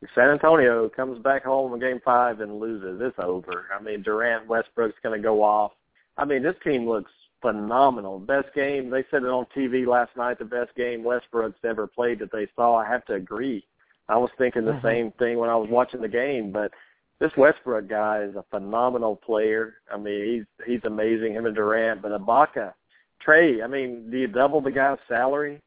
if 0.00 0.08
San 0.14 0.30
Antonio 0.30 0.88
comes 0.88 1.18
back 1.22 1.44
home 1.44 1.74
in 1.74 1.80
Game 1.80 2.00
Five 2.04 2.40
and 2.40 2.60
loses, 2.60 3.00
it's 3.02 3.18
over. 3.18 3.66
I 3.76 3.82
mean, 3.82 4.02
Durant, 4.02 4.46
Westbrook's 4.46 4.98
going 5.02 5.20
to 5.20 5.22
go 5.22 5.42
off. 5.42 5.72
I 6.16 6.24
mean, 6.24 6.44
this 6.44 6.56
team 6.62 6.88
looks 6.88 7.10
phenomenal. 7.42 8.18
Best 8.18 8.54
game 8.54 8.88
they 8.88 9.04
said 9.10 9.22
it 9.22 9.28
on 9.28 9.46
TV 9.54 9.86
last 9.86 10.16
night. 10.16 10.38
The 10.38 10.44
best 10.44 10.74
game 10.76 11.04
Westbrook's 11.04 11.58
ever 11.64 11.86
played 11.86 12.20
that 12.20 12.32
they 12.32 12.46
saw. 12.56 12.76
I 12.76 12.88
have 12.88 13.04
to 13.06 13.14
agree. 13.14 13.64
I 14.08 14.16
was 14.16 14.30
thinking 14.38 14.64
the 14.64 14.72
mm-hmm. 14.72 14.86
same 14.86 15.12
thing 15.12 15.38
when 15.38 15.50
I 15.50 15.56
was 15.56 15.68
watching 15.70 16.00
the 16.00 16.08
game, 16.08 16.52
but 16.52 16.72
this 17.20 17.30
Westbrook 17.36 17.88
guy 17.88 18.22
is 18.22 18.34
a 18.34 18.44
phenomenal 18.50 19.16
player. 19.16 19.74
I 19.92 19.96
mean, 19.96 20.24
he's 20.24 20.66
he's 20.66 20.84
amazing. 20.84 21.34
Him 21.34 21.46
and 21.46 21.54
Durant, 21.54 22.02
but 22.02 22.12
Ibaka, 22.12 22.72
Trey. 23.20 23.62
I 23.62 23.66
mean, 23.66 24.10
do 24.10 24.18
you 24.18 24.26
double 24.26 24.60
the 24.60 24.70
guy's 24.70 24.98
salary 25.08 25.60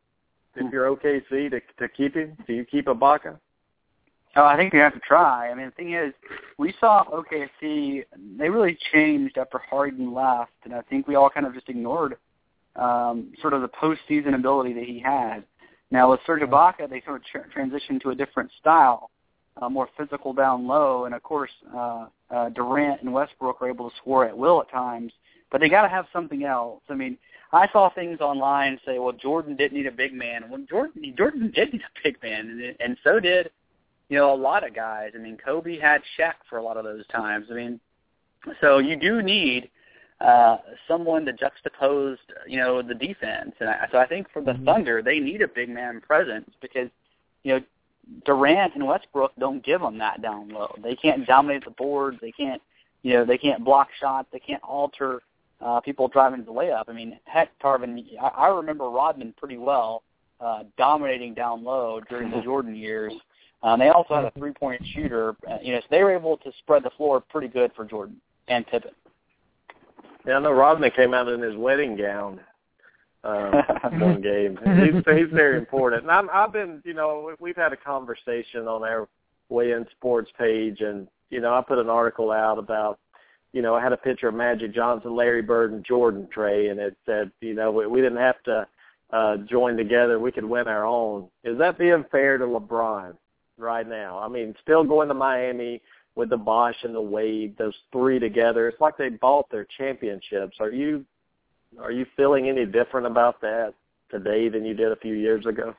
if 0.55 0.71
you're 0.71 0.95
OKC 0.95 1.49
to 1.51 1.61
to 1.79 1.89
keep 1.89 2.15
him? 2.15 2.37
Do 2.45 2.53
you 2.53 2.65
keep 2.65 2.87
Ibaka? 2.87 3.39
Oh, 4.37 4.45
I 4.45 4.57
think 4.57 4.73
you 4.73 4.79
have 4.79 4.93
to 4.93 4.99
try. 4.99 5.49
I 5.49 5.53
mean, 5.53 5.67
the 5.67 5.71
thing 5.71 5.93
is, 5.93 6.13
we 6.57 6.73
saw 6.79 7.05
OKC. 7.05 8.03
They 8.37 8.49
really 8.49 8.77
changed 8.93 9.37
after 9.37 9.59
Harden 9.59 10.13
left, 10.13 10.51
and 10.65 10.73
I 10.73 10.81
think 10.81 11.07
we 11.07 11.15
all 11.15 11.29
kind 11.29 11.45
of 11.45 11.53
just 11.53 11.69
ignored 11.69 12.17
um, 12.75 13.31
sort 13.41 13.53
of 13.53 13.61
the 13.61 13.69
postseason 13.69 14.35
ability 14.35 14.73
that 14.73 14.83
he 14.83 14.99
had. 14.99 15.45
Now 15.91 16.11
with 16.11 16.19
Serge 16.25 16.41
Ibaka, 16.41 16.89
they 16.89 17.01
sort 17.05 17.21
of 17.21 17.25
tra- 17.25 17.45
transitioned 17.55 18.01
to 18.01 18.09
a 18.09 18.15
different 18.15 18.51
style 18.59 19.11
uh, 19.61 19.69
more 19.69 19.87
physical 19.97 20.33
down 20.33 20.67
low, 20.67 21.05
and 21.05 21.15
of 21.15 21.23
course 21.23 21.51
uh, 21.73 22.07
uh, 22.29 22.49
Durant 22.49 23.01
and 23.01 23.13
Westbrook 23.13 23.61
are 23.61 23.69
able 23.69 23.89
to 23.89 23.95
score 23.97 24.25
at 24.25 24.37
will 24.37 24.61
at 24.61 24.69
times. 24.69 25.13
But 25.51 25.61
they 25.61 25.69
got 25.69 25.83
to 25.83 25.89
have 25.89 26.05
something 26.11 26.43
else. 26.43 26.81
I 26.89 26.95
mean, 26.95 27.17
I 27.53 27.69
saw 27.71 27.89
things 27.89 28.19
online 28.19 28.79
say, 28.85 28.99
well, 28.99 29.13
Jordan 29.13 29.55
didn't 29.55 29.77
need 29.77 29.85
a 29.85 29.91
big 29.91 30.13
man. 30.13 30.49
Well, 30.49 30.65
Jordan 30.69 31.13
Jordan 31.17 31.51
did 31.55 31.71
need 31.71 31.81
a 31.81 32.03
big 32.03 32.21
man, 32.21 32.49
and, 32.49 32.75
and 32.79 32.97
so 33.03 33.19
did 33.19 33.51
you 34.09 34.17
know 34.17 34.33
a 34.33 34.35
lot 34.35 34.65
of 34.65 34.75
guys. 34.75 35.11
I 35.15 35.17
mean, 35.19 35.37
Kobe 35.43 35.79
had 35.79 36.01
Shaq 36.17 36.33
for 36.49 36.57
a 36.57 36.63
lot 36.63 36.77
of 36.77 36.83
those 36.83 37.05
times. 37.07 37.47
I 37.51 37.53
mean, 37.53 37.79
so 38.61 38.77
you 38.77 38.95
do 38.95 39.21
need 39.21 39.69
uh, 40.21 40.57
someone 40.87 41.25
to 41.25 41.33
juxtapose, 41.33 42.17
you 42.47 42.57
know, 42.57 42.81
the 42.81 42.93
defense. 42.93 43.53
And 43.59 43.69
I, 43.69 43.87
so 43.91 43.97
I 43.97 44.07
think 44.07 44.27
for 44.31 44.41
the 44.41 44.51
mm-hmm. 44.51 44.65
Thunder, 44.65 45.01
they 45.01 45.19
need 45.19 45.41
a 45.41 45.47
big 45.47 45.69
man 45.69 46.01
presence 46.01 46.49
because, 46.61 46.89
you 47.43 47.53
know, 47.53 47.61
Durant 48.25 48.75
and 48.75 48.85
Westbrook 48.85 49.33
don't 49.39 49.65
give 49.65 49.81
them 49.81 49.97
that 49.97 50.21
down 50.21 50.49
low. 50.49 50.73
They 50.83 50.95
can't 50.95 51.25
dominate 51.25 51.65
the 51.65 51.71
boards. 51.71 52.17
They 52.21 52.31
can't, 52.31 52.61
you 53.01 53.13
know, 53.13 53.25
they 53.25 53.37
can't 53.37 53.65
block 53.65 53.89
shots. 53.99 54.27
They 54.31 54.39
can't 54.39 54.63
alter 54.63 55.21
uh, 55.59 55.79
people 55.81 56.07
driving 56.07 56.39
to 56.41 56.45
the 56.45 56.51
layup. 56.51 56.83
I 56.87 56.93
mean, 56.93 57.19
heck, 57.25 57.57
Tarvin, 57.59 58.05
I, 58.21 58.27
I 58.27 58.47
remember 58.49 58.89
Rodman 58.89 59.33
pretty 59.37 59.57
well 59.57 60.03
uh, 60.39 60.63
dominating 60.77 61.33
down 61.33 61.63
low 61.63 61.99
during 62.09 62.29
the 62.29 62.41
Jordan 62.43 62.75
years. 62.75 63.13
Um, 63.65 63.79
they 63.79 63.89
also 63.89 64.13
had 64.13 64.25
a 64.25 64.31
three-point 64.31 64.79
shooter. 64.93 65.35
Uh, 65.49 65.57
you 65.59 65.73
know, 65.73 65.79
so 65.79 65.87
they 65.89 66.03
were 66.03 66.15
able 66.15 66.37
to 66.37 66.51
spread 66.59 66.83
the 66.83 66.91
floor 66.91 67.19
pretty 67.19 67.47
good 67.47 67.71
for 67.75 67.83
Jordan 67.83 68.17
and 68.47 68.65
Pippen. 68.67 68.91
Yeah, 70.25 70.35
I 70.35 70.39
know 70.39 70.51
Rodman 70.51 70.91
came 70.95 71.15
out 71.15 71.27
in 71.27 71.41
his 71.41 71.55
wedding 71.57 71.97
gown 71.97 72.39
um, 73.23 73.51
one 73.99 74.21
game. 74.21 74.59
He's, 74.63 75.03
he's 75.17 75.31
very 75.33 75.57
important. 75.57 76.03
And 76.03 76.11
I'm, 76.11 76.29
I've 76.31 76.53
been, 76.53 76.79
you 76.85 76.93
know, 76.93 77.35
we've 77.39 77.55
had 77.55 77.73
a 77.73 77.77
conversation 77.77 78.67
on 78.67 78.83
our 78.83 79.07
Weigh 79.49 79.71
In 79.71 79.87
Sports 79.97 80.29
page, 80.37 80.81
and 80.81 81.07
you 81.31 81.41
know, 81.41 81.55
I 81.55 81.61
put 81.61 81.79
an 81.79 81.89
article 81.89 82.31
out 82.31 82.59
about, 82.59 82.99
you 83.51 83.63
know, 83.63 83.73
I 83.73 83.81
had 83.81 83.93
a 83.93 83.97
picture 83.97 84.27
of 84.27 84.35
Magic 84.35 84.75
Johnson, 84.75 85.15
Larry 85.15 85.41
Bird, 85.41 85.71
and 85.71 85.83
Jordan 85.83 86.27
Trey, 86.31 86.67
and 86.67 86.79
it 86.79 86.95
said, 87.03 87.31
you 87.41 87.55
know, 87.55 87.71
we, 87.71 87.87
we 87.87 87.99
didn't 87.99 88.19
have 88.19 88.41
to 88.43 88.67
uh, 89.11 89.37
join 89.37 89.75
together; 89.75 90.19
we 90.19 90.31
could 90.31 90.45
win 90.45 90.67
our 90.67 90.85
own. 90.85 91.29
Is 91.43 91.57
that 91.57 91.79
being 91.79 92.05
fair 92.11 92.37
to 92.37 92.45
LeBron 92.45 93.15
right 93.57 93.87
now? 93.87 94.19
I 94.19 94.27
mean, 94.27 94.55
still 94.61 94.83
going 94.83 95.07
to 95.07 95.13
Miami 95.13 95.81
with 96.15 96.29
the 96.29 96.37
Bosh 96.37 96.75
and 96.83 96.95
the 96.95 97.01
Wade, 97.01 97.57
those 97.57 97.75
three 97.91 98.19
together. 98.19 98.67
It's 98.67 98.79
like 98.79 98.97
they 98.97 99.09
bought 99.09 99.49
their 99.51 99.67
championships. 99.77 100.57
Are 100.59 100.71
you 100.71 101.05
are 101.79 101.91
you 101.91 102.05
feeling 102.15 102.47
any 102.47 102.65
different 102.65 103.05
about 103.05 103.41
that? 103.41 103.73
today 104.09 104.49
than 104.49 104.65
you 104.65 104.73
did 104.73 104.91
a 104.91 104.95
few 104.95 105.13
years 105.13 105.45
ago? 105.45 105.75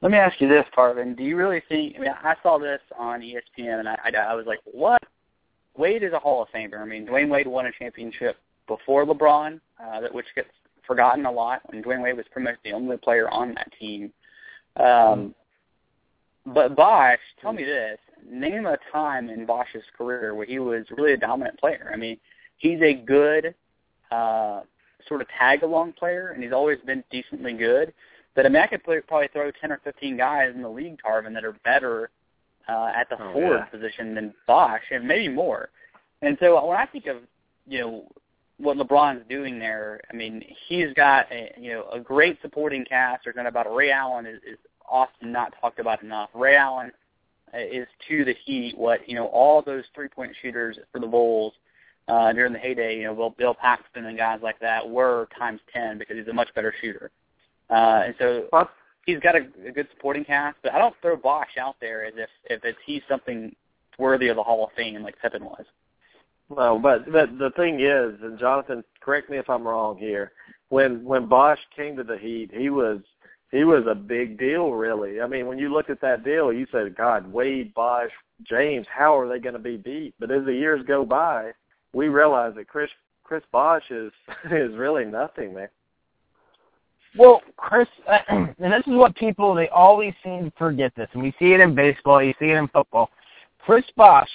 Let 0.00 0.12
me 0.12 0.18
ask 0.18 0.40
you 0.40 0.48
this, 0.48 0.64
Tarvin. 0.76 1.16
Do 1.16 1.24
you 1.24 1.36
really 1.36 1.62
think? 1.68 1.96
I 1.96 2.00
mean, 2.00 2.10
I 2.22 2.34
saw 2.42 2.58
this 2.58 2.80
on 2.96 3.20
ESPN, 3.20 3.80
and 3.80 3.88
I, 3.88 3.98
I, 4.04 4.10
I 4.30 4.34
was 4.34 4.46
like, 4.46 4.60
"What? 4.64 5.02
Wade 5.76 6.04
is 6.04 6.12
a 6.12 6.18
Hall 6.18 6.42
of 6.42 6.48
Famer." 6.50 6.80
I 6.80 6.84
mean, 6.84 7.06
Dwyane 7.06 7.28
Wade 7.28 7.48
won 7.48 7.66
a 7.66 7.72
championship 7.72 8.36
before 8.68 9.04
LeBron, 9.04 9.60
uh, 9.82 10.00
that 10.00 10.14
which 10.14 10.26
gets 10.36 10.50
forgotten 10.86 11.26
a 11.26 11.32
lot. 11.32 11.62
And 11.72 11.84
Dwyane 11.84 12.02
Wade 12.02 12.16
was 12.16 12.26
pretty 12.30 12.44
much 12.44 12.58
the 12.64 12.72
only 12.72 12.96
player 12.96 13.28
on 13.28 13.54
that 13.54 13.72
team. 13.78 14.12
Um, 14.76 15.34
but 16.54 16.76
Bosh, 16.76 17.18
tell 17.40 17.52
me 17.52 17.64
this: 17.64 17.98
name 18.30 18.66
a 18.66 18.78
time 18.92 19.28
in 19.28 19.46
Bosh's 19.46 19.84
career 19.96 20.34
where 20.34 20.46
he 20.46 20.58
was 20.58 20.84
really 20.96 21.12
a 21.12 21.16
dominant 21.16 21.58
player. 21.58 21.90
I 21.92 21.96
mean, 21.96 22.18
he's 22.56 22.80
a 22.82 22.94
good 22.94 23.54
uh, 24.10 24.60
sort 25.06 25.20
of 25.20 25.28
tag 25.38 25.62
along 25.62 25.94
player, 25.94 26.30
and 26.34 26.42
he's 26.42 26.52
always 26.52 26.78
been 26.86 27.02
decently 27.10 27.54
good. 27.54 27.92
But 28.34 28.46
I 28.46 28.50
mean, 28.50 28.62
I 28.62 28.66
could 28.66 28.84
probably 28.84 29.28
throw 29.32 29.50
ten 29.50 29.72
or 29.72 29.80
fifteen 29.82 30.16
guys 30.16 30.52
in 30.54 30.62
the 30.62 30.68
league, 30.68 30.98
Tarvin, 31.04 31.34
that 31.34 31.44
are 31.44 31.56
better 31.64 32.10
uh, 32.68 32.92
at 32.94 33.08
the 33.08 33.16
oh, 33.20 33.32
forward 33.32 33.58
yeah. 33.58 33.64
position 33.64 34.14
than 34.14 34.34
Bosh, 34.46 34.82
and 34.90 35.06
maybe 35.06 35.28
more. 35.28 35.70
And 36.22 36.36
so 36.40 36.64
when 36.66 36.76
I 36.76 36.86
think 36.86 37.06
of 37.06 37.18
you 37.66 37.80
know 37.80 38.04
what 38.58 38.76
LeBron's 38.76 39.22
doing 39.28 39.58
there, 39.58 40.00
I 40.12 40.16
mean, 40.16 40.42
he's 40.68 40.92
got 40.94 41.30
a, 41.32 41.52
you 41.58 41.72
know 41.72 41.88
a 41.92 42.00
great 42.00 42.38
supporting 42.42 42.84
cast. 42.84 43.24
There's 43.24 43.36
not 43.36 43.46
about 43.46 43.74
Ray 43.74 43.90
Allen 43.90 44.26
is, 44.26 44.38
is 44.48 44.58
often 44.90 45.32
not 45.32 45.54
talked 45.60 45.78
about 45.78 46.02
enough. 46.02 46.30
Ray 46.34 46.56
Allen 46.56 46.92
uh, 47.54 47.58
is 47.58 47.86
to 48.08 48.24
the 48.24 48.34
Heat 48.44 48.76
what 48.76 49.08
you 49.08 49.14
know 49.14 49.26
all 49.26 49.62
those 49.62 49.84
three 49.94 50.08
point 50.08 50.32
shooters 50.42 50.78
for 50.92 51.00
the 51.00 51.06
Bulls 51.06 51.54
uh, 52.08 52.32
during 52.32 52.52
the 52.52 52.58
heyday. 52.58 52.96
You 52.98 53.04
know, 53.04 53.14
Bill, 53.14 53.30
Bill 53.30 53.54
Paxton 53.54 54.06
and 54.06 54.16
guys 54.16 54.40
like 54.42 54.58
that 54.60 54.88
were 54.88 55.28
times 55.38 55.60
ten 55.72 55.98
because 55.98 56.16
he's 56.16 56.28
a 56.28 56.32
much 56.32 56.52
better 56.54 56.74
shooter. 56.80 57.10
Uh, 57.70 58.02
and 58.06 58.14
so 58.18 58.46
Well, 58.52 58.70
he's 59.06 59.20
got 59.20 59.34
a, 59.36 59.46
a 59.66 59.72
good 59.72 59.88
supporting 59.94 60.24
cast, 60.24 60.56
but 60.62 60.72
I 60.72 60.78
don't 60.78 60.94
throw 61.00 61.16
Bosh 61.16 61.56
out 61.58 61.76
there 61.80 62.04
as 62.04 62.14
if 62.16 62.28
if 62.44 62.64
it's 62.64 62.78
he's 62.84 63.02
something 63.08 63.54
worthy 63.98 64.28
of 64.28 64.36
the 64.36 64.42
Hall 64.42 64.64
of 64.64 64.70
Fame 64.76 65.02
like 65.02 65.20
Pippen 65.20 65.44
was. 65.44 65.64
Well, 66.48 66.78
but 66.78 67.10
but 67.10 67.38
the 67.38 67.50
thing 67.56 67.80
is, 67.80 68.20
and 68.22 68.38
Jonathan, 68.38 68.82
correct 69.00 69.28
me 69.28 69.38
if 69.38 69.50
I'm 69.50 69.66
wrong 69.66 69.98
here. 69.98 70.32
When 70.70 71.04
when 71.04 71.26
Bosh 71.26 71.58
came 71.74 71.96
to 71.96 72.04
the 72.04 72.16
Heat, 72.18 72.50
he 72.52 72.70
was 72.70 73.00
he 73.50 73.64
was 73.64 73.84
a 73.88 73.94
big 73.94 74.38
deal, 74.38 74.72
really. 74.72 75.20
I 75.20 75.26
mean, 75.26 75.46
when 75.46 75.58
you 75.58 75.72
looked 75.72 75.90
at 75.90 76.00
that 76.02 76.24
deal, 76.24 76.52
you 76.52 76.66
said, 76.70 76.94
God, 76.96 77.30
Wade, 77.32 77.72
Bosh, 77.74 78.10
James, 78.42 78.86
how 78.94 79.18
are 79.18 79.28
they 79.28 79.38
going 79.38 79.54
to 79.54 79.58
be 79.58 79.76
beat? 79.76 80.14
But 80.20 80.30
as 80.30 80.44
the 80.44 80.52
years 80.52 80.84
go 80.86 81.04
by, 81.04 81.52
we 81.92 82.08
realize 82.08 82.54
that 82.56 82.68
Chris 82.68 82.90
Chris 83.24 83.42
Bosh 83.52 83.90
is 83.90 84.12
is 84.50 84.74
really 84.76 85.04
nothing, 85.04 85.54
man. 85.54 85.68
Well, 87.16 87.40
Chris, 87.56 87.88
and 88.28 88.54
this 88.58 88.86
is 88.86 88.94
what 88.94 89.16
people 89.16 89.54
they 89.54 89.68
always 89.68 90.12
seem 90.22 90.50
to 90.50 90.52
forget 90.58 90.92
this, 90.94 91.08
and 91.14 91.22
we 91.22 91.34
see 91.38 91.52
it 91.52 91.60
in 91.60 91.74
baseball, 91.74 92.22
you 92.22 92.34
see 92.38 92.50
it 92.50 92.56
in 92.56 92.68
football. 92.68 93.10
Chris 93.60 93.84
Bosh 93.96 94.30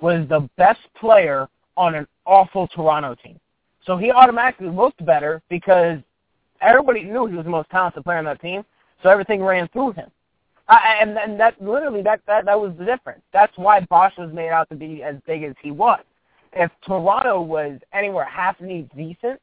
was 0.00 0.26
the 0.28 0.48
best 0.56 0.80
player 0.98 1.48
on 1.76 1.94
an 1.94 2.06
awful 2.24 2.66
Toronto 2.68 3.14
team, 3.14 3.38
so 3.84 3.96
he 3.96 4.10
automatically 4.10 4.68
looked 4.68 5.04
better 5.04 5.42
because 5.50 5.98
everybody 6.64 7.04
knew 7.04 7.26
he 7.26 7.36
was 7.36 7.44
the 7.44 7.50
most 7.50 7.70
talented 7.70 8.04
player 8.04 8.18
on 8.18 8.24
that 8.24 8.40
team, 8.40 8.64
so 9.02 9.10
everything 9.10 9.42
ran 9.42 9.68
through 9.68 9.92
him. 9.92 10.10
And 10.68 11.18
and 11.18 11.38
that 11.38 11.60
literally 11.60 12.02
that 12.02 12.20
that 12.26 12.46
that 12.46 12.58
was 12.58 12.72
the 12.78 12.84
difference. 12.84 13.20
That's 13.32 13.52
why 13.56 13.80
Bosh 13.80 14.14
was 14.16 14.32
made 14.32 14.48
out 14.48 14.68
to 14.70 14.76
be 14.76 15.02
as 15.02 15.16
big 15.26 15.42
as 15.42 15.54
he 15.62 15.70
was. 15.70 16.00
If 16.54 16.70
Toronto 16.86 17.42
was 17.42 17.78
anywhere 17.92 18.24
half 18.24 18.60
needs 18.60 18.88
decent, 18.96 19.40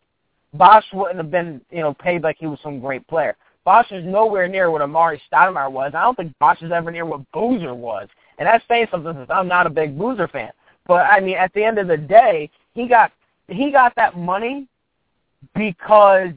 Bosh 0.54 0.86
wouldn't 0.94 1.18
have 1.18 1.30
been, 1.30 1.62
you 1.70 1.82
know, 1.82 1.94
paid 1.94 2.24
like 2.24 2.38
he 2.40 2.48
was 2.48 2.60
some 2.64 2.80
great 2.80 3.06
player. 3.08 3.36
Bosh 3.64 3.92
is 3.92 4.04
nowhere 4.04 4.48
near 4.48 4.72
what 4.72 4.82
Amar'e 4.82 5.20
Stoudemire 5.32 5.72
was. 5.72 5.92
I 5.94 6.02
don't 6.02 6.16
think 6.16 6.34
Bosh 6.40 6.62
is 6.62 6.72
ever 6.72 6.90
near 6.90 7.06
what 7.06 7.30
Boozer 7.32 7.76
was. 7.76 8.08
And 8.40 8.48
that's 8.48 8.64
saying 8.68 8.88
something 8.90 9.14
since 9.14 9.30
I'm 9.30 9.48
not 9.48 9.68
a 9.68 9.70
big 9.70 9.98
Boozer 9.98 10.28
fan. 10.28 10.52
But 10.88 11.06
I 11.06 11.20
mean, 11.20 11.38
at 11.38 11.54
the 11.54 11.64
end 11.64 11.78
of 11.78 11.88
the 11.88 11.98
day, 11.98 12.50
he 12.74 12.88
got 12.88 13.12
he 13.48 13.72
got 13.72 13.96
that 13.96 14.18
money 14.18 14.68
because 15.54 16.30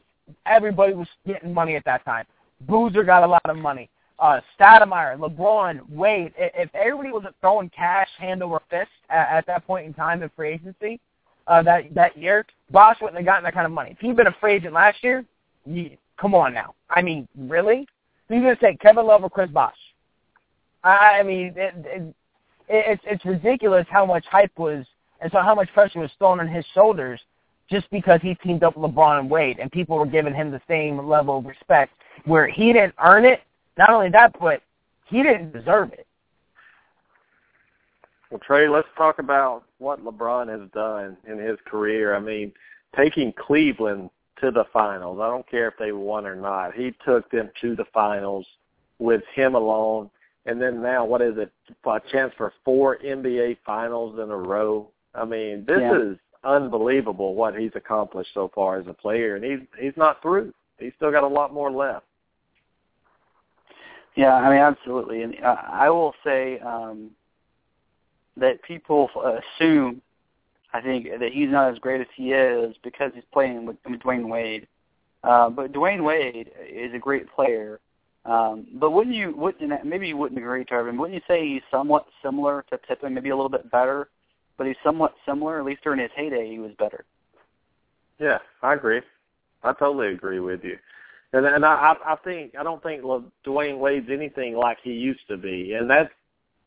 everybody 0.46 0.94
was 0.94 1.08
getting 1.26 1.52
money 1.52 1.76
at 1.76 1.84
that 1.84 2.04
time. 2.04 2.26
Boozer 2.62 3.04
got 3.04 3.24
a 3.24 3.26
lot 3.26 3.42
of 3.44 3.56
money. 3.56 3.88
Uh, 4.18 4.40
Stoudemire, 4.58 5.18
LeBron, 5.18 5.80
Wade. 5.90 6.32
If 6.38 6.70
everybody 6.74 7.10
was 7.10 7.24
throwing 7.40 7.68
cash 7.70 8.08
hand 8.18 8.42
over 8.42 8.60
fist 8.70 8.90
at, 9.10 9.28
at 9.28 9.46
that 9.46 9.66
point 9.66 9.87
in 9.87 9.94
time 9.94 10.22
in 10.22 10.30
free 10.37 10.52
agency, 10.52 11.00
uh, 11.46 11.62
that 11.62 11.92
that 11.94 12.16
year, 12.16 12.46
Bosh 12.70 12.96
wouldn't 13.00 13.18
have 13.18 13.26
gotten 13.26 13.44
that 13.44 13.54
kind 13.54 13.66
of 13.66 13.72
money. 13.72 13.90
If 13.90 13.98
he'd 13.98 14.16
been 14.16 14.28
a 14.28 14.37
free 14.40 14.54
agent 14.54 14.72
last 14.72 15.02
year, 15.02 15.24
you, 15.66 15.96
come 16.16 16.34
on 16.34 16.54
now. 16.54 16.74
I 16.88 17.02
mean, 17.02 17.28
really? 17.37 17.87
Who's 18.28 18.40
going 18.40 18.54
to 18.54 18.60
say 18.60 18.76
Kevin 18.80 19.06
Love 19.06 19.24
or 19.24 19.30
Chris 19.30 19.50
Bosh? 19.50 19.74
I, 20.82 21.18
I 21.18 21.22
mean, 21.22 21.52
it, 21.56 21.74
it, 21.84 22.14
it's 22.68 23.02
it's 23.04 23.24
ridiculous 23.24 23.87
how 23.90 24.06
much 24.06 24.24
hype 24.26 24.56
was 24.58 24.87
and 25.20 25.32
so 25.32 25.40
how 25.40 25.54
much 25.54 25.72
pressure 25.72 26.00
was 26.00 26.10
thrown 26.18 26.40
on 26.40 26.48
his 26.48 26.64
shoulders 26.74 27.20
just 27.70 27.90
because 27.90 28.20
he 28.22 28.35
teamed 28.37 28.62
up 28.62 28.77
with 28.77 28.90
LeBron 28.90 29.20
and 29.20 29.31
Wade, 29.31 29.59
and 29.59 29.70
people 29.72 29.98
were 29.98 30.07
giving 30.07 30.35
him 30.35 30.50
the 30.50 30.61
same 30.68 30.98
level 31.07 31.38
of 31.38 31.46
respect 31.46 31.92
where 32.24 32.46
he 32.46 32.72
didn't 32.72 32.94
earn 33.03 33.24
it. 33.24 33.40
Not 33.77 33.90
only 33.90 34.11
that, 34.11 34.35
but 34.38 34.62
he 35.07 35.22
didn't 35.22 35.53
deserve 35.53 35.92
it. 35.92 36.07
Well, 38.31 38.40
Trey, 38.40 38.68
let's 38.68 38.88
talk 38.96 39.18
about 39.18 39.64
what 39.79 40.05
LeBron 40.05 40.48
has 40.48 40.68
done 40.72 41.16
in 41.27 41.38
his 41.38 41.59
career. 41.64 42.14
I 42.16 42.20
mean, 42.20 42.53
taking 42.96 43.33
Cleveland 43.33 44.11
to 44.40 44.50
the 44.50 44.64
finals. 44.72 45.20
I 45.20 45.29
don't 45.29 45.48
care 45.48 45.68
if 45.68 45.74
they 45.79 45.92
won 45.92 46.27
or 46.27 46.35
not. 46.35 46.74
He 46.74 46.94
took 47.05 47.31
them 47.31 47.50
to 47.61 47.77
the 47.77 47.85
finals 47.92 48.46
with 48.98 49.22
him 49.35 49.55
alone. 49.55 50.11
And 50.46 50.61
then 50.61 50.83
now, 50.83 51.05
what 51.05 51.22
is 51.22 51.38
it? 51.38 51.53
A 51.87 52.00
chance 52.11 52.33
for 52.37 52.53
four 52.64 52.98
NBA 52.98 53.59
finals 53.64 54.18
in 54.18 54.31
a 54.31 54.37
row. 54.37 54.88
I 55.14 55.24
mean, 55.24 55.64
this 55.64 55.81
Yeah. 55.81 55.96
is 55.98 56.18
unbelievable 56.44 57.35
what 57.35 57.57
he's 57.57 57.72
accomplished 57.74 58.30
so 58.35 58.50
far 58.54 58.78
as 58.78 58.87
a 58.87 58.92
player, 58.92 59.37
and 59.37 59.44
he's 59.44 59.61
he's 59.78 59.96
not 59.96 60.20
through. 60.22 60.52
He's 60.78 60.92
still 60.96 61.11
got 61.11 61.24
a 61.24 61.28
lot 61.28 61.52
more 61.52 61.70
left. 61.70 62.07
Yeah, 64.16 64.35
I 64.35 64.50
mean, 64.50 64.61
absolutely. 64.61 65.22
And 65.22 65.35
I 65.44 65.90
will 65.90 66.14
say 66.24 66.59
um, 66.61 67.11
that 68.37 68.62
people 68.62 69.11
assume, 69.59 70.00
I 70.72 70.80
think, 70.80 71.09
that 71.18 71.33
he's 71.33 71.50
not 71.50 71.72
as 71.72 71.78
great 71.78 72.00
as 72.00 72.07
he 72.16 72.33
is 72.33 72.76
because 72.85 73.11
he's 73.14 73.24
playing 73.33 73.66
with, 73.66 73.76
with 73.88 74.00
Dwyane 74.00 74.28
Wade. 74.28 74.68
Uh, 75.24 75.50
but 75.50 75.72
Dwyane 75.72 76.04
Wade 76.04 76.50
is 76.68 76.94
a 76.94 76.98
great 76.98 77.28
player. 77.35 77.80
Um, 78.24 78.66
but 78.74 78.92
wouldn't 78.92 79.16
you, 79.16 79.35
wouldn't, 79.37 79.85
maybe 79.85 80.09
you 80.09 80.16
wouldn't 80.16 80.38
agree, 80.38 80.64
Tarvin, 80.64 80.96
wouldn't 80.96 81.14
you 81.14 81.20
say 81.26 81.46
he's 81.46 81.62
somewhat 81.70 82.07
similar 82.22 82.64
to 82.70 82.78
Pippen, 82.78 83.12
maybe 83.14 83.30
a 83.30 83.37
little 83.37 83.50
bit 83.50 83.70
better, 83.70 84.09
but 84.56 84.66
he's 84.66 84.76
somewhat 84.84 85.14
similar, 85.26 85.58
at 85.58 85.64
least 85.64 85.82
during 85.82 86.00
his 86.00 86.10
heyday, 86.14 86.48
he 86.50 86.58
was 86.58 86.72
better. 86.78 87.04
Yeah, 88.18 88.38
I 88.62 88.74
agree. 88.74 89.02
I 89.62 89.72
totally 89.72 90.08
agree 90.08 90.40
with 90.40 90.62
you. 90.62 90.78
And 91.32 91.46
and 91.46 91.64
I 91.64 91.94
I 92.06 92.16
think 92.22 92.54
I 92.58 92.62
don't 92.62 92.82
think 92.82 93.02
Dwyane 93.02 93.78
Wade's 93.78 94.08
anything 94.10 94.54
like 94.54 94.78
he 94.82 94.92
used 94.92 95.26
to 95.28 95.36
be, 95.36 95.72
and 95.72 95.90
that 95.90 96.10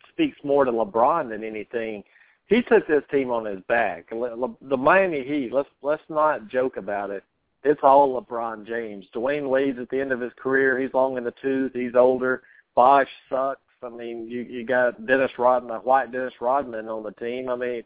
speaks 0.10 0.38
more 0.44 0.66
to 0.66 0.72
LeBron 0.72 1.30
than 1.30 1.44
anything. 1.44 2.04
He 2.48 2.62
took 2.64 2.88
this 2.88 3.04
team 3.12 3.30
on 3.30 3.46
his 3.46 3.62
back. 3.68 4.08
Le, 4.12 4.36
Le, 4.36 4.56
the 4.62 4.76
Miami 4.76 5.24
Heat. 5.24 5.54
Let's 5.54 5.70
let's 5.82 6.04
not 6.10 6.50
joke 6.50 6.76
about 6.76 7.12
it. 7.12 7.24
It's 7.64 7.80
all 7.82 8.22
LeBron 8.22 8.68
James. 8.68 9.06
Dwyane 9.16 9.50
Wade's 9.50 9.80
at 9.80 9.90
the 9.90 10.02
end 10.02 10.12
of 10.12 10.20
his 10.20 10.34
career. 10.38 10.80
He's 10.80 10.94
long 10.94 11.18
in 11.18 11.24
the 11.24 11.34
tooth. 11.42 11.72
He's 11.74 11.96
older. 11.96 12.44
Bosh 12.76 13.10
sucks. 13.30 13.62
I 13.84 13.90
mean, 13.90 14.28
you 14.28 14.42
you 14.42 14.66
got 14.66 15.06
Dennis 15.06 15.32
Rodman, 15.38 15.76
a 15.76 15.80
white 15.80 16.12
Dennis 16.12 16.34
Rodman 16.42 16.88
on 16.88 17.04
the 17.04 17.12
team. 17.12 17.50
I 17.50 17.56
mean, 17.56 17.84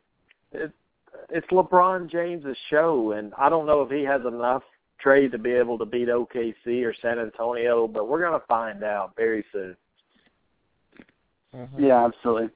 it, 0.51 0.71
it's 1.29 1.47
LeBron 1.47 2.09
James's 2.09 2.57
show, 2.69 3.11
and 3.11 3.33
I 3.37 3.49
don't 3.49 3.65
know 3.65 3.81
if 3.81 3.91
he 3.91 4.03
has 4.03 4.21
enough 4.25 4.63
trade 4.99 5.31
to 5.31 5.37
be 5.37 5.51
able 5.51 5.77
to 5.77 5.85
beat 5.85 6.07
OKC 6.07 6.83
or 6.85 6.93
San 7.01 7.19
Antonio, 7.19 7.87
but 7.87 8.07
we're 8.07 8.21
going 8.21 8.39
to 8.39 8.45
find 8.47 8.83
out 8.83 9.13
very 9.17 9.43
soon. 9.51 9.75
Mm-hmm. 11.55 11.83
Yeah, 11.83 12.05
absolutely. 12.05 12.49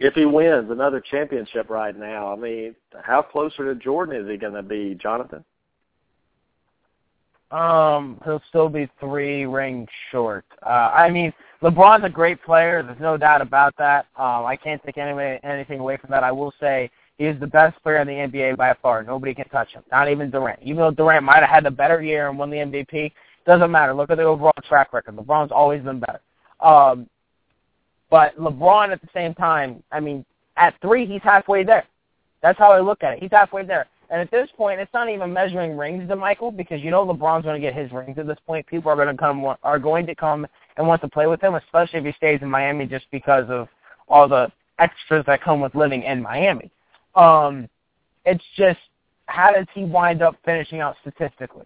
If 0.00 0.14
he 0.14 0.24
wins 0.24 0.70
another 0.70 1.00
championship 1.00 1.70
right 1.70 1.96
now, 1.96 2.32
I 2.32 2.36
mean, 2.36 2.74
how 3.02 3.22
closer 3.22 3.72
to 3.72 3.78
Jordan 3.78 4.24
is 4.24 4.28
he 4.28 4.36
going 4.36 4.54
to 4.54 4.62
be, 4.62 4.96
Jonathan? 5.00 5.44
Um, 7.50 8.20
he'll 8.24 8.42
still 8.48 8.68
be 8.68 8.88
three 8.98 9.46
rings 9.46 9.88
short. 10.10 10.44
Uh, 10.64 10.90
I 10.92 11.08
mean, 11.10 11.32
LeBron's 11.62 12.04
a 12.04 12.08
great 12.08 12.42
player. 12.42 12.82
There's 12.82 13.00
no 13.00 13.16
doubt 13.16 13.40
about 13.40 13.74
that. 13.78 14.06
Um, 14.16 14.44
I 14.44 14.56
can't 14.56 14.82
take 14.84 14.98
any, 14.98 15.38
anything 15.42 15.80
away 15.80 15.96
from 15.96 16.10
that. 16.10 16.24
I 16.24 16.32
will 16.32 16.52
say 16.60 16.90
he 17.18 17.24
is 17.24 17.38
the 17.40 17.46
best 17.46 17.80
player 17.82 17.98
in 17.98 18.06
the 18.06 18.12
NBA 18.14 18.56
by 18.56 18.74
far. 18.82 19.02
Nobody 19.02 19.34
can 19.34 19.48
touch 19.48 19.70
him. 19.72 19.82
Not 19.90 20.10
even 20.10 20.30
Durant. 20.30 20.60
Even 20.62 20.78
though 20.78 20.90
Durant 20.90 21.24
might 21.24 21.40
have 21.40 21.48
had 21.48 21.66
a 21.66 21.70
better 21.70 22.02
year 22.02 22.28
and 22.28 22.38
won 22.38 22.50
the 22.50 22.56
MVP, 22.56 23.12
doesn't 23.46 23.70
matter. 23.70 23.94
Look 23.94 24.10
at 24.10 24.16
the 24.16 24.24
overall 24.24 24.52
track 24.66 24.92
record. 24.92 25.16
LeBron's 25.16 25.52
always 25.52 25.82
been 25.82 26.00
better. 26.00 26.20
Um, 26.60 27.08
but 28.10 28.36
LeBron 28.38 28.90
at 28.90 29.00
the 29.00 29.08
same 29.14 29.34
time, 29.34 29.82
I 29.92 30.00
mean, 30.00 30.24
at 30.56 30.74
three, 30.80 31.06
he's 31.06 31.22
halfway 31.22 31.64
there. 31.64 31.84
That's 32.42 32.58
how 32.58 32.72
I 32.72 32.80
look 32.80 33.02
at 33.02 33.14
it. 33.14 33.22
He's 33.22 33.30
halfway 33.30 33.64
there. 33.64 33.86
And 34.10 34.20
at 34.20 34.30
this 34.30 34.48
point, 34.56 34.80
it's 34.80 34.92
not 34.92 35.08
even 35.08 35.32
measuring 35.32 35.76
rings 35.76 36.08
to 36.08 36.16
Michael 36.16 36.50
because 36.50 36.80
you 36.80 36.90
know 36.90 37.06
LeBron's 37.06 37.44
going 37.44 37.60
to 37.60 37.66
get 37.66 37.74
his 37.74 37.90
rings 37.90 38.18
at 38.18 38.26
this 38.26 38.38
point. 38.46 38.66
People 38.66 38.90
are 38.90 38.96
going 38.96 39.08
to 39.08 39.16
come 39.16 39.44
are 39.62 39.78
going 39.78 40.06
to 40.06 40.14
come 40.14 40.46
and 40.76 40.86
want 40.86 41.00
to 41.02 41.08
play 41.08 41.26
with 41.26 41.40
him, 41.40 41.54
especially 41.54 42.00
if 42.00 42.04
he 42.04 42.12
stays 42.12 42.40
in 42.42 42.50
Miami, 42.50 42.86
just 42.86 43.06
because 43.10 43.44
of 43.48 43.68
all 44.08 44.28
the 44.28 44.50
extras 44.78 45.24
that 45.26 45.42
come 45.42 45.60
with 45.60 45.74
living 45.74 46.02
in 46.02 46.20
Miami. 46.20 46.70
Um, 47.14 47.68
it's 48.24 48.44
just 48.56 48.80
how 49.26 49.52
does 49.52 49.66
he 49.74 49.84
wind 49.84 50.22
up 50.22 50.36
finishing 50.44 50.80
out 50.80 50.96
statistically? 51.00 51.64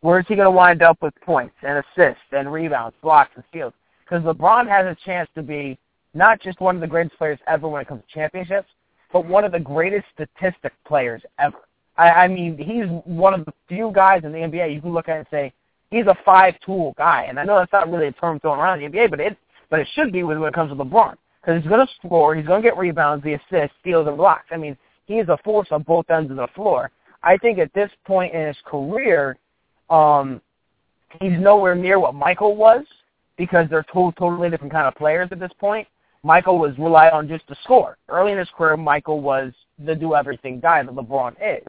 Where 0.00 0.20
is 0.20 0.26
he 0.28 0.34
going 0.34 0.46
to 0.46 0.50
wind 0.50 0.82
up 0.82 0.98
with 1.02 1.14
points 1.22 1.54
and 1.62 1.78
assists 1.78 2.22
and 2.32 2.52
rebounds, 2.52 2.96
blocks 3.02 3.30
and 3.34 3.44
steals? 3.48 3.72
Because 4.04 4.24
LeBron 4.24 4.68
has 4.68 4.86
a 4.86 4.96
chance 5.04 5.28
to 5.34 5.42
be 5.42 5.78
not 6.14 6.40
just 6.40 6.60
one 6.60 6.74
of 6.74 6.80
the 6.80 6.86
greatest 6.86 7.16
players 7.16 7.38
ever 7.46 7.68
when 7.68 7.82
it 7.82 7.88
comes 7.88 8.02
to 8.02 8.14
championships, 8.14 8.68
but 9.12 9.26
one 9.26 9.44
of 9.44 9.52
the 9.52 9.60
greatest 9.60 10.06
statistic 10.14 10.72
players 10.86 11.22
ever. 11.38 11.58
I, 11.96 12.10
I 12.10 12.28
mean, 12.28 12.56
he's 12.56 12.86
one 13.04 13.34
of 13.34 13.44
the 13.44 13.52
few 13.68 13.92
guys 13.94 14.22
in 14.24 14.32
the 14.32 14.38
NBA 14.38 14.74
you 14.74 14.80
can 14.80 14.92
look 14.92 15.08
at 15.08 15.18
and 15.18 15.26
say 15.30 15.52
he's 15.90 16.06
a 16.06 16.16
five-tool 16.24 16.94
guy. 16.96 17.26
And 17.28 17.38
I 17.38 17.44
know 17.44 17.58
that's 17.58 17.72
not 17.72 17.90
really 17.90 18.06
a 18.06 18.12
term 18.12 18.40
thrown 18.40 18.58
around 18.58 18.82
in 18.82 18.90
the 18.90 18.98
NBA, 18.98 19.10
but 19.10 19.20
it 19.20 19.36
but 19.70 19.78
it 19.80 19.88
should 19.94 20.12
be 20.12 20.24
when 20.24 20.42
it 20.42 20.54
comes 20.54 20.70
to 20.70 20.76
LeBron 20.76 21.14
because 21.40 21.62
he's 21.62 21.68
going 21.68 21.86
to 21.86 21.92
score, 22.04 22.34
he's 22.34 22.46
going 22.46 22.62
to 22.62 22.68
get 22.68 22.76
rebounds, 22.76 23.24
the 23.24 23.34
assists, 23.34 23.76
steals, 23.80 24.06
and 24.08 24.16
blocks. 24.16 24.46
I 24.50 24.56
mean, 24.56 24.76
he 25.06 25.14
is 25.14 25.28
a 25.28 25.38
force 25.44 25.68
on 25.70 25.82
both 25.84 26.10
ends 26.10 26.30
of 26.30 26.36
the 26.36 26.48
floor. 26.54 26.90
I 27.22 27.36
think 27.36 27.58
at 27.58 27.72
this 27.72 27.90
point 28.04 28.34
in 28.34 28.46
his 28.48 28.56
career, 28.64 29.36
um, 29.88 30.40
he's 31.20 31.38
nowhere 31.38 31.74
near 31.74 31.98
what 31.98 32.14
Michael 32.14 32.56
was 32.56 32.84
because 33.36 33.68
they're 33.70 33.86
two 33.92 34.12
totally 34.18 34.50
different 34.50 34.72
kind 34.72 34.86
of 34.86 34.94
players 34.94 35.28
at 35.32 35.38
this 35.38 35.52
point. 35.58 35.86
Michael 36.22 36.58
was 36.58 36.76
relied 36.78 37.12
on 37.12 37.28
just 37.28 37.46
to 37.48 37.56
score. 37.64 37.96
Early 38.08 38.32
in 38.32 38.38
his 38.38 38.48
career, 38.56 38.76
Michael 38.76 39.20
was 39.20 39.52
the 39.84 39.94
do 39.94 40.14
everything 40.14 40.60
guy 40.60 40.82
that 40.82 40.94
LeBron 40.94 41.34
is. 41.40 41.66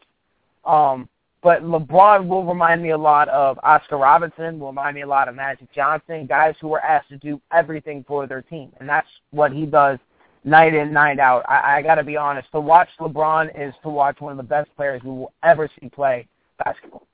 Um, 0.66 1.08
but 1.44 1.64
LeBron 1.64 2.28
will 2.28 2.46
remind 2.46 2.82
me 2.82 2.92
a 2.92 2.98
lot 2.98 3.28
of 3.30 3.60
Oscar 3.64 3.98
Robertson, 3.98 4.60
will 4.60 4.68
remind 4.68 4.96
me 4.96 5.02
a 5.02 5.08
lot 5.08 5.28
of 5.28 5.36
Magic 5.36 5.72
Johnson, 5.74 6.26
guys 6.26 6.56
who 6.62 6.68
were 6.68 6.82
asked 6.82 7.10
to 7.10 7.18
do 7.18 7.42
everything 7.52 8.06
for 8.08 8.28
their 8.28 8.42
team, 8.42 8.72
and 8.80 8.88
that's 8.88 9.08
what 9.32 9.52
he 9.52 9.66
does 9.66 9.98
night 10.44 10.74
in, 10.74 10.92
night 10.92 11.20
out. 11.20 11.44
I, 11.48 11.78
I 11.78 11.82
got 11.82 11.96
to 11.96 12.04
be 12.04 12.18
honest. 12.18 12.52
To 12.52 12.60
watch 12.60 12.90
LeBron 13.00 13.50
is 13.60 13.74
to 13.84 13.90
watch 13.90 14.20
one 14.22 14.32
of 14.32 14.38
the 14.38 14.44
best 14.44 14.70
players 14.76 15.02
we 15.04 15.12
will 15.12 15.34
ever 15.44 15.70
see 15.80 15.90
play 15.90 16.28
basketball. 16.64 17.08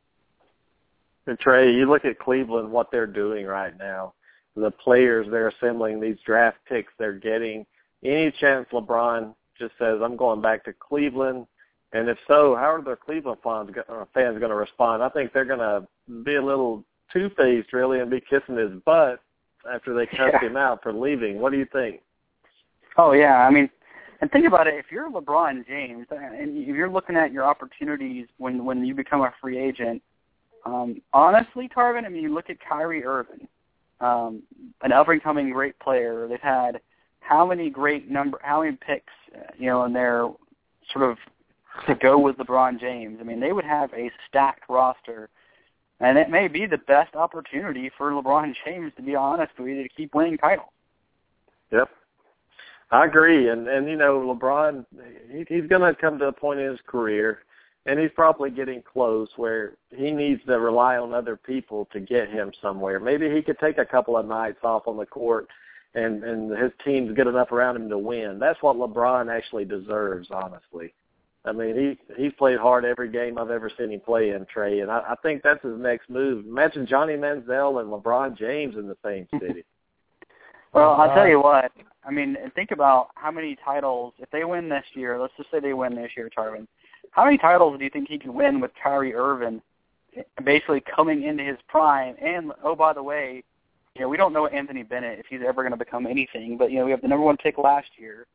And 1.26 1.38
Trey, 1.40 1.74
you 1.74 1.90
look 1.90 2.06
at 2.06 2.20
Cleveland, 2.20 2.72
what 2.72 2.90
they're 2.90 3.06
doing 3.06 3.46
right 3.46 3.78
now 3.78 4.13
the 4.58 4.72
players 4.72 5.28
they're 5.30 5.50
assembling, 5.50 6.00
these 6.00 6.18
draft 6.26 6.58
picks 6.68 6.92
they're 6.98 7.13
getting. 7.13 7.66
Any 8.04 8.32
chance 8.40 8.68
LeBron 8.74 9.34
just 9.58 9.74
says, 9.80 10.00
I'm 10.04 10.18
going 10.18 10.42
back 10.42 10.66
to 10.66 10.74
Cleveland? 10.74 11.46
And 11.93 12.10
if 12.10 12.17
so, 12.28 12.56
how 12.56 12.73
are 12.73 12.82
the 12.82 12.95
Cleveland 12.95 13.39
fans, 13.43 13.69
uh, 13.89 14.06
fans 14.13 14.39
going 14.39 14.50
to 14.50 14.56
respond? 14.56 15.02
I 15.02 15.10
think 15.10 15.32
they're 15.32 15.45
going 15.45 15.60
to 15.60 15.88
be 16.23 16.36
a 16.36 16.43
little 16.43 16.84
two-faced, 17.13 17.71
really, 17.71 18.00
and 18.00 18.12
be 18.12 18.21
kissing 18.21 18.58
his 18.58 18.71
butt 18.86 19.19
after 19.71 19.93
they 19.93 20.06
cut 20.06 20.34
yeah. 20.34 20.41
him 20.41 20.58
out 20.58 20.84
for 20.84 20.91
leaving. 20.91 21.39
What 21.39 21.52
do 21.52 21.58
you 21.58 21.67
think? 21.71 22.02
Oh, 22.97 23.13
yeah. 23.13 23.47
I 23.47 23.50
mean, 23.50 23.69
and 24.19 24.30
think 24.32 24.45
about 24.45 24.67
it. 24.67 24.73
If 24.76 24.88
you're 24.91 25.10
LeBron 25.10 25.65
James, 25.65 26.08
and 26.12 26.58
if 26.58 26.76
you're 26.76 26.89
looking 26.89 27.15
at 27.15 27.32
your 27.32 27.43
opportunities 27.43 28.28
when 28.38 28.65
when 28.65 28.84
you 28.84 28.95
become 28.95 29.21
a 29.21 29.34
free 29.39 29.60
agent, 29.60 30.02
um, 30.65 31.02
honestly, 31.13 31.69
Tarvin, 31.69 32.06
I 32.06 32.10
mean, 32.10 32.23
you 32.23 32.34
look 32.34 32.50
at 32.50 32.58
Kyrie 32.60 33.06
Irving 33.06 33.47
um, 34.00 34.43
an 34.82 34.91
up 34.91 35.08
and 35.10 35.21
coming 35.21 35.52
great 35.52 35.78
player. 35.80 36.28
They've 36.28 36.39
had 36.39 36.80
how 37.19 37.45
many 37.45 37.69
great 37.69 38.10
number, 38.10 38.39
how 38.41 38.63
many 38.63 38.78
picks, 38.78 39.13
uh, 39.36 39.52
you 39.58 39.67
know, 39.67 39.84
in 39.86 39.93
their 39.93 40.30
sort 40.93 41.10
of 41.10 41.17
to 41.86 41.96
go 41.96 42.18
with 42.18 42.38
LeBron 42.38 42.80
James. 42.80 43.18
I 43.20 43.24
mean, 43.24 43.40
they 43.40 43.52
would 43.52 43.66
have 43.66 43.94
a 43.94 44.12
stacked 44.28 44.63
roster, 44.70 45.30
and 46.00 46.18
it 46.18 46.30
may 46.30 46.48
be 46.48 46.66
the 46.66 46.78
best 46.78 47.16
opportunity 47.16 47.92
for 47.98 48.12
LeBron 48.12 48.54
James, 48.66 48.92
to 48.98 49.02
be 49.02 49.16
honest 49.16 49.52
with 49.58 49.70
you, 49.70 49.84
to 49.84 49.90
keep 49.90 50.16
winning 50.16 50.38
titles. 50.38 50.70
Yep. 51.72 51.90
I 52.90 53.06
agree, 53.06 53.50
and 53.50 53.68
and 53.68 53.90
you 53.90 53.98
know 53.98 54.20
LeBron, 54.20 54.86
he, 55.30 55.46
he's 55.50 55.68
going 55.68 55.82
to 55.82 55.94
come 56.00 56.18
to 56.20 56.28
a 56.28 56.32
point 56.32 56.60
in 56.60 56.70
his 56.72 56.80
career 56.88 57.40
and 57.88 57.98
he's 57.98 58.12
probably 58.13 58.52
getting 58.52 58.84
close 58.84 59.30
where 59.38 59.78
he 59.96 60.12
needs 60.12 60.42
to 60.46 60.60
rely 60.60 60.98
on 60.98 61.13
other 61.13 61.38
people 61.38 61.88
to 61.94 62.02
get 62.02 62.30
him 62.30 62.52
somewhere. 62.62 63.00
Maybe 63.00 63.34
he 63.34 63.42
could 63.42 63.58
take 63.60 63.78
a 63.78 63.86
couple 63.86 64.18
of 64.18 64.28
nights 64.28 64.60
off 64.62 64.88
on 64.88 64.98
the 64.98 65.06
court 65.06 65.48
and 65.96 66.24
and 66.24 66.52
his 66.52 66.72
team's 66.86 67.16
good 67.16 67.28
enough 67.28 67.52
around 67.52 67.78
him 67.78 67.90
to 67.90 67.98
win. 67.98 68.40
That's 68.40 68.62
what 68.62 68.76
LeBron 68.76 69.34
actually 69.36 69.66
deserves, 69.66 70.28
honestly. 70.32 70.94
I 71.48 71.52
mean, 71.52 71.76
he 71.76 72.24
he's 72.24 72.34
played 72.34 72.60
hard 72.60 72.86
every 72.86 73.10
game 73.10 73.38
I've 73.38 73.52
ever 73.52 73.72
seen 73.78 73.92
him 73.92 74.00
play 74.00 74.30
in, 74.30 74.46
Trey, 74.46 74.82
and 74.82 74.92
I, 74.92 75.00
I 75.10 75.16
think 75.24 75.42
that's 75.44 75.64
his 75.64 75.80
next 75.80 76.10
move. 76.10 76.46
Imagine 76.46 76.86
Johnny 76.86 77.14
Manziel 77.14 77.82
and 77.82 77.90
LeBron 77.90 78.38
James 78.38 78.76
in 78.76 78.88
the 78.88 78.98
same 79.04 79.28
city. 79.40 79.64
well, 80.74 80.92
I'll 80.92 81.14
tell 81.16 81.28
you 81.28 81.40
uh-huh. 81.40 81.70
what. 81.74 81.88
I 82.04 82.12
mean, 82.12 82.38
think 82.56 82.72
about 82.72 83.10
how 83.16 83.32
many 83.32 83.58
titles 83.66 84.14
if 84.20 84.30
they 84.32 84.46
win 84.46 84.70
this 84.70 84.86
year. 84.94 85.20
Let's 85.20 85.34
just 85.36 85.52
say 85.52 85.60
they 85.60 85.74
win 85.74 85.96
this 85.96 86.12
year, 86.16 86.30
Tarvin 86.36 86.68
how 87.12 87.26
many 87.26 87.38
titles 87.38 87.78
do 87.78 87.84
you 87.84 87.90
think 87.90 88.08
he 88.08 88.20
can 88.20 88.34
win 88.34 88.60
with 88.60 88.72
Kyrie 88.82 89.16
Irving 89.16 89.62
basically 90.44 90.82
coming 90.96 91.24
into 91.24 91.44
his 91.44 91.58
prime? 91.68 92.16
And 92.22 92.52
oh, 92.64 92.76
by 92.76 92.94
the 92.94 93.04
way, 93.04 93.44
you 93.96 94.02
know 94.02 94.10
we 94.10 94.18
don't 94.18 94.34
know 94.34 94.48
Anthony 94.48 94.84
Bennett 94.84 95.20
if 95.20 95.26
he's 95.28 95.40
ever 95.46 95.64
going 95.64 95.72
to 95.72 95.78
become 95.78 96.06
anything, 96.06 96.58
but 96.58 96.72
you 96.72 96.78
know 96.78 96.86
we 96.86 96.92
have 96.92 97.02
the 97.02 97.08
number 97.08 97.26
one 97.26 97.38
pick 97.38 97.58
last 97.58 97.88
year. 97.98 98.28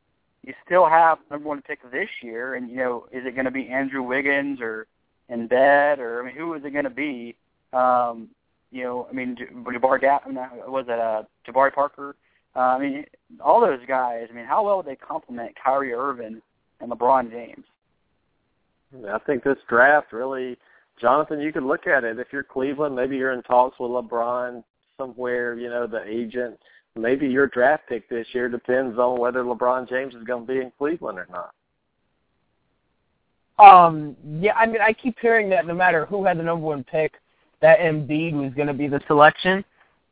You 0.45 0.55
still 0.65 0.89
have 0.89 1.19
number 1.31 1.49
one 1.49 1.63
pick 1.63 1.79
this 1.91 2.09
year, 2.21 2.55
and 2.55 2.69
you 2.69 2.77
know 2.77 3.07
is 3.13 3.25
it 3.27 3.35
going 3.35 3.45
to 3.45 3.51
be 3.51 3.69
Andrew 3.69 4.03
Wiggins 4.03 4.61
or 4.61 4.87
Embiid 5.31 5.99
or 5.99 6.23
I 6.23 6.27
mean 6.27 6.35
who 6.35 6.55
is 6.55 6.65
it 6.65 6.73
going 6.73 6.85
to 6.85 6.91
be? 6.91 7.37
Um, 7.73 8.29
you 8.73 8.83
know, 8.85 9.07
I 9.09 9.13
mean, 9.13 9.37
Jabari 9.37 10.01
Gap, 10.01 10.27
was 10.27 10.87
it 10.89 10.99
uh, 10.99 11.23
Jabari 11.47 11.73
Parker? 11.73 12.17
Uh, 12.57 12.59
I 12.59 12.79
mean, 12.79 13.05
all 13.41 13.61
those 13.61 13.81
guys. 13.87 14.29
I 14.31 14.35
mean, 14.35 14.47
how 14.47 14.65
well 14.65 14.79
would 14.79 14.87
they 14.87 14.97
complement 14.97 15.55
Kyrie 15.63 15.93
Irving 15.93 16.41
and 16.81 16.91
LeBron 16.91 17.31
James? 17.31 17.65
I 19.09 19.19
think 19.21 19.45
this 19.45 19.59
draft 19.69 20.13
really, 20.13 20.59
Jonathan, 21.01 21.41
you 21.41 21.53
could 21.53 21.63
look 21.63 21.87
at 21.87 22.05
it. 22.05 22.19
If 22.19 22.29
you're 22.33 22.43
Cleveland, 22.43 22.97
maybe 22.97 23.17
you're 23.17 23.33
in 23.33 23.43
talks 23.43 23.79
with 23.79 23.91
LeBron 23.91 24.65
somewhere, 24.99 25.55
you 25.55 25.69
know, 25.69 25.87
the 25.87 26.03
agent. 26.07 26.59
Maybe 26.97 27.27
your 27.27 27.47
draft 27.47 27.85
pick 27.89 28.09
this 28.09 28.27
year 28.33 28.49
depends 28.49 28.99
on 28.99 29.19
whether 29.19 29.43
LeBron 29.43 29.89
James 29.89 30.15
is 30.15 30.25
going 30.25 30.47
to 30.47 30.53
be 30.53 30.61
in 30.61 30.73
Cleveland 30.79 31.19
or 31.19 31.27
not. 31.31 31.55
Um, 33.59 34.17
yeah, 34.41 34.55
I 34.55 34.67
mean, 34.67 34.81
I 34.81 34.93
keep 34.93 35.19
hearing 35.21 35.49
that 35.51 35.67
no 35.67 35.75
matter 35.75 36.05
who 36.07 36.25
had 36.25 36.39
the 36.39 36.43
number 36.43 36.67
one 36.67 36.85
pick, 36.85 37.15
that 37.61 37.79
Embiid 37.79 38.35
was 38.35 38.53
going 38.55 38.67
to 38.67 38.75
be 38.75 38.89
the 38.89 39.01
selection. 39.07 39.65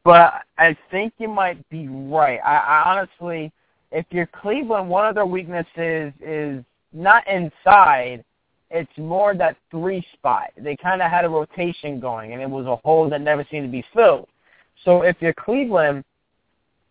But 0.04 0.42
I 0.56 0.76
think 0.90 1.12
you 1.18 1.28
might 1.28 1.68
be 1.68 1.88
right. 1.88 2.38
I, 2.44 2.56
I 2.56 2.82
honestly, 2.90 3.52
if 3.92 4.06
you're 4.10 4.26
Cleveland, 4.26 4.88
one 4.88 5.06
of 5.06 5.14
their 5.14 5.26
weaknesses 5.26 6.12
is 6.20 6.64
not 6.92 7.26
inside, 7.28 8.24
it's 8.70 8.96
more 8.96 9.34
that 9.34 9.56
three 9.70 10.04
spot. 10.14 10.50
They 10.56 10.76
kind 10.76 11.02
of 11.02 11.10
had 11.10 11.24
a 11.24 11.28
rotation 11.28 12.00
going, 12.00 12.32
and 12.32 12.40
it 12.40 12.48
was 12.48 12.66
a 12.66 12.76
hole 12.76 13.10
that 13.10 13.20
never 13.20 13.44
seemed 13.50 13.66
to 13.66 13.72
be 13.72 13.84
filled. 13.92 14.28
So 14.84 15.02
if 15.02 15.16
you're 15.20 15.34
Cleveland, 15.34 16.04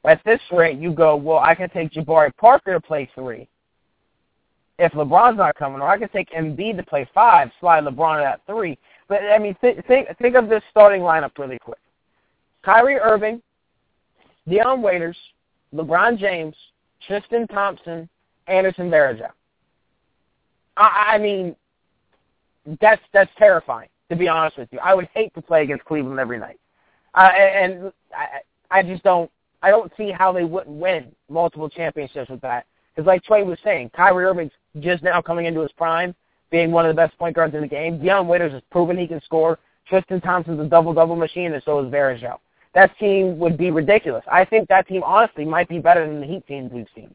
at 0.06 0.24
this 0.24 0.42
rate, 0.52 0.80
you 0.80 0.92
go, 0.94 1.16
well, 1.16 1.40
I 1.40 1.56
can 1.56 1.70
take 1.70 1.92
Jabari 1.92 2.36
Parker 2.38 2.74
to 2.74 2.80
play 2.80 3.10
three 3.16 3.48
if 4.80 4.94
LeBron's 4.94 5.38
not 5.38 5.56
coming, 5.56 5.82
or 5.82 5.90
I 5.90 5.98
can 5.98 6.10
take 6.10 6.32
Embiid 6.32 6.78
to 6.78 6.84
play 6.84 7.08
five, 7.14 7.52
slide 7.60 7.84
LeBron 7.84 8.26
at 8.26 8.42
three. 8.48 8.78
But 9.08 9.22
I 9.24 9.38
mean, 9.38 9.56
th- 9.62 9.84
think 9.88 10.08
think 10.20 10.36
of 10.36 10.50
this 10.50 10.64
starting 10.72 11.02
lineup 11.02 11.38
really 11.38 11.60
quick: 11.60 11.80
Kyrie 12.64 12.96
Irving, 12.96 13.42
Dion 14.48 14.82
Waiters, 14.82 15.18
LeBron 15.76 16.18
James, 16.18 16.56
Tristan 17.06 17.46
Thompson, 17.48 18.08
Anderson 18.48 18.90
Varejao. 18.90 19.32
I, 20.78 21.12
I 21.14 21.18
mean, 21.18 21.56
that's 22.80 23.02
that's 23.14 23.32
terrifying. 23.38 23.90
To 24.10 24.16
be 24.16 24.28
honest 24.28 24.58
with 24.58 24.70
you, 24.72 24.80
I 24.80 24.96
would 24.96 25.10
hate 25.14 25.34
to 25.36 25.42
play 25.42 25.64
against 25.64 25.86
Cleveland 25.86 26.20
every 26.20 26.40
night, 26.40 26.60
uh, 27.16 27.30
and 27.36 27.92
I, 28.16 28.40
I 28.72 28.82
just 28.82 29.04
don't. 29.04 29.30
I 29.62 29.70
don't 29.70 29.92
see 29.98 30.12
how 30.12 30.32
they 30.32 30.44
wouldn't 30.44 30.76
win 30.76 31.12
multiple 31.30 31.70
championships 31.70 32.30
with 32.30 32.42
that. 32.42 32.66
Because 32.96 33.08
like 33.08 33.24
Trey 33.24 33.44
was 33.44 33.58
saying, 33.64 33.92
Kyrie 33.96 34.26
Irving's 34.26 34.52
just 34.80 35.04
now 35.04 35.22
coming 35.22 35.46
into 35.46 35.62
his 35.62 35.72
prime, 35.74 36.16
being 36.52 36.72
one 36.72 36.86
of 36.86 36.96
the 36.96 37.02
best 37.02 37.18
point 37.18 37.36
guards 37.36 37.56
in 37.56 37.62
the 37.62 37.68
game. 37.68 38.00
Dion 38.02 38.28
Waiters 38.28 38.54
has 38.54 38.62
proven 38.72 38.98
he 38.98 39.08
can 39.08 39.22
score. 39.22 39.60
Tristan 39.88 40.22
Thompson's 40.22 40.60
a 40.60 40.66
double-double 40.66 41.16
machine, 41.16 41.54
and 41.54 41.64
so 41.64 41.80
is 41.80 41.92
Varejao. 41.92 42.38
That 42.76 42.98
team 43.00 43.40
would 43.40 43.58
be 43.58 43.72
ridiculous. 43.72 44.24
I 44.32 44.46
think 44.46 44.70
that 44.70 44.88
team, 44.88 45.02
honestly, 45.04 45.46
might 45.46 45.68
be 45.68 45.80
better 45.80 46.06
than 46.06 46.22
the 46.22 46.28
Heat 46.28 46.46
teams 46.48 46.72
we've 46.72 46.88
seen. 46.96 47.14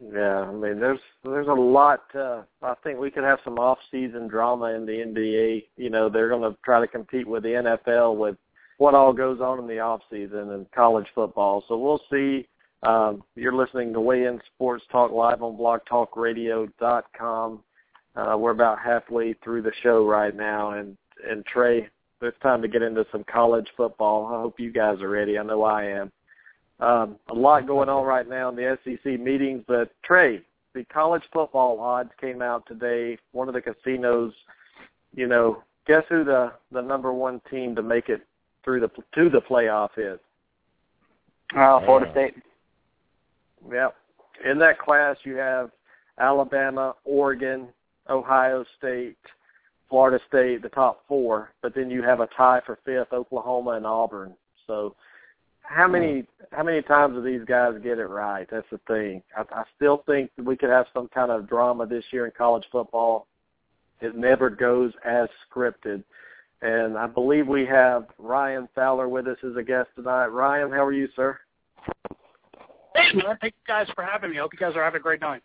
Yeah, 0.00 0.42
I 0.42 0.52
mean, 0.52 0.78
there's 0.78 1.00
there's 1.24 1.48
a 1.48 1.52
lot. 1.52 2.04
Uh, 2.14 2.42
I 2.62 2.74
think 2.84 3.00
we 3.00 3.10
could 3.10 3.24
have 3.24 3.40
some 3.44 3.58
off-season 3.58 4.28
drama 4.28 4.66
in 4.66 4.86
the 4.86 4.92
NBA. 4.92 5.64
You 5.76 5.90
know, 5.90 6.08
they're 6.08 6.28
going 6.28 6.48
to 6.48 6.56
try 6.64 6.80
to 6.80 6.86
compete 6.86 7.26
with 7.26 7.42
the 7.42 7.48
NFL 7.48 8.16
with 8.16 8.36
what 8.78 8.94
all 8.94 9.12
goes 9.12 9.40
on 9.40 9.58
in 9.58 9.66
the 9.66 9.80
off-season 9.80 10.52
and 10.52 10.70
college 10.72 11.08
football. 11.14 11.62
So 11.68 11.76
we'll 11.76 12.00
see. 12.10 12.48
Um, 12.84 13.22
you're 13.34 13.52
listening 13.52 13.92
to 13.92 14.00
Weigh 14.00 14.24
In 14.24 14.40
Sports 14.54 14.84
Talk 14.90 15.12
live 15.12 15.42
on 15.42 15.56
BlogTalkRadio.com. 15.56 17.60
Uh, 18.16 18.36
we're 18.38 18.52
about 18.52 18.78
halfway 18.78 19.34
through 19.34 19.60
the 19.62 19.72
show 19.82 20.06
right 20.06 20.34
now, 20.34 20.70
and 20.70 20.96
and 21.28 21.44
Trey, 21.46 21.88
it's 22.22 22.38
time 22.40 22.62
to 22.62 22.68
get 22.68 22.82
into 22.82 23.04
some 23.10 23.24
college 23.24 23.66
football. 23.76 24.26
I 24.26 24.40
hope 24.40 24.60
you 24.60 24.72
guys 24.72 25.02
are 25.02 25.08
ready. 25.08 25.38
I 25.38 25.42
know 25.42 25.64
I 25.64 25.84
am. 25.84 26.12
Um, 26.80 27.16
a 27.28 27.34
lot 27.34 27.66
going 27.66 27.88
on 27.88 28.04
right 28.04 28.28
now 28.28 28.48
in 28.48 28.56
the 28.56 28.78
SEC 28.84 29.20
meetings, 29.20 29.64
but 29.66 29.90
Trey, 30.04 30.42
the 30.74 30.84
college 30.84 31.24
football 31.32 31.80
odds 31.80 32.10
came 32.20 32.40
out 32.40 32.64
today. 32.66 33.18
One 33.32 33.48
of 33.48 33.54
the 33.54 33.60
casinos, 33.60 34.32
you 35.14 35.26
know, 35.26 35.64
guess 35.86 36.04
who 36.08 36.22
the 36.22 36.52
the 36.70 36.80
number 36.80 37.12
one 37.12 37.40
team 37.50 37.74
to 37.74 37.82
make 37.82 38.08
it 38.08 38.22
through 38.68 38.80
the 38.80 38.90
to 39.14 39.30
the 39.30 39.40
playoff 39.40 39.88
is? 39.96 40.20
Uh, 41.56 41.80
Florida 41.86 42.10
State. 42.12 42.34
Yep. 43.72 43.96
In 44.44 44.58
that 44.58 44.78
class, 44.78 45.16
you 45.24 45.36
have 45.36 45.70
Alabama, 46.20 46.94
Oregon, 47.06 47.68
Ohio 48.10 48.66
State, 48.76 49.16
Florida 49.88 50.22
State, 50.28 50.60
the 50.60 50.68
top 50.68 51.02
four, 51.08 51.50
but 51.62 51.74
then 51.74 51.90
you 51.90 52.02
have 52.02 52.20
a 52.20 52.28
tie 52.36 52.60
for 52.66 52.78
fifth, 52.84 53.14
Oklahoma 53.14 53.70
and 53.70 53.86
Auburn. 53.86 54.34
So 54.66 54.94
how 55.62 55.88
many 55.88 56.26
how 56.52 56.62
many 56.62 56.82
times 56.82 57.14
do 57.14 57.22
these 57.22 57.46
guys 57.46 57.72
get 57.82 57.98
it 57.98 58.04
right? 58.04 58.46
That's 58.50 58.68
the 58.70 58.80
thing. 58.86 59.22
I, 59.34 59.44
I 59.50 59.62
still 59.76 60.02
think 60.04 60.30
we 60.36 60.58
could 60.58 60.68
have 60.68 60.84
some 60.92 61.08
kind 61.08 61.30
of 61.30 61.48
drama 61.48 61.86
this 61.86 62.04
year 62.12 62.26
in 62.26 62.32
college 62.36 62.64
football. 62.70 63.28
It 64.02 64.14
never 64.14 64.50
goes 64.50 64.92
as 65.06 65.30
scripted. 65.50 66.04
And 66.60 66.98
I 66.98 67.06
believe 67.06 67.46
we 67.46 67.64
have 67.66 68.06
Ryan 68.18 68.68
Fowler 68.74 69.08
with 69.08 69.28
us 69.28 69.38
as 69.48 69.56
a 69.56 69.62
guest 69.62 69.88
tonight. 69.94 70.26
Ryan, 70.26 70.70
how 70.70 70.84
are 70.84 70.92
you, 70.92 71.08
sir? 71.14 71.38
Hey 72.94 73.14
man, 73.14 73.38
thank 73.40 73.54
you 73.54 73.66
guys 73.66 73.86
for 73.94 74.02
having 74.02 74.30
me. 74.30 74.38
I 74.38 74.40
hope 74.40 74.52
you 74.52 74.58
guys 74.58 74.74
are 74.74 74.82
having 74.82 75.00
a 75.00 75.02
great 75.02 75.20
night. 75.20 75.42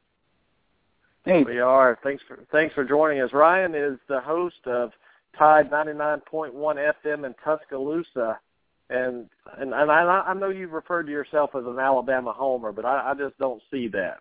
Hey. 1.24 1.44
We 1.44 1.60
are. 1.60 2.00
Thanks 2.04 2.24
for 2.28 2.40
thanks 2.52 2.74
for 2.74 2.84
joining 2.84 3.22
us. 3.22 3.32
Ryan 3.32 3.76
is 3.76 4.00
the 4.10 4.20
host 4.22 4.66
of 4.66 4.92
Tide 5.38 5.70
99.1 5.70 6.54
FM 6.54 7.26
in 7.26 7.36
Tuscaloosa 7.44 8.40
and 8.90 9.30
and, 9.58 9.74
and 9.74 9.92
I, 9.92 10.24
I 10.28 10.34
know 10.34 10.50
you've 10.50 10.72
referred 10.72 11.04
to 11.04 11.12
yourself 11.12 11.52
as 11.56 11.64
an 11.66 11.80
Alabama 11.80 12.34
homer, 12.34 12.72
but 12.72 12.86
I, 12.86 13.12
I 13.12 13.14
just 13.14 13.38
don't 13.38 13.62
see 13.72 13.88
that. 13.90 14.20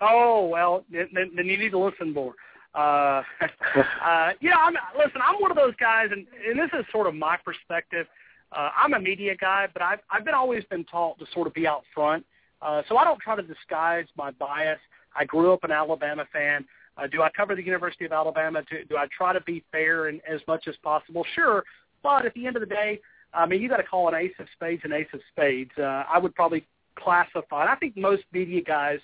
Oh 0.00 0.46
well, 0.46 0.84
then, 0.90 1.08
then 1.14 1.46
you 1.46 1.58
need 1.58 1.70
to 1.70 1.78
listen 1.78 2.12
more. 2.12 2.34
Uh, 2.74 3.22
uh, 4.04 4.30
yeah, 4.40 4.56
I'm 4.58 4.74
listen. 4.96 5.20
I'm 5.24 5.40
one 5.40 5.50
of 5.50 5.56
those 5.56 5.74
guys, 5.80 6.08
and, 6.12 6.26
and 6.48 6.58
this 6.58 6.70
is 6.78 6.84
sort 6.92 7.06
of 7.06 7.14
my 7.14 7.36
perspective. 7.44 8.06
Uh, 8.52 8.70
I'm 8.76 8.94
a 8.94 9.00
media 9.00 9.34
guy, 9.36 9.66
but 9.72 9.82
I've 9.82 10.00
I've 10.10 10.24
been 10.24 10.34
always 10.34 10.64
been 10.64 10.84
taught 10.84 11.18
to 11.18 11.26
sort 11.32 11.46
of 11.46 11.54
be 11.54 11.66
out 11.66 11.82
front. 11.94 12.24
Uh, 12.60 12.82
so 12.88 12.96
I 12.96 13.04
don't 13.04 13.20
try 13.20 13.36
to 13.36 13.42
disguise 13.42 14.06
my 14.16 14.30
bias. 14.32 14.80
I 15.14 15.24
grew 15.24 15.52
up 15.52 15.64
an 15.64 15.70
Alabama 15.70 16.24
fan. 16.32 16.64
Uh, 16.96 17.06
do 17.06 17.22
I 17.22 17.30
cover 17.30 17.54
the 17.54 17.64
University 17.64 18.04
of 18.04 18.12
Alabama? 18.12 18.62
Do, 18.68 18.84
do 18.88 18.96
I 18.96 19.06
try 19.16 19.32
to 19.32 19.40
be 19.42 19.64
fair 19.70 20.08
and 20.08 20.20
as 20.28 20.40
much 20.48 20.66
as 20.66 20.74
possible? 20.82 21.24
Sure, 21.34 21.64
but 22.02 22.26
at 22.26 22.34
the 22.34 22.46
end 22.46 22.56
of 22.56 22.60
the 22.60 22.66
day, 22.66 23.00
I 23.32 23.46
mean, 23.46 23.62
you 23.62 23.68
got 23.68 23.76
to 23.76 23.82
call 23.84 24.08
an 24.08 24.14
ace 24.14 24.32
of 24.38 24.46
spades 24.54 24.82
an 24.84 24.92
ace 24.92 25.06
of 25.12 25.20
spades. 25.30 25.70
Uh, 25.78 26.04
I 26.12 26.18
would 26.18 26.34
probably 26.34 26.66
classify. 26.96 27.70
I 27.70 27.76
think 27.76 27.96
most 27.96 28.24
media 28.32 28.62
guys 28.62 28.98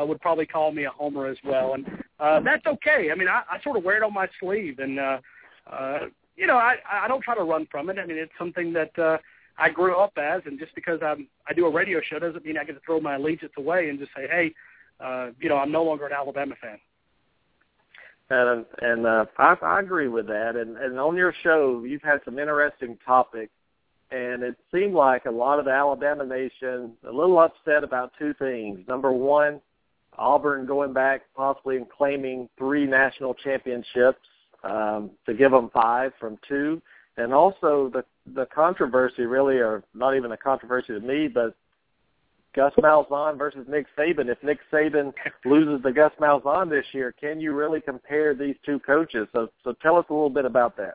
uh, 0.00 0.04
would 0.04 0.20
probably 0.20 0.46
call 0.46 0.72
me 0.72 0.84
a 0.84 0.90
homer 0.90 1.26
as 1.26 1.36
well, 1.44 1.74
and 1.74 1.86
uh, 2.18 2.40
that's 2.40 2.66
okay. 2.66 3.10
I 3.12 3.14
mean, 3.14 3.28
I, 3.28 3.42
I 3.50 3.62
sort 3.62 3.76
of 3.76 3.84
wear 3.84 3.96
it 3.96 4.02
on 4.02 4.14
my 4.14 4.28
sleeve, 4.40 4.78
and 4.78 4.98
uh, 4.98 5.18
uh, 5.70 5.98
you 6.36 6.46
know, 6.46 6.56
I, 6.56 6.76
I 6.90 7.08
don't 7.08 7.22
try 7.22 7.34
to 7.34 7.42
run 7.42 7.66
from 7.70 7.90
it. 7.90 7.98
I 7.98 8.06
mean, 8.06 8.18
it's 8.18 8.32
something 8.38 8.72
that 8.72 8.98
uh, 8.98 9.18
I 9.58 9.70
grew 9.70 9.96
up 9.96 10.12
as, 10.16 10.42
and 10.46 10.58
just 10.58 10.74
because 10.74 11.00
I'm 11.02 11.28
I 11.48 11.52
do 11.52 11.66
a 11.66 11.70
radio 11.70 12.00
show 12.00 12.18
doesn't 12.18 12.44
mean 12.44 12.58
I 12.58 12.64
get 12.64 12.74
to 12.74 12.80
throw 12.84 13.00
my 13.00 13.16
allegiance 13.16 13.52
away 13.56 13.88
and 13.88 13.98
just 13.98 14.12
say, 14.16 14.26
hey, 14.28 14.54
uh, 15.00 15.30
you 15.40 15.48
know, 15.48 15.56
I'm 15.56 15.72
no 15.72 15.84
longer 15.84 16.06
an 16.06 16.12
Alabama 16.12 16.54
fan. 16.60 16.78
And 18.28 18.64
and 18.80 19.06
uh, 19.06 19.26
I, 19.38 19.54
I 19.62 19.80
agree 19.80 20.08
with 20.08 20.26
that. 20.28 20.56
And 20.56 20.76
and 20.76 20.98
on 20.98 21.16
your 21.16 21.34
show, 21.42 21.84
you've 21.84 22.02
had 22.02 22.20
some 22.24 22.38
interesting 22.38 22.98
topics 23.04 23.52
and 24.10 24.42
it 24.42 24.56
seemed 24.72 24.94
like 24.94 25.24
a 25.24 25.30
lot 25.30 25.58
of 25.58 25.64
the 25.64 25.72
Alabama 25.72 26.24
nation 26.24 26.92
a 27.04 27.12
little 27.12 27.38
upset 27.38 27.82
about 27.82 28.12
two 28.18 28.34
things. 28.34 28.80
Number 28.86 29.12
one, 29.12 29.60
Auburn 30.18 30.66
going 30.66 30.92
back 30.92 31.22
possibly 31.36 31.76
and 31.76 31.88
claiming 31.88 32.48
three 32.58 32.86
national 32.86 33.34
championships 33.34 34.20
um, 34.64 35.10
to 35.26 35.34
give 35.34 35.50
them 35.50 35.70
five 35.72 36.12
from 36.18 36.38
two, 36.48 36.80
and 37.16 37.32
also 37.32 37.90
the 37.92 38.04
the 38.34 38.46
controversy 38.46 39.22
really, 39.22 39.56
or 39.56 39.84
not 39.94 40.16
even 40.16 40.32
a 40.32 40.36
controversy 40.36 40.88
to 40.88 41.00
me, 41.00 41.28
but 41.28 41.54
Gus 42.56 42.72
Malzahn 42.78 43.36
versus 43.36 43.66
Nick 43.68 43.86
Saban. 43.96 44.28
If 44.28 44.42
Nick 44.42 44.58
Saban 44.72 45.12
loses 45.44 45.82
to 45.82 45.92
Gus 45.92 46.12
Malzahn 46.18 46.70
this 46.70 46.86
year, 46.92 47.14
can 47.20 47.38
you 47.38 47.52
really 47.52 47.80
compare 47.80 48.34
these 48.34 48.56
two 48.64 48.80
coaches? 48.80 49.28
So, 49.32 49.48
so 49.62 49.74
tell 49.82 49.96
us 49.96 50.06
a 50.08 50.12
little 50.12 50.30
bit 50.30 50.46
about 50.46 50.76
that. 50.78 50.94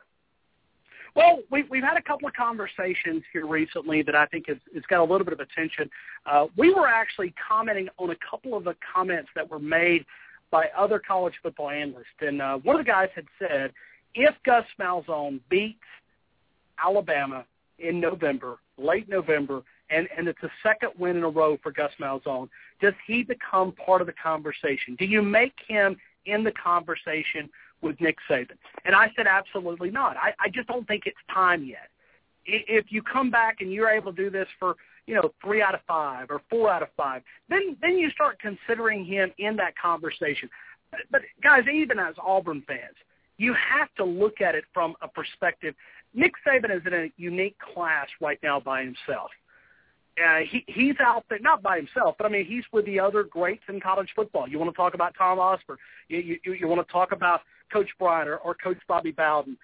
Well, 1.15 1.39
we, 1.51 1.63
we've 1.69 1.83
had 1.83 1.97
a 1.97 2.01
couple 2.01 2.27
of 2.27 2.33
conversations 2.33 3.23
here 3.33 3.45
recently 3.45 4.01
that 4.03 4.15
I 4.15 4.25
think 4.27 4.47
has, 4.47 4.57
has 4.73 4.83
got 4.89 5.01
a 5.01 5.03
little 5.03 5.25
bit 5.25 5.33
of 5.33 5.39
attention. 5.39 5.89
Uh, 6.25 6.47
we 6.57 6.73
were 6.73 6.87
actually 6.87 7.33
commenting 7.47 7.89
on 7.97 8.11
a 8.11 8.15
couple 8.29 8.55
of 8.55 8.63
the 8.63 8.75
comments 8.93 9.29
that 9.35 9.49
were 9.49 9.59
made 9.59 10.05
by 10.51 10.67
other 10.77 10.99
college 10.99 11.33
football 11.41 11.69
analysts, 11.69 12.05
and 12.19 12.41
uh, 12.41 12.57
one 12.57 12.77
of 12.77 12.85
the 12.85 12.89
guys 12.89 13.09
had 13.15 13.25
said, 13.39 13.71
if 14.15 14.35
Gus 14.45 14.65
Malzahn 14.79 15.39
beats 15.49 15.79
Alabama 16.83 17.45
in 17.79 17.99
November, 17.99 18.57
late 18.77 19.07
November, 19.07 19.63
and, 19.89 20.07
and 20.17 20.27
it's 20.27 20.41
a 20.43 20.51
second 20.63 20.91
win 20.97 21.17
in 21.17 21.23
a 21.23 21.29
row 21.29 21.57
for 21.61 21.71
Gus 21.71 21.91
Malzahn, 21.99 22.49
does 22.81 22.93
he 23.07 23.23
become 23.23 23.73
part 23.73 24.01
of 24.01 24.07
the 24.07 24.13
conversation? 24.13 24.95
Do 24.97 25.05
you 25.05 25.21
make 25.21 25.53
him 25.67 25.95
in 26.25 26.43
the 26.43 26.51
conversation 26.51 27.49
with 27.81 27.99
Nick 27.99 28.17
Saban? 28.29 28.57
And 28.85 28.95
I 28.95 29.07
said, 29.15 29.27
absolutely 29.27 29.91
not. 29.91 30.17
I, 30.17 30.33
I 30.39 30.49
just 30.49 30.67
don't 30.67 30.87
think 30.87 31.03
it's 31.05 31.17
time 31.33 31.63
yet. 31.63 31.89
If 32.45 32.85
you 32.89 33.01
come 33.01 33.29
back 33.29 33.57
and 33.61 33.71
you're 33.71 33.89
able 33.89 34.11
to 34.13 34.23
do 34.23 34.29
this 34.29 34.47
for, 34.57 34.75
you 35.05 35.15
know, 35.15 35.31
three 35.43 35.61
out 35.61 35.75
of 35.75 35.81
five 35.87 36.27
or 36.29 36.41
four 36.49 36.71
out 36.71 36.81
of 36.81 36.89
five, 36.97 37.21
then 37.49 37.77
then 37.81 37.97
you 37.97 38.09
start 38.09 38.39
considering 38.39 39.05
him 39.05 39.31
in 39.37 39.55
that 39.57 39.77
conversation. 39.77 40.49
But, 40.89 41.01
but 41.11 41.21
guys, 41.43 41.63
even 41.71 41.99
as 41.99 42.15
Auburn 42.23 42.63
fans, 42.67 42.95
you 43.37 43.53
have 43.53 43.89
to 43.97 44.03
look 44.03 44.41
at 44.41 44.55
it 44.55 44.63
from 44.73 44.95
a 45.01 45.07
perspective. 45.07 45.75
Nick 46.13 46.33
Saban 46.45 46.75
is 46.75 46.81
in 46.85 46.93
a 46.93 47.11
unique 47.17 47.57
class 47.73 48.07
right 48.19 48.39
now 48.43 48.59
by 48.59 48.81
himself. 48.81 49.31
Uh, 50.17 50.39
he 50.49 50.63
he's 50.67 50.95
out 50.99 51.25
there 51.29 51.39
not 51.39 51.63
by 51.63 51.77
himself, 51.77 52.15
but 52.17 52.25
I 52.25 52.29
mean 52.29 52.45
he's 52.45 52.63
with 52.73 52.85
the 52.85 52.99
other 52.99 53.23
greats 53.23 53.63
in 53.69 53.79
college 53.79 54.09
football. 54.15 54.47
You 54.47 54.59
want 54.59 54.69
to 54.69 54.75
talk 54.75 54.93
about 54.93 55.15
Tom 55.17 55.39
Osborne, 55.39 55.77
you 56.09 56.37
you, 56.43 56.53
you 56.53 56.67
want 56.67 56.85
to 56.85 56.91
talk 56.91 57.11
about 57.11 57.41
Coach 57.71 57.89
Bryant 57.97 58.29
or, 58.29 58.37
or 58.37 58.53
Coach 58.53 58.77
Bobby 58.87 59.11
Bowden. 59.11 59.57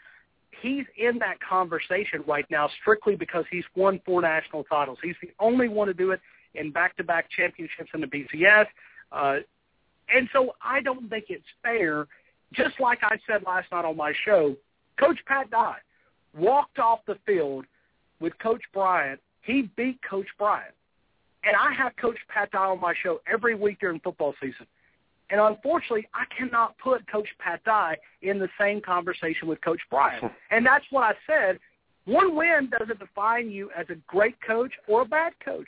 He's 0.62 0.86
in 0.98 1.20
that 1.20 1.40
conversation 1.42 2.24
right 2.26 2.46
now 2.50 2.70
strictly 2.82 3.16
because 3.16 3.46
he's 3.52 3.66
won 3.76 4.00
four 4.06 4.22
national 4.22 4.64
titles. 4.64 4.98
He's 5.04 5.16
the 5.22 5.30
only 5.40 5.68
one 5.68 5.88
to 5.88 5.94
do 5.94 6.12
it 6.12 6.22
in 6.56 6.72
back-to-back 6.72 7.30
championships 7.30 7.92
in 7.94 8.02
the 8.02 8.08
BCS. 8.08 8.66
Uh, 9.12 9.38
and 10.14 10.28
so 10.34 10.56
I 10.62 10.82
don't 10.82 11.10
think 11.10 11.26
it's 11.30 11.46
fair, 11.62 12.08
just 12.54 12.80
like 12.80 13.00
I 13.04 13.20
said 13.28 13.44
last 13.46 13.72
night 13.72 13.86
on 13.86 13.98
my 13.98 14.14
show, 14.26 14.56
Coach 15.00 15.20
Pat 15.28 15.52
Dye 15.52 15.78
walked 16.36 16.80
off 16.80 17.00
the 17.06 17.18
field 17.26 17.66
with 18.20 18.38
Coach 18.40 18.62
Bryant. 18.74 19.20
He 19.48 19.70
beat 19.78 20.00
Coach 20.08 20.28
Bryant. 20.38 20.74
And 21.44 21.56
I 21.56 21.74
have 21.74 21.96
Coach 21.96 22.18
Pat 22.28 22.52
Dye 22.52 22.66
on 22.66 22.82
my 22.82 22.94
show 23.02 23.22
every 23.32 23.56
week 23.56 23.80
during 23.80 24.00
football 24.02 24.34
season. 24.42 24.68
And 25.30 25.40
unfortunately, 25.40 26.08
I 26.14 26.26
cannot 26.38 26.78
put 26.78 27.10
Coach 27.10 27.30
Pat 27.40 27.64
Dye 27.64 27.96
in 28.22 28.40
the 28.40 28.50
same 28.60 28.82
conversation 28.82 29.48
with 29.48 29.62
Coach 29.62 29.80
Bryant. 29.90 30.32
And 30.52 30.66
that's 30.66 30.86
what 30.92 31.04
I 31.04 31.14
said. 31.26 31.60
One 32.06 32.36
win 32.36 32.70
doesn't 32.78 33.00
define 33.00 33.50
you 33.50 33.70
as 33.78 33.86
a 33.90 33.96
great 34.08 34.36
coach 34.46 34.72
or 34.88 35.02
a 35.02 35.06
bad 35.06 35.34
coach. 35.44 35.68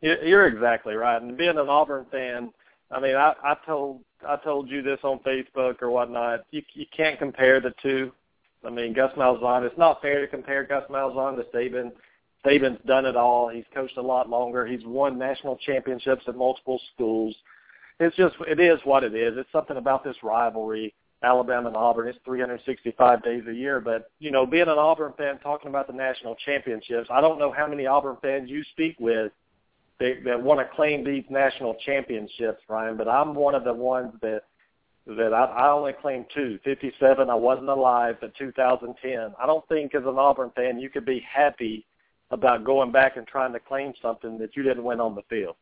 You're 0.00 0.46
exactly 0.46 0.94
right. 0.94 1.20
And 1.20 1.36
being 1.36 1.58
an 1.58 1.68
Auburn 1.68 2.06
fan, 2.10 2.52
I 2.90 3.00
mean, 3.00 3.14
I, 3.14 3.34
I 3.44 3.54
told 3.64 4.00
I 4.28 4.36
told 4.36 4.68
you 4.68 4.82
this 4.82 4.98
on 5.04 5.20
Facebook 5.20 5.80
or 5.80 5.90
whatnot. 5.90 6.40
You 6.50 6.62
you 6.74 6.86
can't 6.96 7.18
compare 7.20 7.60
the 7.60 7.72
two. 7.80 8.12
I 8.64 8.70
mean, 8.70 8.92
Gus 8.92 9.12
Malzahn. 9.16 9.64
It's 9.64 9.78
not 9.78 10.00
fair 10.00 10.20
to 10.20 10.26
compare 10.26 10.64
Gus 10.64 10.84
Malzahn 10.90 11.36
to 11.36 11.44
Saban. 11.56 11.92
Saban's 12.44 12.80
done 12.86 13.06
it 13.06 13.16
all. 13.16 13.48
He's 13.48 13.64
coached 13.74 13.96
a 13.96 14.02
lot 14.02 14.28
longer. 14.28 14.66
He's 14.66 14.84
won 14.84 15.18
national 15.18 15.56
championships 15.58 16.24
at 16.26 16.36
multiple 16.36 16.80
schools 16.94 17.34
it's 18.00 18.16
just 18.16 18.34
it 18.46 18.60
is 18.60 18.80
what 18.84 19.04
it 19.04 19.14
is. 19.14 19.34
It's 19.36 19.52
something 19.52 19.76
about 19.76 20.04
this 20.04 20.16
rivalry, 20.22 20.94
Alabama 21.22 21.68
and 21.68 21.76
Auburn. 21.76 22.08
It's 22.08 22.18
365 22.24 23.22
days 23.22 23.42
a 23.48 23.54
year, 23.54 23.80
but 23.80 24.10
you 24.18 24.30
know, 24.30 24.46
being 24.46 24.62
an 24.62 24.70
Auburn 24.70 25.12
fan, 25.16 25.38
talking 25.38 25.68
about 25.68 25.86
the 25.86 25.92
national 25.92 26.36
championships, 26.44 27.08
I 27.10 27.20
don't 27.20 27.38
know 27.38 27.52
how 27.52 27.66
many 27.66 27.86
Auburn 27.86 28.16
fans 28.22 28.50
you 28.50 28.62
speak 28.72 28.96
with 28.98 29.32
that, 30.00 30.22
that 30.24 30.42
want 30.42 30.60
to 30.60 30.74
claim 30.74 31.04
these 31.04 31.24
national 31.30 31.76
championships, 31.86 32.62
Ryan. 32.68 32.96
But 32.96 33.08
I'm 33.08 33.34
one 33.34 33.54
of 33.54 33.64
the 33.64 33.74
ones 33.74 34.12
that 34.22 34.42
that 35.06 35.32
I, 35.34 35.44
I 35.44 35.70
only 35.70 35.92
claim 35.92 36.24
two. 36.34 36.58
57, 36.64 37.28
I 37.28 37.34
wasn't 37.34 37.68
alive, 37.68 38.16
but 38.20 38.34
2010. 38.36 39.34
I 39.40 39.46
don't 39.46 39.66
think 39.68 39.94
as 39.94 40.04
an 40.04 40.18
Auburn 40.18 40.50
fan 40.54 40.78
you 40.78 40.88
could 40.88 41.04
be 41.04 41.20
happy 41.20 41.84
about 42.30 42.64
going 42.64 42.92
back 42.92 43.16
and 43.16 43.26
trying 43.26 43.52
to 43.52 43.60
claim 43.60 43.92
something 44.00 44.38
that 44.38 44.56
you 44.56 44.62
didn't 44.62 44.84
win 44.84 45.00
on 45.00 45.14
the 45.14 45.22
field. 45.28 45.56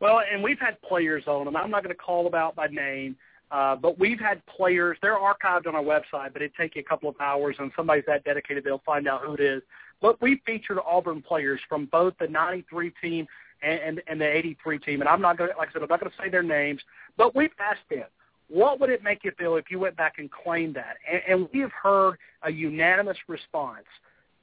Well, 0.00 0.20
and 0.30 0.42
we've 0.42 0.58
had 0.58 0.80
players 0.82 1.24
on, 1.26 1.46
and 1.46 1.56
I'm 1.56 1.70
not 1.70 1.82
going 1.82 1.94
to 1.94 2.00
call 2.00 2.24
them 2.24 2.34
out 2.34 2.54
by 2.54 2.66
name, 2.66 3.16
uh, 3.50 3.76
but 3.76 3.98
we've 3.98 4.18
had 4.18 4.44
players. 4.46 4.98
They're 5.00 5.18
archived 5.18 5.66
on 5.66 5.74
our 5.74 5.82
website, 5.82 6.32
but 6.32 6.42
it'd 6.42 6.54
take 6.54 6.76
you 6.76 6.82
a 6.82 6.84
couple 6.84 7.08
of 7.08 7.16
hours, 7.20 7.56
and 7.58 7.70
somebody's 7.76 8.04
that 8.06 8.24
dedicated, 8.24 8.64
they'll 8.64 8.82
find 8.84 9.08
out 9.08 9.22
who 9.22 9.34
it 9.34 9.40
is. 9.40 9.62
But 10.02 10.20
we 10.20 10.42
featured 10.44 10.78
Auburn 10.84 11.22
players 11.22 11.60
from 11.68 11.86
both 11.86 12.14
the 12.18 12.26
'93 12.26 12.92
team 13.00 13.26
and, 13.62 13.80
and, 13.80 14.02
and 14.06 14.20
the 14.20 14.26
'83 14.26 14.78
team, 14.78 15.00
and 15.00 15.08
I'm 15.08 15.20
not 15.20 15.38
going 15.38 15.50
to, 15.50 15.56
like 15.56 15.70
I 15.70 15.72
said, 15.72 15.82
I'm 15.82 15.88
not 15.88 16.00
going 16.00 16.10
to 16.10 16.22
say 16.22 16.28
their 16.28 16.42
names, 16.42 16.80
but 17.16 17.34
we've 17.34 17.50
asked 17.58 17.88
them, 17.90 18.04
what 18.48 18.80
would 18.80 18.90
it 18.90 19.02
make 19.02 19.24
you 19.24 19.32
feel 19.38 19.56
if 19.56 19.70
you 19.70 19.78
went 19.78 19.96
back 19.96 20.14
and 20.18 20.30
claimed 20.30 20.76
that? 20.76 20.96
And, 21.10 21.22
and 21.28 21.48
we 21.52 21.60
have 21.60 21.72
heard 21.72 22.16
a 22.42 22.50
unanimous 22.50 23.16
response: 23.28 23.86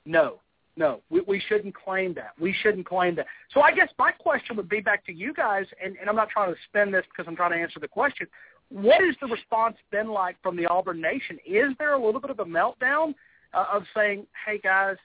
no, 0.06 0.40
no, 0.76 1.02
we, 1.10 1.22
we 1.22 1.42
shouldn't 1.48 1.76
claim 1.76 2.14
that. 2.16 2.32
We 2.40 2.56
shouldn't 2.62 2.86
claim 2.86 3.16
that. 3.16 3.28
So 3.54 3.62
I 3.62 3.72
guess 3.72 3.90
my 4.00 4.12
question 4.12 4.56
would 4.58 4.70
be 4.70 4.80
back 4.80 5.06
to 5.06 5.14
you 5.14 5.34
guys, 5.34 5.66
and, 5.84 5.96
and 5.98 6.10
I'm 6.10 6.16
not 6.16 6.30
trying 6.30 6.54
to 6.54 6.60
spin 6.68 6.92
this 6.92 7.06
because 7.10 7.30
I'm 7.30 7.36
trying 7.36 7.52
to 7.52 7.58
answer 7.58 7.80
the 7.80 7.88
question. 7.88 8.28
What 8.70 9.02
has 9.04 9.16
the 9.22 9.28
response 9.28 9.78
been 9.92 10.10
like 10.10 10.36
from 10.42 10.58
the 10.58 10.66
Auburn 10.66 11.00
Nation? 11.00 11.38
Is 11.46 11.74
there 11.78 11.94
a 11.94 12.04
little 12.04 12.20
bit 12.20 12.32
of 12.32 12.40
a 12.40 12.46
meltdown 12.46 13.14
uh, 13.54 13.66
of 13.72 13.84
saying, 13.96 14.26
"Hey 14.46 14.58
guys, 14.58 14.98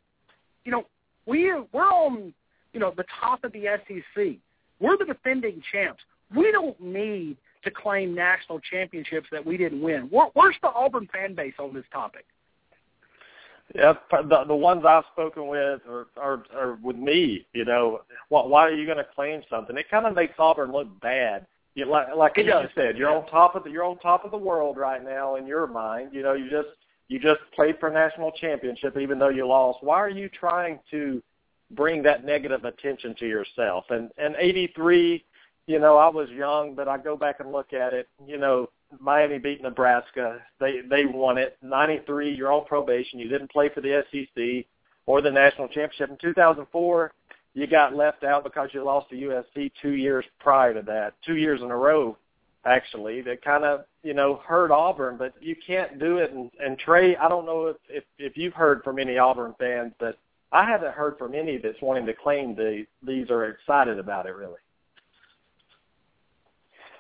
you 0.65 0.73
know, 0.73 0.87
we 1.27 1.53
we're 1.73 1.83
on, 1.83 2.33
you 2.73 2.81
know, 2.81 2.93
the 2.97 3.05
top 3.21 3.45
of 3.45 3.53
the 3.53 3.65
SEC. 3.87 4.37
We're 4.81 4.97
the 4.97 5.07
defending 5.07 5.63
champs. 5.73 6.03
We 6.35 6.53
don't 6.53 6.79
need 6.81 7.37
to 7.65 7.71
claim 7.71 8.15
national 8.15 8.61
championships 8.61 9.29
that 9.33 9.45
we 9.45 9.57
didn't 9.57 9.81
win." 9.81 10.03
Where, 10.11 10.29
where's 10.35 10.57
the 10.63 10.69
Auburn 10.69 11.09
fan 11.13 11.35
base 11.35 11.55
on 11.59 11.75
this 11.75 11.85
topic? 11.93 12.25
Yeah, 13.75 13.95
the 14.11 14.45
the 14.47 14.55
ones 14.55 14.85
I've 14.87 15.05
spoken 15.13 15.47
with 15.49 15.81
are 15.89 16.07
are, 16.17 16.43
are 16.57 16.79
with 16.83 16.97
me. 16.97 17.47
You 17.53 17.65
know, 17.65 18.01
why, 18.31 18.47
why 18.47 18.63
are 18.67 18.73
you 18.73 18.87
going 18.87 18.99
to 18.99 19.07
claim 19.15 19.43
something? 19.51 19.77
It 19.77 19.91
kind 19.91 20.07
of 20.07 20.15
makes 20.15 20.35
Auburn 20.39 20.73
look 20.73 20.89
bad. 21.01 21.47
You 21.75 21.85
like 21.85 22.09
like 22.17 22.33
you 22.37 22.51
said, 22.75 22.97
you're 22.97 23.15
on 23.15 23.27
top 23.27 23.55
of 23.55 23.65
the 23.65 23.71
you're 23.71 23.85
on 23.85 23.99
top 23.99 24.25
of 24.25 24.31
the 24.31 24.39
world 24.39 24.79
right 24.79 25.05
now 25.05 25.37
in 25.37 25.47
your 25.47 25.67
mind. 25.67 26.11
You 26.13 26.23
know, 26.23 26.33
you 26.33 26.49
just 26.51 26.69
you 27.09 27.19
just 27.19 27.41
played 27.55 27.79
for 27.79 27.89
a 27.89 27.93
national 27.93 28.33
championship 28.33 28.97
even 28.97 29.19
though 29.19 29.29
you 29.29 29.47
lost. 29.47 29.79
Why 29.83 29.97
are 29.97 30.11
you 30.11 30.31
trying 30.31 30.81
to 30.91 31.23
bring 31.71 32.03
that 32.03 32.25
negative 32.25 32.65
attention 32.65 33.15
to 33.19 33.27
yourself? 33.27 33.85
And 33.91 34.11
and 34.19 34.35
83, 34.39 35.25
you 35.67 35.79
know, 35.79 35.97
I 35.97 36.09
was 36.09 36.29
young, 36.31 36.75
but 36.75 36.89
I 36.89 36.99
go 36.99 37.17
back 37.17 37.41
and 37.41 37.53
look 37.53 37.73
at 37.73 37.93
it. 37.93 38.09
You 38.27 38.39
know, 38.39 38.69
Miami 39.01 39.39
beat 39.39 39.63
Nebraska. 39.63 40.41
They 40.61 40.81
they 40.89 41.05
won 41.05 41.39
it. 41.39 41.57
93, 41.63 42.35
you're 42.35 42.53
on 42.53 42.65
probation. 42.65 43.19
You 43.19 43.29
didn't 43.29 43.51
play 43.51 43.69
for 43.69 43.81
the 43.81 44.03
SEC 44.11 44.67
or 45.07 45.21
the 45.21 45.31
national 45.31 45.69
championship. 45.69 46.11
In 46.11 46.17
2004, 46.21 47.13
you 47.55 47.67
got 47.67 47.95
left 47.95 48.25
out 48.25 48.45
because 48.45 48.71
you 48.73 48.85
lost 48.85 49.11
to 49.11 49.17
USC 49.17 49.73
two 49.83 49.93
years 49.93 50.25
prior 50.39 50.75
to 50.75 50.83
that, 50.83 51.15
two 51.25 51.37
years 51.37 51.61
in 51.61 51.71
a 51.71 51.77
row, 51.77 52.17
actually. 52.65 53.21
That 53.23 53.43
kind 53.43 53.65
of 53.65 53.85
you 54.03 54.15
know 54.15 54.41
hurt 54.47 54.71
Auburn, 54.71 55.17
but 55.19 55.35
you 55.41 55.57
can't 55.67 55.99
do 55.99 56.19
it. 56.19 56.33
And, 56.33 56.51
and 56.65 56.79
Trey, 56.79 57.17
I 57.17 57.29
don't 57.29 57.47
know 57.47 57.67
if, 57.67 57.77
if 57.89 58.05
if 58.19 58.37
you've 58.37 58.55
heard 58.55 58.83
from 58.85 58.99
any 58.99 59.19
Auburn 59.19 59.55
fans, 59.59 59.93
but 59.99 60.19
I 60.53 60.65
haven't 60.65 60.95
heard 60.95 61.19
from 61.19 61.35
any 61.35 61.59
that's 61.59 61.81
wanting 61.83 62.07
to 62.07 62.15
claim 62.15 62.55
the 62.55 62.87
these 63.03 63.31
are 63.31 63.47
excited 63.47 63.99
about 63.99 64.27
it 64.27 64.35
really. 64.35 64.61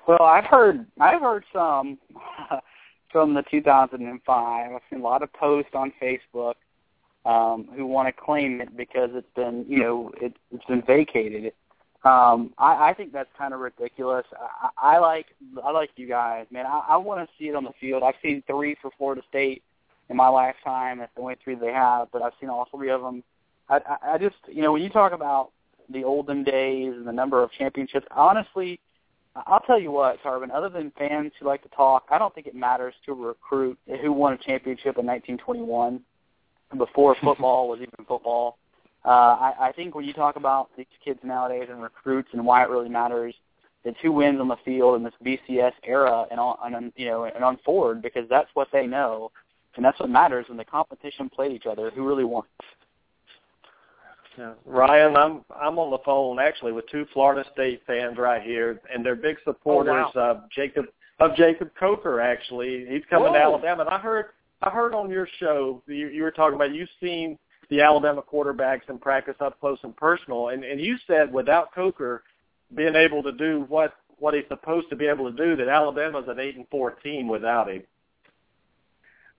Well, 0.06 0.22
I've 0.22 0.44
heard 0.44 0.86
I've 1.00 1.20
heard 1.20 1.44
some 1.52 1.98
from 3.12 3.34
the 3.34 3.42
2005. 3.50 4.72
I've 4.72 4.80
seen 4.90 5.00
a 5.00 5.02
lot 5.02 5.22
of 5.22 5.32
posts 5.32 5.72
on 5.74 5.92
Facebook 6.00 6.54
um, 7.24 7.68
who 7.74 7.86
want 7.86 8.08
to 8.08 8.12
claim 8.12 8.60
it 8.60 8.76
because 8.76 9.10
it's 9.12 9.28
been 9.34 9.64
you 9.68 9.78
know 9.78 10.10
it, 10.20 10.34
it's 10.52 10.64
been 10.66 10.82
vacated. 10.82 11.52
Um, 12.04 12.54
I, 12.58 12.90
I 12.90 12.94
think 12.94 13.12
that's 13.12 13.28
kind 13.36 13.52
of 13.52 13.60
ridiculous. 13.60 14.24
I, 14.72 14.94
I 14.94 14.98
like 14.98 15.26
I 15.64 15.70
like 15.70 15.90
you 15.96 16.06
guys, 16.06 16.46
man. 16.50 16.66
I, 16.66 16.82
I 16.88 16.96
want 16.96 17.26
to 17.26 17.34
see 17.38 17.48
it 17.48 17.54
on 17.54 17.64
the 17.64 17.72
field. 17.80 18.02
I've 18.02 18.14
seen 18.22 18.42
three 18.46 18.76
for 18.80 18.90
Florida 18.96 19.22
State 19.28 19.62
in 20.10 20.16
my 20.16 20.28
lifetime. 20.28 20.98
That's 20.98 21.12
the 21.14 21.22
only 21.22 21.36
three 21.42 21.54
they 21.54 21.72
have, 21.72 22.08
but 22.12 22.22
I've 22.22 22.32
seen 22.40 22.50
all 22.50 22.68
three 22.70 22.90
of 22.90 23.00
them. 23.00 23.22
I, 23.68 23.80
I, 24.14 24.18
just 24.18 24.36
you 24.48 24.62
know 24.62 24.72
when 24.72 24.82
you 24.82 24.88
talk 24.88 25.12
about 25.12 25.50
the 25.90 26.04
olden 26.04 26.44
days 26.44 26.94
and 26.94 27.06
the 27.06 27.12
number 27.12 27.42
of 27.42 27.50
championships, 27.52 28.06
honestly, 28.10 28.80
I'll 29.46 29.60
tell 29.60 29.80
you 29.80 29.90
what, 29.90 30.22
Tarvin, 30.22 30.50
other 30.50 30.68
than 30.68 30.92
fans 30.98 31.32
who 31.38 31.46
like 31.46 31.62
to 31.62 31.68
talk, 31.70 32.06
I 32.10 32.18
don't 32.18 32.34
think 32.34 32.46
it 32.46 32.54
matters 32.54 32.94
to 33.06 33.12
a 33.12 33.14
recruit 33.14 33.78
who 34.00 34.12
won 34.12 34.32
a 34.32 34.38
championship 34.38 34.98
in 34.98 35.06
1921 35.06 36.00
before 36.76 37.16
football 37.22 37.68
was 37.68 37.78
even 37.80 38.04
football. 38.06 38.58
Uh, 39.04 39.08
I, 39.08 39.54
I 39.60 39.72
think 39.72 39.94
when 39.94 40.04
you 40.04 40.12
talk 40.12 40.36
about 40.36 40.70
these 40.76 40.86
kids 41.04 41.20
nowadays 41.22 41.68
and 41.70 41.82
recruits 41.82 42.28
and 42.32 42.44
why 42.44 42.64
it 42.64 42.68
really 42.68 42.88
matters, 42.88 43.34
it's 43.84 43.98
who 44.02 44.12
wins 44.12 44.40
on 44.40 44.48
the 44.48 44.56
field 44.64 44.96
in 44.96 45.04
this 45.04 45.14
BCS 45.24 45.72
era 45.84 46.26
and 46.30 46.40
on, 46.40 46.74
and 46.74 46.92
you 46.96 47.06
know 47.06 47.24
and 47.24 47.44
on 47.44 47.58
forward 47.64 48.02
because 48.02 48.28
that's 48.28 48.50
what 48.54 48.68
they 48.72 48.86
know, 48.86 49.30
and 49.76 49.84
that's 49.84 49.98
what 50.00 50.10
matters 50.10 50.46
when 50.48 50.58
the 50.58 50.64
competition 50.64 51.30
played 51.30 51.52
each 51.52 51.66
other. 51.66 51.90
Who 51.90 52.06
really 52.06 52.24
won? 52.24 52.42
Yeah. 54.38 54.52
Ryan, 54.64 55.16
I'm 55.16 55.44
I'm 55.54 55.78
on 55.78 55.90
the 55.90 55.98
phone 56.04 56.38
actually 56.38 56.72
with 56.72 56.88
two 56.88 57.06
Florida 57.12 57.44
State 57.52 57.82
fans 57.86 58.16
right 58.18 58.40
here, 58.42 58.80
and 58.92 59.04
they're 59.04 59.16
big 59.16 59.36
supporters 59.44 60.06
Oh, 60.14 60.18
wow. 60.20 60.30
of 60.30 60.50
Jacob 60.50 60.86
of 61.18 61.34
Jacob 61.34 61.70
Coker. 61.78 62.20
Actually, 62.20 62.86
he's 62.88 63.02
coming 63.10 63.32
to 63.32 63.38
Alabama, 63.38 63.82
and 63.82 63.90
I 63.90 63.98
heard 63.98 64.26
I 64.62 64.70
heard 64.70 64.94
on 64.94 65.10
your 65.10 65.28
show 65.40 65.82
you, 65.86 66.08
you 66.08 66.22
were 66.22 66.30
talking 66.30 66.54
about 66.54 66.72
you've 66.72 66.88
seen 67.00 67.36
the 67.70 67.80
Alabama 67.80 68.22
quarterbacks 68.22 68.88
in 68.88 68.98
practice 68.98 69.34
up 69.40 69.58
close 69.60 69.78
and 69.82 69.96
personal, 69.96 70.48
and 70.50 70.62
and 70.64 70.80
you 70.80 70.96
said 71.06 71.32
without 71.32 71.74
Coker 71.74 72.22
being 72.74 72.94
able 72.94 73.22
to 73.24 73.32
do 73.32 73.64
what 73.68 73.94
what 74.18 74.34
he's 74.34 74.44
supposed 74.48 74.88
to 74.90 74.96
be 74.96 75.06
able 75.06 75.30
to 75.30 75.36
do, 75.36 75.56
that 75.56 75.68
Alabama's 75.68 76.24
an 76.28 76.38
eight 76.38 76.56
and 76.56 76.66
four 76.70 76.92
team 76.92 77.28
without 77.28 77.68
him. 77.70 77.82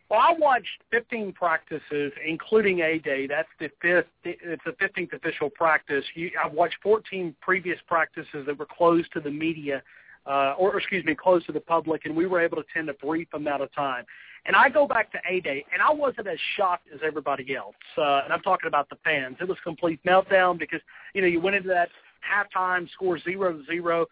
Well, 0.10 0.20
I 0.20 0.34
watched 0.40 0.82
15 0.90 1.34
practices, 1.34 2.12
including 2.28 2.80
A 2.82 2.98
Day. 2.98 3.28
That's 3.28 3.48
the 3.60 3.70
fifth. 3.80 4.08
It's 4.24 4.64
the 4.66 4.72
15th 4.72 5.14
official 5.14 5.52
practice. 5.52 6.04
You, 6.16 6.32
I've 6.44 6.54
watched 6.54 6.78
14 6.82 7.36
previous 7.42 7.78
practices 7.88 8.46
that 8.48 8.58
were 8.58 8.66
closed 8.66 9.12
to 9.14 9.20
the 9.20 9.30
media, 9.30 9.84
uh, 10.26 10.56
or 10.58 10.76
excuse 10.80 11.06
me, 11.06 11.14
closed 11.14 11.46
to 11.46 11.52
the 11.52 11.60
public, 11.60 12.06
and 12.06 12.16
we 12.16 12.26
were 12.26 12.42
able 12.42 12.58
to 12.58 12.64
attend 12.72 12.90
a 12.90 12.96
brief 12.96 13.28
amount 13.34 13.62
of 13.62 13.72
time. 13.76 14.04
And 14.48 14.56
I 14.56 14.68
go 14.70 14.88
back 14.88 15.12
to 15.12 15.20
A 15.30 15.42
Day, 15.42 15.64
and 15.72 15.80
I 15.80 15.94
wasn't 15.94 16.26
as 16.26 16.40
shocked 16.58 16.88
as 16.92 17.02
everybody 17.06 17.56
else. 17.56 17.76
Uh, 17.96 18.22
and 18.24 18.34
I'm 18.34 18.42
talking 18.42 18.68
about 18.68 18.90
the 18.90 18.98
fans. 19.04 19.38
It 19.40 19.48
was 19.48 19.58
complete 19.64 20.00
meltdown 20.08 20.58
because 20.58 20.82
you 21.14 21.22
know 21.22 21.28
you 21.28 21.40
went 21.40 21.56
into 21.56 21.70
that 21.70 21.90
halftime 22.26 22.90
score 22.92 23.20
zero 23.20 23.54
to 23.54 23.66
zero. 23.66 24.08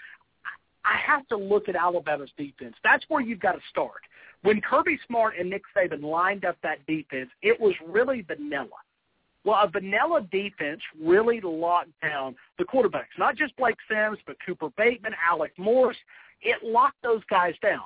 I 0.86 0.96
have 0.96 1.28
to 1.30 1.38
look 1.38 1.68
at 1.68 1.76
Alabama's 1.76 2.30
defense. 2.38 2.76
That's 2.84 3.04
where 3.08 3.22
you've 3.22 3.40
got 3.40 3.54
to 3.54 3.62
start. 3.70 4.02
When 4.48 4.62
Kirby 4.62 4.98
Smart 5.06 5.34
and 5.38 5.50
Nick 5.50 5.64
Saban 5.76 6.02
lined 6.02 6.46
up 6.46 6.56
that 6.64 6.78
defense, 6.88 7.30
it 7.42 7.60
was 7.60 7.74
really 7.86 8.22
vanilla. 8.22 8.70
Well, 9.44 9.60
a 9.62 9.70
vanilla 9.70 10.26
defense 10.32 10.80
really 10.98 11.42
locked 11.42 11.92
down 12.02 12.34
the 12.58 12.64
quarterbacks, 12.64 13.12
not 13.20 13.36
just 13.36 13.54
Blake 13.58 13.76
Sims, 13.92 14.20
but 14.26 14.38
Cooper 14.46 14.70
Bateman, 14.78 15.12
Alec 15.30 15.52
Morris. 15.58 15.98
It 16.42 16.64
locked 16.64 16.96
those 17.04 17.20
guys 17.30 17.56
down. 17.62 17.82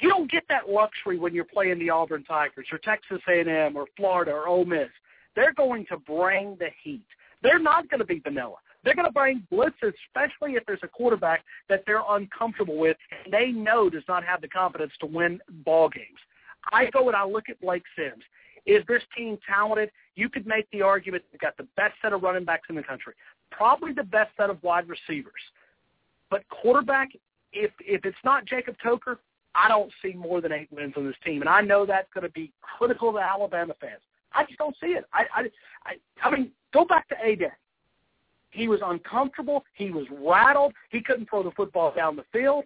You 0.00 0.08
don't 0.08 0.28
get 0.28 0.42
that 0.48 0.68
luxury 0.68 1.20
when 1.20 1.36
you're 1.36 1.44
playing 1.44 1.78
the 1.78 1.90
Auburn 1.90 2.24
Tigers 2.24 2.66
or 2.72 2.78
Texas 2.78 3.20
A&M 3.28 3.76
or 3.76 3.86
Florida 3.96 4.32
or 4.32 4.48
Ole 4.48 4.64
Miss. 4.64 4.88
They're 5.36 5.54
going 5.54 5.86
to 5.86 5.98
bring 5.98 6.56
the 6.58 6.70
heat. 6.82 7.06
They're 7.44 7.60
not 7.60 7.88
going 7.88 8.00
to 8.00 8.04
be 8.04 8.18
vanilla. 8.18 8.56
They're 8.84 8.94
going 8.94 9.06
to 9.06 9.12
bring 9.12 9.46
blitzes, 9.52 9.92
especially 10.08 10.54
if 10.54 10.66
there's 10.66 10.80
a 10.82 10.88
quarterback 10.88 11.44
that 11.68 11.84
they're 11.86 12.02
uncomfortable 12.08 12.76
with 12.76 12.96
and 13.24 13.32
they 13.32 13.52
know 13.52 13.88
does 13.88 14.02
not 14.08 14.24
have 14.24 14.40
the 14.40 14.48
confidence 14.48 14.92
to 15.00 15.06
win 15.06 15.40
ball 15.64 15.88
games. 15.88 16.18
I 16.72 16.86
go 16.86 17.08
and 17.08 17.16
I 17.16 17.24
look 17.24 17.48
at 17.48 17.60
Blake 17.60 17.84
Sims. 17.96 18.22
Is 18.66 18.84
this 18.86 19.02
team 19.16 19.38
talented? 19.48 19.90
You 20.14 20.28
could 20.28 20.46
make 20.46 20.70
the 20.70 20.82
argument 20.82 21.24
they've 21.32 21.40
got 21.40 21.56
the 21.56 21.66
best 21.76 21.94
set 22.02 22.12
of 22.12 22.22
running 22.22 22.44
backs 22.44 22.68
in 22.68 22.76
the 22.76 22.82
country, 22.82 23.14
probably 23.50 23.92
the 23.92 24.04
best 24.04 24.30
set 24.36 24.50
of 24.50 24.62
wide 24.62 24.88
receivers. 24.88 25.32
But 26.30 26.48
quarterback, 26.48 27.08
if 27.52 27.70
if 27.80 28.04
it's 28.04 28.16
not 28.24 28.46
Jacob 28.46 28.76
Coker, 28.82 29.18
I 29.54 29.68
don't 29.68 29.92
see 30.02 30.12
more 30.12 30.40
than 30.40 30.52
eight 30.52 30.68
wins 30.70 30.94
on 30.96 31.06
this 31.06 31.16
team, 31.24 31.40
and 31.40 31.48
I 31.48 31.60
know 31.60 31.84
that's 31.84 32.08
going 32.14 32.24
to 32.24 32.32
be 32.32 32.52
critical 32.60 33.12
to 33.12 33.18
Alabama 33.18 33.74
fans. 33.80 34.00
I 34.32 34.44
just 34.44 34.58
don't 34.58 34.76
see 34.80 34.88
it. 34.88 35.04
I 35.12 35.24
I 35.34 35.42
I, 35.84 35.94
I 36.28 36.30
mean, 36.30 36.50
go 36.72 36.84
back 36.84 37.08
to 37.08 37.16
A 37.22 37.36
Day. 37.36 37.50
He 38.52 38.68
was 38.68 38.80
uncomfortable. 38.84 39.64
He 39.74 39.90
was 39.90 40.06
rattled. 40.10 40.74
He 40.90 41.02
couldn't 41.02 41.28
throw 41.28 41.42
the 41.42 41.50
football 41.52 41.92
down 41.94 42.16
the 42.16 42.24
field. 42.32 42.64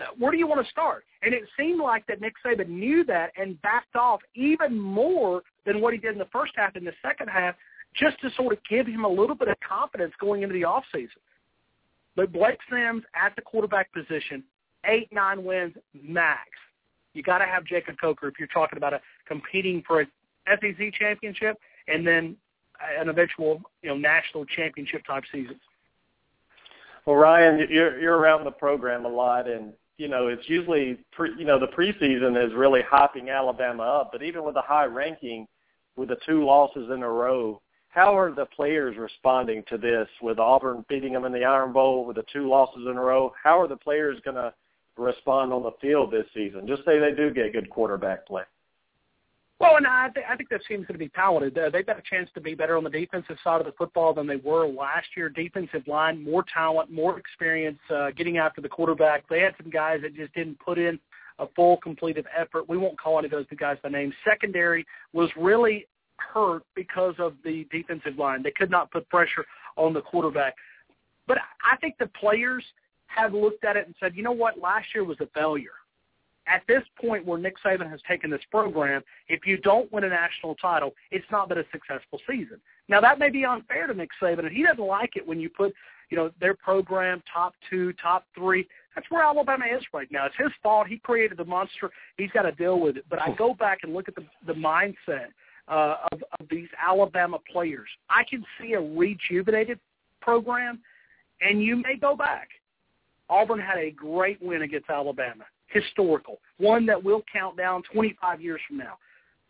Uh, 0.00 0.06
Where 0.18 0.30
do 0.30 0.36
you 0.38 0.46
want 0.46 0.64
to 0.64 0.70
start? 0.70 1.04
And 1.22 1.32
it 1.32 1.44
seemed 1.58 1.80
like 1.80 2.06
that 2.08 2.20
Nick 2.20 2.34
Saban 2.44 2.68
knew 2.68 3.04
that 3.04 3.30
and 3.36 3.60
backed 3.62 3.96
off 3.96 4.20
even 4.34 4.78
more 4.78 5.42
than 5.64 5.80
what 5.80 5.92
he 5.94 5.98
did 5.98 6.12
in 6.12 6.18
the 6.18 6.28
first 6.32 6.52
half. 6.56 6.76
In 6.76 6.84
the 6.84 6.92
second 7.02 7.28
half, 7.28 7.54
just 7.94 8.20
to 8.20 8.30
sort 8.36 8.52
of 8.52 8.58
give 8.68 8.86
him 8.86 9.04
a 9.04 9.08
little 9.08 9.34
bit 9.34 9.48
of 9.48 9.56
confidence 9.66 10.12
going 10.20 10.42
into 10.42 10.52
the 10.52 10.64
off 10.64 10.84
season. 10.92 11.20
But 12.16 12.32
Blake 12.32 12.58
Sims 12.70 13.04
at 13.14 13.34
the 13.36 13.42
quarterback 13.42 13.92
position, 13.92 14.42
eight 14.86 15.08
nine 15.12 15.44
wins 15.44 15.74
max. 15.94 16.48
You 17.14 17.22
got 17.22 17.38
to 17.38 17.46
have 17.46 17.64
Jacob 17.64 17.96
Coker 18.00 18.28
if 18.28 18.34
you're 18.38 18.48
talking 18.48 18.76
about 18.76 18.92
a 18.92 19.00
competing 19.26 19.82
for 19.86 20.00
a 20.00 20.06
SEC 20.48 20.92
championship 20.94 21.56
and 21.86 22.06
then 22.06 22.36
an 22.98 23.08
eventual 23.08 23.60
you 23.82 23.90
know 23.90 23.96
national 23.96 24.44
championship 24.46 25.04
type 25.06 25.24
season. 25.32 25.58
Well, 27.06 27.16
Ryan, 27.16 27.66
you're 27.70 27.98
you're 28.00 28.16
around 28.16 28.44
the 28.44 28.50
program 28.50 29.04
a 29.04 29.08
lot, 29.08 29.48
and 29.48 29.72
you 29.96 30.08
know 30.08 30.28
it's 30.28 30.48
usually 30.48 30.98
pre, 31.12 31.30
you 31.38 31.44
know 31.44 31.58
the 31.58 31.68
preseason 31.68 32.42
is 32.44 32.54
really 32.54 32.82
hyping 32.82 33.34
Alabama 33.34 33.82
up, 33.82 34.10
but 34.12 34.22
even 34.22 34.44
with 34.44 34.56
a 34.56 34.62
high 34.62 34.84
ranking, 34.84 35.46
with 35.96 36.08
the 36.08 36.18
two 36.26 36.44
losses 36.44 36.90
in 36.92 37.02
a 37.02 37.08
row, 37.08 37.60
how 37.88 38.16
are 38.16 38.32
the 38.32 38.46
players 38.46 38.96
responding 38.96 39.64
to 39.68 39.78
this? 39.78 40.08
With 40.22 40.38
Auburn 40.38 40.84
beating 40.88 41.12
them 41.12 41.24
in 41.24 41.32
the 41.32 41.44
Iron 41.44 41.72
Bowl, 41.72 42.04
with 42.04 42.16
the 42.16 42.24
two 42.32 42.48
losses 42.48 42.86
in 42.88 42.96
a 42.96 43.00
row, 43.00 43.32
how 43.42 43.60
are 43.60 43.68
the 43.68 43.76
players 43.76 44.20
going 44.24 44.36
to 44.36 44.52
respond 44.96 45.52
on 45.52 45.62
the 45.62 45.72
field 45.80 46.10
this 46.10 46.26
season? 46.34 46.66
Just 46.66 46.84
say 46.84 46.98
they 46.98 47.12
do 47.12 47.30
get 47.30 47.52
good 47.52 47.70
quarterback 47.70 48.26
play. 48.26 48.42
Well, 49.60 49.76
and 49.76 49.86
I, 49.88 50.08
th- 50.14 50.26
I 50.28 50.36
think 50.36 50.50
that 50.50 50.60
seems 50.68 50.86
to 50.86 50.94
be 50.94 51.08
palatable. 51.08 51.60
Uh, 51.60 51.70
they've 51.70 51.84
got 51.84 51.98
a 51.98 52.02
chance 52.08 52.30
to 52.34 52.40
be 52.40 52.54
better 52.54 52.76
on 52.76 52.84
the 52.84 52.90
defensive 52.90 53.36
side 53.42 53.60
of 53.60 53.66
the 53.66 53.72
football 53.72 54.14
than 54.14 54.26
they 54.26 54.36
were 54.36 54.68
last 54.68 55.08
year. 55.16 55.28
Defensive 55.28 55.82
line, 55.88 56.22
more 56.22 56.44
talent, 56.54 56.92
more 56.92 57.18
experience 57.18 57.78
uh, 57.92 58.10
getting 58.16 58.38
after 58.38 58.60
the 58.60 58.68
quarterback. 58.68 59.28
They 59.28 59.40
had 59.40 59.54
some 59.60 59.70
guys 59.70 60.00
that 60.02 60.14
just 60.14 60.32
didn't 60.34 60.60
put 60.60 60.78
in 60.78 60.98
a 61.40 61.46
full, 61.56 61.76
completed 61.78 62.26
effort. 62.36 62.68
We 62.68 62.78
won't 62.78 63.00
call 63.00 63.18
any 63.18 63.26
of 63.26 63.32
those 63.32 63.46
guys 63.58 63.78
by 63.82 63.88
name. 63.88 64.12
Secondary 64.28 64.86
was 65.12 65.28
really 65.36 65.88
hurt 66.18 66.62
because 66.76 67.14
of 67.18 67.34
the 67.44 67.66
defensive 67.72 68.16
line. 68.16 68.44
They 68.44 68.52
could 68.52 68.70
not 68.70 68.92
put 68.92 69.08
pressure 69.08 69.44
on 69.76 69.92
the 69.92 70.02
quarterback. 70.02 70.54
But 71.26 71.38
I 71.68 71.76
think 71.78 71.96
the 71.98 72.10
players 72.20 72.64
have 73.06 73.34
looked 73.34 73.64
at 73.64 73.76
it 73.76 73.86
and 73.86 73.94
said, 73.98 74.14
you 74.14 74.22
know 74.22 74.32
what, 74.32 74.60
last 74.60 74.86
year 74.94 75.04
was 75.04 75.18
a 75.20 75.26
failure 75.34 75.70
at 76.48 76.62
this 76.66 76.82
point 77.00 77.24
where 77.26 77.38
Nick 77.38 77.56
Saban 77.64 77.90
has 77.90 78.00
taken 78.08 78.30
this 78.30 78.42
program, 78.50 79.02
if 79.28 79.46
you 79.46 79.58
don't 79.58 79.92
win 79.92 80.04
a 80.04 80.08
national 80.08 80.54
title, 80.56 80.94
it's 81.10 81.26
not 81.30 81.48
been 81.48 81.58
a 81.58 81.64
successful 81.70 82.20
season. 82.28 82.60
Now 82.88 83.00
that 83.00 83.18
may 83.18 83.30
be 83.30 83.44
unfair 83.44 83.86
to 83.86 83.94
Nick 83.94 84.10
Saban, 84.20 84.46
and 84.46 84.56
he 84.56 84.62
doesn't 84.62 84.84
like 84.84 85.16
it 85.16 85.26
when 85.26 85.38
you 85.38 85.50
put, 85.50 85.74
you 86.10 86.16
know, 86.16 86.30
their 86.40 86.54
program 86.54 87.22
top 87.32 87.54
two, 87.68 87.92
top 87.94 88.24
three. 88.34 88.66
That's 88.94 89.08
where 89.10 89.22
Alabama 89.22 89.66
is 89.66 89.82
right 89.92 90.10
now. 90.10 90.26
It's 90.26 90.34
his 90.38 90.52
fault. 90.62 90.86
He 90.88 90.98
created 90.98 91.38
the 91.38 91.44
monster. 91.44 91.90
He's 92.16 92.30
got 92.30 92.42
to 92.42 92.52
deal 92.52 92.80
with 92.80 92.96
it. 92.96 93.04
But 93.08 93.20
I 93.20 93.32
go 93.34 93.54
back 93.54 93.80
and 93.82 93.92
look 93.92 94.08
at 94.08 94.14
the 94.14 94.24
the 94.46 94.54
mindset 94.54 95.26
uh, 95.68 95.96
of, 96.10 96.22
of 96.40 96.46
these 96.50 96.68
Alabama 96.82 97.38
players. 97.50 97.88
I 98.08 98.24
can 98.24 98.44
see 98.60 98.72
a 98.72 98.80
rejuvenated 98.80 99.78
program, 100.20 100.80
and 101.40 101.62
you 101.62 101.76
may 101.76 101.96
go 101.96 102.16
back. 102.16 102.48
Auburn 103.30 103.60
had 103.60 103.76
a 103.76 103.90
great 103.90 104.40
win 104.42 104.62
against 104.62 104.88
Alabama 104.88 105.44
historical, 105.68 106.38
one 106.58 106.86
that 106.86 107.02
will 107.02 107.22
count 107.32 107.56
down 107.56 107.82
25 107.92 108.40
years 108.40 108.60
from 108.66 108.78
now. 108.78 108.98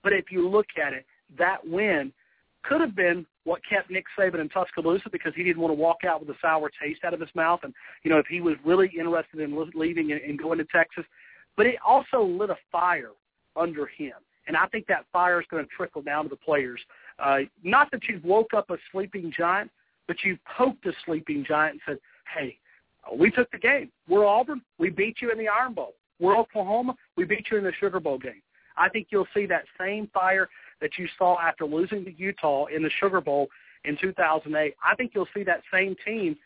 But 0.03 0.13
if 0.13 0.31
you 0.31 0.49
look 0.49 0.67
at 0.83 0.93
it, 0.93 1.05
that 1.39 1.67
win 1.67 2.13
could 2.63 2.81
have 2.81 2.95
been 2.95 3.25
what 3.45 3.61
kept 3.69 3.91
Nick 3.91 4.05
Saban 4.19 4.41
in 4.41 4.49
Tuscaloosa 4.49 5.09
because 5.11 5.33
he 5.35 5.43
didn't 5.43 5.63
want 5.63 5.71
to 5.71 5.81
walk 5.81 5.99
out 6.07 6.21
with 6.21 6.29
a 6.29 6.39
sour 6.41 6.71
taste 6.83 7.05
out 7.05 7.15
of 7.15 7.21
his 7.21 7.31
mouth. 7.35 7.61
And, 7.63 7.73
you 8.03 8.11
know, 8.11 8.19
if 8.19 8.27
he 8.27 8.41
was 8.41 8.57
really 8.65 8.91
interested 8.99 9.41
in 9.41 9.71
leaving 9.75 10.13
and 10.13 10.39
going 10.39 10.59
to 10.59 10.65
Texas, 10.65 11.05
but 11.57 11.67
it 11.67 11.77
also 11.87 12.23
lit 12.23 12.51
a 12.51 12.57
fire 12.71 13.13
under 13.57 13.87
him. 13.87 14.15
And 14.47 14.57
I 14.57 14.67
think 14.67 14.87
that 14.87 15.05
fire 15.13 15.41
is 15.41 15.47
going 15.51 15.65
to 15.65 15.71
trickle 15.77 16.03
down 16.03 16.25
to 16.25 16.29
the 16.31 16.37
players. 16.37 16.81
Uh, 17.19 17.41
not 17.63 17.91
that 17.91 18.01
you've 18.09 18.25
woke 18.25 18.55
up 18.57 18.71
a 18.71 18.77
sleeping 18.93 19.33
giant, 19.37 19.71
but 20.07 20.17
you've 20.25 20.39
poked 20.57 20.87
a 20.87 20.93
sleeping 21.05 21.45
giant 21.47 21.75
and 21.75 21.81
said, 21.87 21.99
hey, 22.35 22.59
we 23.17 23.31
took 23.31 23.51
the 23.51 23.59
game. 23.59 23.91
We're 24.09 24.27
Auburn. 24.27 24.63
We 24.79 24.91
beat 24.91 25.17
you 25.21 25.31
in 25.31 25.39
the 25.39 25.49
Iron 25.49 25.75
Bowl. 25.75 25.95
We're 26.21 26.37
Oklahoma. 26.37 26.95
We 27.17 27.25
beat 27.25 27.47
you 27.51 27.59
in 27.59 27.65
the 27.65 27.73
Sugar 27.79 28.01
Bowl 28.01 28.19
game. 28.19 28.43
I 28.77 28.89
think 28.89 29.09
you'll 29.11 29.27
see 29.35 29.47
that 29.47 29.65
same 29.79 30.09
fire 30.15 30.49
that 30.81 30.91
you 30.99 31.09
saw 31.19 31.39
after 31.41 31.65
losing 31.65 32.05
to 32.05 32.13
Utah 32.13 32.67
in 32.67 32.83
the 32.83 32.91
Sugar 33.01 33.21
Bowl 33.21 33.49
in 33.85 33.97
2008. 34.01 34.75
I 34.85 34.95
think 34.95 35.13
you'll 35.15 35.29
see 35.35 35.43
that 35.45 35.63
same 35.73 35.97
team 36.05 36.37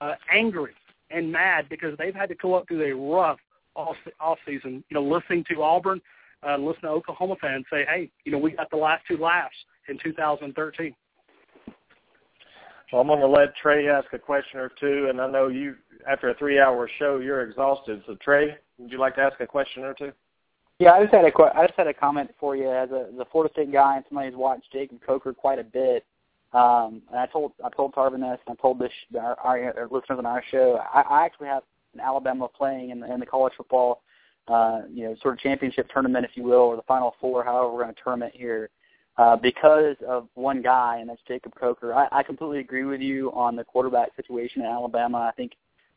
uh, 0.00 0.14
angry 0.32 0.72
and 1.10 1.30
mad 1.30 1.66
because 1.68 1.96
they've 1.98 2.14
had 2.14 2.28
to 2.28 2.34
go 2.36 2.54
up 2.54 2.68
through 2.68 2.82
a 2.82 2.94
rough 2.94 3.38
off, 3.74 4.38
season. 4.46 4.84
You 4.88 4.94
know, 4.94 5.02
listening 5.02 5.44
to 5.50 5.62
Auburn, 5.62 6.00
uh, 6.46 6.56
listening 6.56 6.82
to 6.82 6.88
Oklahoma 6.88 7.36
fans 7.40 7.64
say, 7.72 7.84
"Hey, 7.84 8.10
you 8.24 8.32
know, 8.32 8.38
we 8.38 8.52
got 8.52 8.70
the 8.70 8.76
last 8.76 9.04
two 9.06 9.16
laughs 9.16 9.56
in 9.88 9.98
2013." 9.98 10.94
Well, 12.92 13.02
I'm 13.02 13.06
going 13.06 13.20
to 13.20 13.26
let 13.26 13.56
Trey 13.56 13.88
ask 13.88 14.12
a 14.12 14.18
question 14.18 14.58
or 14.58 14.70
two, 14.80 15.06
and 15.08 15.20
I 15.20 15.30
know 15.30 15.48
you, 15.48 15.76
after 16.08 16.30
a 16.30 16.34
three-hour 16.34 16.90
show, 16.98 17.18
you're 17.18 17.42
exhausted. 17.42 18.02
So, 18.06 18.16
Trey, 18.16 18.56
would 18.78 18.90
you 18.90 18.98
like 18.98 19.14
to 19.16 19.20
ask 19.20 19.40
a 19.40 19.46
question 19.46 19.84
or 19.84 19.94
two? 19.94 20.12
Yeah, 20.80 20.92
I 20.92 21.02
just 21.02 21.14
had 21.14 21.26
a 21.26 21.42
I 21.54 21.66
just 21.66 21.76
had 21.76 21.88
a 21.88 21.94
comment 21.94 22.30
for 22.40 22.56
you 22.56 22.70
as 22.70 22.88
a 22.90 23.08
the 23.16 23.26
Florida 23.30 23.52
State 23.52 23.70
guy 23.70 23.96
and 23.96 24.04
somebody 24.08 24.30
who's 24.30 24.36
watched 24.36 24.72
Jacob 24.72 24.98
Coker 25.06 25.34
quite 25.34 25.58
a 25.58 25.64
bit. 25.64 26.06
Um, 26.54 27.02
and 27.10 27.20
I 27.20 27.26
told 27.26 27.52
I 27.62 27.68
told 27.68 27.94
Tarvin 27.94 28.20
this, 28.20 28.40
and 28.46 28.56
I 28.58 28.62
told 28.62 28.78
this 28.78 28.90
our, 29.20 29.38
our, 29.40 29.78
our 29.78 29.88
listeners 29.90 30.18
on 30.18 30.24
our 30.24 30.42
show. 30.50 30.80
I, 30.92 31.02
I 31.02 31.24
actually 31.26 31.48
have 31.48 31.64
an 31.92 32.00
Alabama 32.00 32.48
playing 32.48 32.90
in 32.90 33.00
the, 33.00 33.12
in 33.12 33.20
the 33.20 33.26
college 33.26 33.52
football, 33.58 34.02
uh, 34.48 34.82
you 34.90 35.04
know, 35.04 35.14
sort 35.20 35.34
of 35.34 35.40
championship 35.40 35.88
tournament, 35.92 36.24
if 36.24 36.34
you 36.34 36.44
will, 36.44 36.54
or 36.54 36.76
the 36.76 36.82
Final 36.82 37.14
Four, 37.20 37.44
however 37.44 37.72
we're 37.72 37.82
going 37.82 37.94
to 37.94 38.00
term 38.00 38.22
it 38.22 38.32
here, 38.34 38.70
uh, 39.18 39.36
because 39.36 39.96
of 40.06 40.28
one 40.34 40.62
guy, 40.62 40.98
and 41.00 41.10
that's 41.10 41.20
Jacob 41.26 41.54
Coker. 41.54 41.94
I, 41.94 42.08
I 42.12 42.22
completely 42.22 42.60
agree 42.60 42.84
with 42.84 43.00
you 43.00 43.32
on 43.32 43.56
the 43.56 43.64
quarterback 43.64 44.14
situation 44.16 44.62
in 44.62 44.68
Alabama. 44.68 45.18
I 45.18 45.32
think 45.32 45.52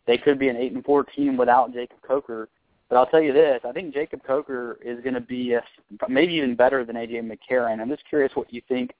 they 0.06 0.18
could 0.18 0.40
be 0.40 0.50
an 0.50 0.58
eight 0.58 0.74
and 0.74 0.84
four 0.84 1.04
team 1.04 1.38
without 1.38 1.74
Jacob 1.74 1.98
Coker. 2.06 2.50
But 2.90 2.98
I'll 2.98 3.06
tell 3.06 3.22
you 3.22 3.34
this: 3.34 3.62
I 3.64 3.72
think 3.72 3.94
Jacob 3.94 4.24
Coker 4.24 4.78
is 4.84 5.02
going 5.02 5.14
to 5.14 5.22
be 5.22 5.54
a, 5.54 5.64
maybe 6.10 6.34
even 6.34 6.56
better 6.56 6.84
than 6.84 6.96
AJ 6.96 7.22
McCarron. 7.22 7.80
I'm 7.80 7.90
just 7.90 8.08
curious 8.08 8.32
what 8.36 8.52
you 8.54 8.62
think, 8.68 8.92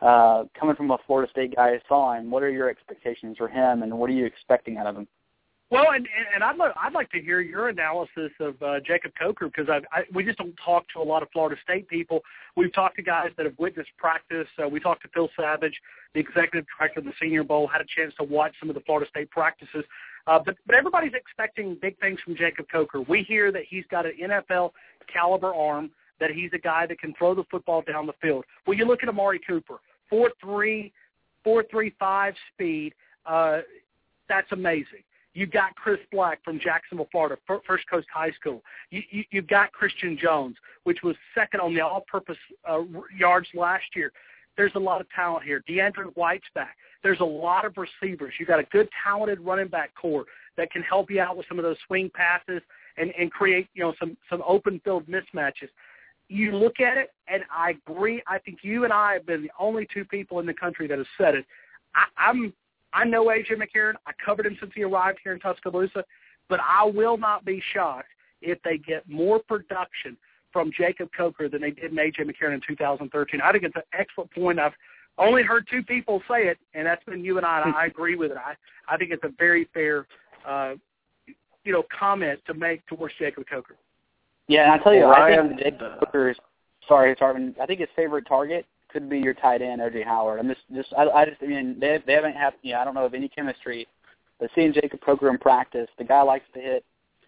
uh, 0.00 0.44
coming 0.58 0.76
from 0.76 0.90
a 0.90 0.98
Florida 1.06 1.30
State 1.30 1.56
guy 1.56 1.70
I 1.70 1.80
saw 1.88 2.14
him. 2.14 2.30
What 2.30 2.42
are 2.42 2.50
your 2.50 2.70
expectations 2.70 3.36
for 3.36 3.48
him, 3.48 3.82
and 3.82 3.98
what 3.98 4.08
are 4.08 4.14
you 4.14 4.24
expecting 4.24 4.76
out 4.78 4.86
of 4.86 4.96
him? 4.96 5.08
Well, 5.72 5.92
and 5.92 6.06
and 6.34 6.44
I'd 6.44 6.58
like 6.58 6.72
I'd 6.78 6.92
like 6.92 7.10
to 7.12 7.18
hear 7.18 7.40
your 7.40 7.70
analysis 7.70 8.30
of 8.40 8.62
uh, 8.62 8.80
Jacob 8.86 9.12
Coker 9.18 9.46
because 9.46 9.70
I, 9.70 9.78
I 9.90 10.02
we 10.12 10.22
just 10.22 10.36
don't 10.36 10.54
talk 10.62 10.84
to 10.92 11.00
a 11.00 11.02
lot 11.02 11.22
of 11.22 11.30
Florida 11.32 11.58
State 11.64 11.88
people. 11.88 12.20
We've 12.58 12.72
talked 12.74 12.96
to 12.96 13.02
guys 13.02 13.30
that 13.38 13.46
have 13.46 13.54
witnessed 13.58 13.88
practice. 13.96 14.46
Uh, 14.62 14.68
we 14.68 14.80
talked 14.80 15.00
to 15.04 15.08
Phil 15.14 15.30
Savage, 15.34 15.72
the 16.12 16.20
executive 16.20 16.66
director 16.76 17.00
of 17.00 17.06
the 17.06 17.14
Senior 17.18 17.42
Bowl, 17.42 17.66
had 17.66 17.80
a 17.80 17.86
chance 17.96 18.12
to 18.18 18.22
watch 18.24 18.52
some 18.60 18.68
of 18.68 18.74
the 18.74 18.82
Florida 18.82 19.08
State 19.08 19.30
practices. 19.30 19.82
Uh, 20.26 20.38
but 20.44 20.56
but 20.66 20.74
everybody's 20.74 21.14
expecting 21.14 21.78
big 21.80 21.98
things 22.00 22.20
from 22.22 22.36
Jacob 22.36 22.66
Coker. 22.70 23.00
We 23.00 23.22
hear 23.22 23.50
that 23.50 23.62
he's 23.66 23.84
got 23.90 24.04
an 24.04 24.12
NFL 24.22 24.72
caliber 25.10 25.54
arm, 25.54 25.90
that 26.20 26.30
he's 26.32 26.50
a 26.52 26.58
guy 26.58 26.86
that 26.86 27.00
can 27.00 27.14
throw 27.14 27.34
the 27.34 27.44
football 27.50 27.80
down 27.80 28.06
the 28.06 28.12
field. 28.20 28.44
Well, 28.66 28.76
you 28.76 28.84
look 28.84 29.02
at 29.02 29.08
Amari 29.08 29.40
Cooper, 29.48 29.80
four 30.10 30.32
three, 30.38 30.92
four 31.42 31.64
three 31.70 31.94
five 31.98 32.34
speed. 32.52 32.92
Uh, 33.24 33.60
that's 34.28 34.52
amazing. 34.52 35.02
You've 35.34 35.50
got 35.50 35.74
Chris 35.76 35.98
Black 36.10 36.44
from 36.44 36.60
Jacksonville, 36.60 37.08
Florida, 37.10 37.36
First 37.46 37.88
Coast 37.88 38.06
High 38.12 38.32
School. 38.32 38.62
You, 38.90 39.02
you, 39.10 39.24
you've 39.30 39.46
got 39.46 39.72
Christian 39.72 40.18
Jones, 40.20 40.56
which 40.84 40.98
was 41.02 41.16
second 41.34 41.60
on 41.60 41.74
the 41.74 41.80
all-purpose 41.80 42.36
uh, 42.68 42.82
yards 43.16 43.48
last 43.54 43.84
year. 43.96 44.12
There's 44.56 44.72
a 44.74 44.78
lot 44.78 45.00
of 45.00 45.08
talent 45.10 45.44
here. 45.44 45.64
DeAndre 45.68 46.14
White's 46.14 46.44
back. 46.54 46.76
There's 47.02 47.20
a 47.20 47.24
lot 47.24 47.64
of 47.64 47.74
receivers. 47.76 48.34
You've 48.38 48.48
got 48.48 48.60
a 48.60 48.64
good, 48.64 48.88
talented 49.02 49.40
running 49.40 49.68
back 49.68 49.94
core 49.94 50.24
that 50.56 50.70
can 50.70 50.82
help 50.82 51.10
you 51.10 51.20
out 51.20 51.36
with 51.36 51.46
some 51.48 51.58
of 51.58 51.64
those 51.64 51.78
swing 51.86 52.10
passes 52.14 52.60
and, 52.98 53.12
and 53.18 53.30
create, 53.30 53.68
you 53.74 53.82
know, 53.82 53.94
some 53.98 54.16
some 54.28 54.42
open 54.46 54.80
field 54.84 55.06
mismatches. 55.06 55.70
You 56.28 56.52
look 56.52 56.80
at 56.80 56.98
it, 56.98 57.10
and 57.26 57.42
I 57.50 57.74
agree. 57.88 58.22
I 58.26 58.38
think 58.38 58.58
you 58.62 58.84
and 58.84 58.92
I 58.92 59.14
have 59.14 59.26
been 59.26 59.42
the 59.42 59.50
only 59.58 59.88
two 59.92 60.04
people 60.04 60.38
in 60.40 60.46
the 60.46 60.54
country 60.54 60.86
that 60.86 60.98
have 60.98 61.06
said 61.18 61.34
it. 61.34 61.46
I, 61.94 62.04
I'm 62.16 62.52
I 62.92 63.04
know 63.04 63.26
AJ 63.26 63.52
McCarron. 63.52 63.94
I 64.06 64.12
covered 64.24 64.46
him 64.46 64.56
since 64.60 64.72
he 64.74 64.82
arrived 64.82 65.18
here 65.22 65.32
in 65.32 65.40
Tuscaloosa, 65.40 66.04
but 66.48 66.60
I 66.60 66.84
will 66.84 67.16
not 67.16 67.44
be 67.44 67.62
shocked 67.72 68.08
if 68.40 68.58
they 68.62 68.78
get 68.78 69.08
more 69.08 69.38
production 69.38 70.16
from 70.52 70.70
Jacob 70.76 71.08
Coker 71.16 71.48
than 71.48 71.62
they 71.62 71.70
did 71.70 71.92
in 71.92 71.96
AJ 71.96 72.20
McCarron 72.20 72.54
in 72.54 72.60
2013. 72.66 73.40
I 73.42 73.52
think 73.52 73.64
it's 73.64 73.76
an 73.76 73.82
excellent 73.98 74.30
point. 74.32 74.58
I've 74.58 74.72
only 75.18 75.42
heard 75.42 75.66
two 75.70 75.82
people 75.82 76.22
say 76.28 76.46
it, 76.48 76.58
and 76.74 76.86
that's 76.86 77.04
been 77.04 77.24
you 77.24 77.36
and 77.36 77.46
I. 77.46 77.62
And 77.62 77.74
I 77.74 77.86
agree 77.86 78.16
with 78.16 78.30
it. 78.30 78.36
I 78.36 78.54
I 78.88 78.96
think 78.96 79.10
it's 79.10 79.24
a 79.24 79.32
very 79.38 79.68
fair, 79.72 80.06
uh, 80.46 80.74
you 81.64 81.72
know, 81.72 81.84
comment 81.98 82.40
to 82.46 82.54
make 82.54 82.84
towards 82.86 83.14
Jacob 83.18 83.44
Coker. 83.48 83.76
Yeah, 84.48 84.64
and 84.64 84.72
I 84.80 84.84
tell 84.84 84.92
you, 84.94 85.00
well, 85.00 85.14
I 85.14 85.30
Ryan, 85.30 85.48
think 85.48 85.60
Jacob 85.60 85.98
Coker 86.00 86.30
is. 86.30 86.36
Sorry, 86.88 87.14
Tarvin. 87.14 87.54
I 87.60 87.66
think 87.66 87.80
his 87.80 87.88
favorite 87.94 88.26
target 88.26 88.66
could 88.92 89.08
be 89.08 89.18
your 89.18 89.34
tight 89.34 89.62
end, 89.62 89.80
OJ 89.80 90.04
Howard. 90.04 90.38
I'm 90.38 90.48
just, 90.48 90.60
just, 90.74 90.92
I, 90.96 91.04
I 91.08 91.24
just, 91.24 91.42
I 91.42 91.46
mean, 91.46 91.76
they 91.80 92.02
they 92.06 92.12
haven't 92.12 92.34
had, 92.34 92.54
you 92.62 92.72
know, 92.72 92.80
I 92.80 92.84
don't 92.84 92.94
know 92.94 93.04
of 93.04 93.14
any 93.14 93.28
chemistry, 93.28 93.86
but 94.38 94.50
seeing 94.54 94.72
Jacob 94.72 95.00
Coker 95.00 95.28
in 95.30 95.38
practice, 95.38 95.88
the 95.98 96.04
guy 96.04 96.22
likes 96.22 96.46
to 96.54 96.60
hit, 96.60 96.84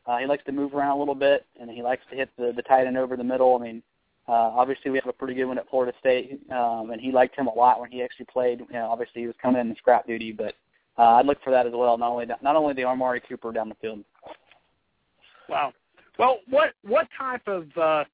uh, 0.06 0.18
he 0.18 0.26
likes 0.26 0.44
to 0.44 0.52
move 0.52 0.74
around 0.74 0.96
a 0.96 0.98
little 0.98 1.14
bit, 1.14 1.46
and 1.60 1.70
he 1.70 1.82
likes 1.82 2.02
to 2.10 2.16
hit 2.16 2.30
the 2.36 2.52
the 2.54 2.62
tight 2.62 2.86
end 2.86 2.98
over 2.98 3.16
the 3.16 3.24
middle. 3.24 3.56
I 3.56 3.62
mean, 3.64 3.82
uh, 4.28 4.32
obviously 4.32 4.90
we 4.90 4.98
have 4.98 5.08
a 5.08 5.12
pretty 5.12 5.34
good 5.34 5.46
one 5.46 5.58
at 5.58 5.68
Florida 5.68 5.92
State, 6.00 6.40
um, 6.50 6.90
and 6.90 7.00
he 7.00 7.12
liked 7.12 7.36
him 7.36 7.46
a 7.46 7.54
lot 7.54 7.80
when 7.80 7.90
he 7.90 8.02
actually 8.02 8.26
played. 8.26 8.60
You 8.60 8.74
know, 8.74 8.90
obviously 8.90 9.22
he 9.22 9.26
was 9.26 9.36
coming 9.40 9.60
in 9.60 9.68
in 9.68 9.76
scrap 9.76 10.06
duty, 10.06 10.32
but 10.32 10.54
uh, 10.98 11.16
I'd 11.16 11.26
look 11.26 11.42
for 11.42 11.50
that 11.50 11.66
as 11.66 11.72
well. 11.74 11.98
Not 11.98 12.10
only 12.10 12.26
not 12.42 12.56
only 12.56 12.74
the 12.74 12.84
Amari 12.84 13.20
Cooper 13.28 13.52
down 13.52 13.68
the 13.68 13.74
field. 13.76 14.04
Wow. 15.48 15.72
Well, 16.18 16.38
what 16.48 16.72
what 16.82 17.08
type 17.18 17.46
of 17.46 17.66
uh, 17.76 18.04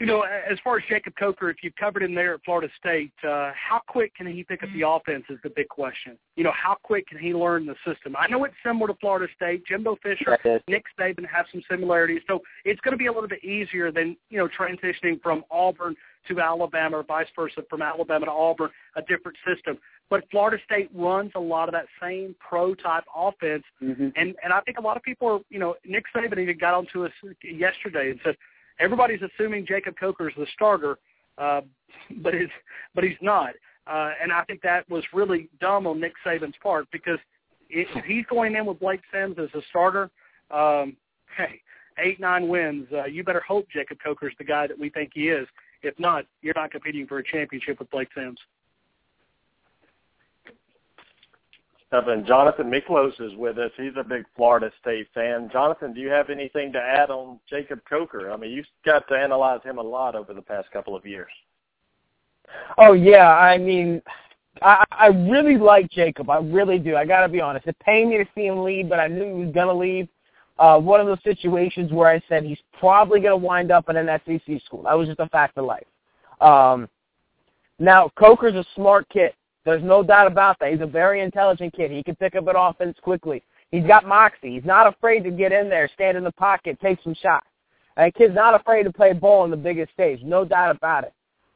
You 0.00 0.06
know, 0.06 0.22
as 0.22 0.58
far 0.64 0.78
as 0.78 0.82
Jacob 0.88 1.14
Coker, 1.16 1.50
if 1.50 1.58
you've 1.62 1.76
covered 1.76 2.02
him 2.02 2.14
there 2.14 2.34
at 2.34 2.44
Florida 2.44 2.68
State, 2.78 3.12
uh, 3.22 3.52
how 3.54 3.80
quick 3.86 4.14
can 4.16 4.26
he 4.26 4.42
pick 4.42 4.62
up 4.62 4.68
the 4.74 4.86
offense 4.86 5.24
is 5.30 5.38
the 5.44 5.50
big 5.50 5.68
question. 5.68 6.18
You 6.34 6.42
know, 6.42 6.52
how 6.52 6.76
quick 6.82 7.06
can 7.06 7.18
he 7.18 7.32
learn 7.32 7.64
the 7.64 7.76
system? 7.86 8.16
I 8.18 8.26
know 8.26 8.42
it's 8.44 8.54
similar 8.64 8.88
to 8.88 8.94
Florida 8.94 9.32
State. 9.36 9.64
Jimbo 9.66 9.96
Fisher, 10.02 10.36
Nick 10.68 10.84
Saban 10.98 11.26
have 11.28 11.46
some 11.52 11.62
similarities, 11.70 12.22
so 12.26 12.40
it's 12.64 12.80
going 12.80 12.92
to 12.92 12.98
be 12.98 13.06
a 13.06 13.12
little 13.12 13.28
bit 13.28 13.44
easier 13.44 13.92
than 13.92 14.16
you 14.30 14.38
know 14.38 14.48
transitioning 14.48 15.22
from 15.22 15.44
Auburn 15.50 15.94
to 16.28 16.40
Alabama 16.40 16.98
or 16.98 17.02
vice 17.04 17.26
versa 17.36 17.62
from 17.68 17.82
Alabama 17.82 18.26
to 18.26 18.32
Auburn, 18.32 18.70
a 18.96 19.02
different 19.02 19.36
system. 19.46 19.78
But 20.10 20.24
Florida 20.30 20.62
State 20.64 20.90
runs 20.94 21.32
a 21.34 21.40
lot 21.40 21.68
of 21.68 21.72
that 21.72 21.86
same 22.02 22.34
pro 22.40 22.74
type 22.74 23.04
offense, 23.14 23.64
mm-hmm. 23.82 24.08
and 24.16 24.34
and 24.42 24.52
I 24.52 24.60
think 24.62 24.78
a 24.78 24.82
lot 24.82 24.96
of 24.96 25.02
people, 25.02 25.28
are, 25.28 25.40
you 25.50 25.58
know, 25.58 25.76
Nick 25.86 26.04
Saban 26.14 26.38
even 26.38 26.58
got 26.58 26.74
onto 26.74 27.04
us 27.04 27.12
yesterday 27.42 28.10
and 28.10 28.20
said 28.24 28.36
everybody's 28.80 29.20
assuming 29.22 29.66
Jacob 29.66 29.94
Coker 29.98 30.28
is 30.28 30.34
the 30.36 30.46
starter, 30.54 30.98
uh, 31.38 31.62
but 32.22 32.34
he's 32.34 32.48
but 32.94 33.04
he's 33.04 33.16
not. 33.20 33.54
Uh, 33.86 34.12
and 34.22 34.32
I 34.32 34.42
think 34.44 34.62
that 34.62 34.88
was 34.88 35.04
really 35.12 35.48
dumb 35.60 35.86
on 35.86 36.00
Nick 36.00 36.14
Saban's 36.26 36.54
part 36.62 36.86
because 36.90 37.18
if 37.68 38.04
he's 38.04 38.24
going 38.26 38.54
in 38.56 38.64
with 38.64 38.80
Blake 38.80 39.00
Sims 39.12 39.36
as 39.38 39.48
a 39.54 39.60
starter, 39.68 40.10
um, 40.50 40.96
hey, 41.36 41.60
eight 41.98 42.20
nine 42.20 42.48
wins. 42.48 42.86
Uh, 42.92 43.04
you 43.04 43.24
better 43.24 43.42
hope 43.46 43.66
Jacob 43.70 43.98
Coker 44.02 44.28
is 44.28 44.34
the 44.38 44.44
guy 44.44 44.66
that 44.66 44.78
we 44.78 44.90
think 44.90 45.10
he 45.14 45.28
is. 45.28 45.46
If 45.82 45.98
not, 45.98 46.24
you're 46.40 46.54
not 46.56 46.70
competing 46.70 47.06
for 47.06 47.18
a 47.18 47.24
championship 47.24 47.78
with 47.78 47.90
Blake 47.90 48.08
Sims. 48.16 48.38
And 51.94 52.26
Jonathan 52.26 52.70
Miklos 52.70 53.20
is 53.20 53.36
with 53.36 53.58
us. 53.58 53.70
He's 53.76 53.92
a 53.96 54.02
big 54.02 54.24
Florida 54.36 54.70
State 54.80 55.06
fan. 55.14 55.48
Jonathan, 55.52 55.92
do 55.94 56.00
you 56.00 56.08
have 56.08 56.28
anything 56.28 56.72
to 56.72 56.80
add 56.80 57.10
on 57.10 57.38
Jacob 57.48 57.80
Coker? 57.88 58.32
I 58.32 58.36
mean, 58.36 58.50
you've 58.50 58.66
got 58.84 59.06
to 59.08 59.14
analyze 59.14 59.60
him 59.62 59.78
a 59.78 59.82
lot 59.82 60.14
over 60.16 60.34
the 60.34 60.42
past 60.42 60.70
couple 60.72 60.96
of 60.96 61.06
years. 61.06 61.30
Oh 62.78 62.92
yeah, 62.92 63.30
I 63.30 63.58
mean, 63.58 64.02
I, 64.62 64.84
I 64.90 65.06
really 65.06 65.56
like 65.56 65.90
Jacob. 65.90 66.30
I 66.30 66.38
really 66.38 66.78
do. 66.78 66.96
I 66.96 67.04
got 67.04 67.20
to 67.20 67.28
be 67.28 67.40
honest. 67.40 67.66
It 67.66 67.78
pained 67.78 68.10
me 68.10 68.18
to 68.18 68.26
see 68.34 68.46
him 68.46 68.64
leave, 68.64 68.88
but 68.88 69.00
I 69.00 69.08
knew 69.08 69.36
he 69.36 69.44
was 69.44 69.54
gonna 69.54 69.74
leave. 69.74 70.08
Uh, 70.58 70.78
one 70.78 71.00
of 71.00 71.06
those 71.06 71.22
situations 71.24 71.92
where 71.92 72.08
I 72.08 72.22
said 72.28 72.44
he's 72.44 72.58
probably 72.78 73.20
gonna 73.20 73.36
wind 73.36 73.70
up 73.70 73.88
in 73.88 73.96
an 73.96 74.08
SEC 74.26 74.60
school. 74.64 74.82
That 74.82 74.94
was 74.94 75.08
just 75.08 75.20
a 75.20 75.28
fact 75.28 75.58
of 75.58 75.64
life. 75.64 75.86
Um, 76.40 76.88
now 77.78 78.10
Coker's 78.16 78.54
a 78.54 78.64
smart 78.74 79.08
kid. 79.08 79.32
There's 79.64 79.82
no 79.82 80.02
doubt 80.02 80.26
about 80.26 80.58
that. 80.60 80.72
He's 80.72 80.80
a 80.80 80.86
very 80.86 81.20
intelligent 81.20 81.72
kid. 81.74 81.90
He 81.90 82.02
can 82.02 82.16
pick 82.16 82.34
up 82.34 82.46
an 82.48 82.56
offense 82.56 82.98
quickly. 83.02 83.42
He's 83.70 83.86
got 83.86 84.06
moxie. 84.06 84.54
He's 84.54 84.64
not 84.64 84.86
afraid 84.86 85.24
to 85.24 85.30
get 85.30 85.52
in 85.52 85.68
there, 85.68 85.88
stand 85.94 86.16
in 86.16 86.24
the 86.24 86.32
pocket, 86.32 86.78
take 86.80 86.98
some 87.02 87.14
shots. 87.14 87.46
That 87.96 88.14
kid's 88.14 88.34
not 88.34 88.54
afraid 88.54 88.84
to 88.84 88.92
play 88.92 89.12
ball 89.12 89.42
on 89.42 89.50
the 89.50 89.56
biggest 89.56 89.92
stage. 89.92 90.20
No 90.22 90.44
doubt 90.44 90.76
about 90.76 91.04
it. 91.04 91.12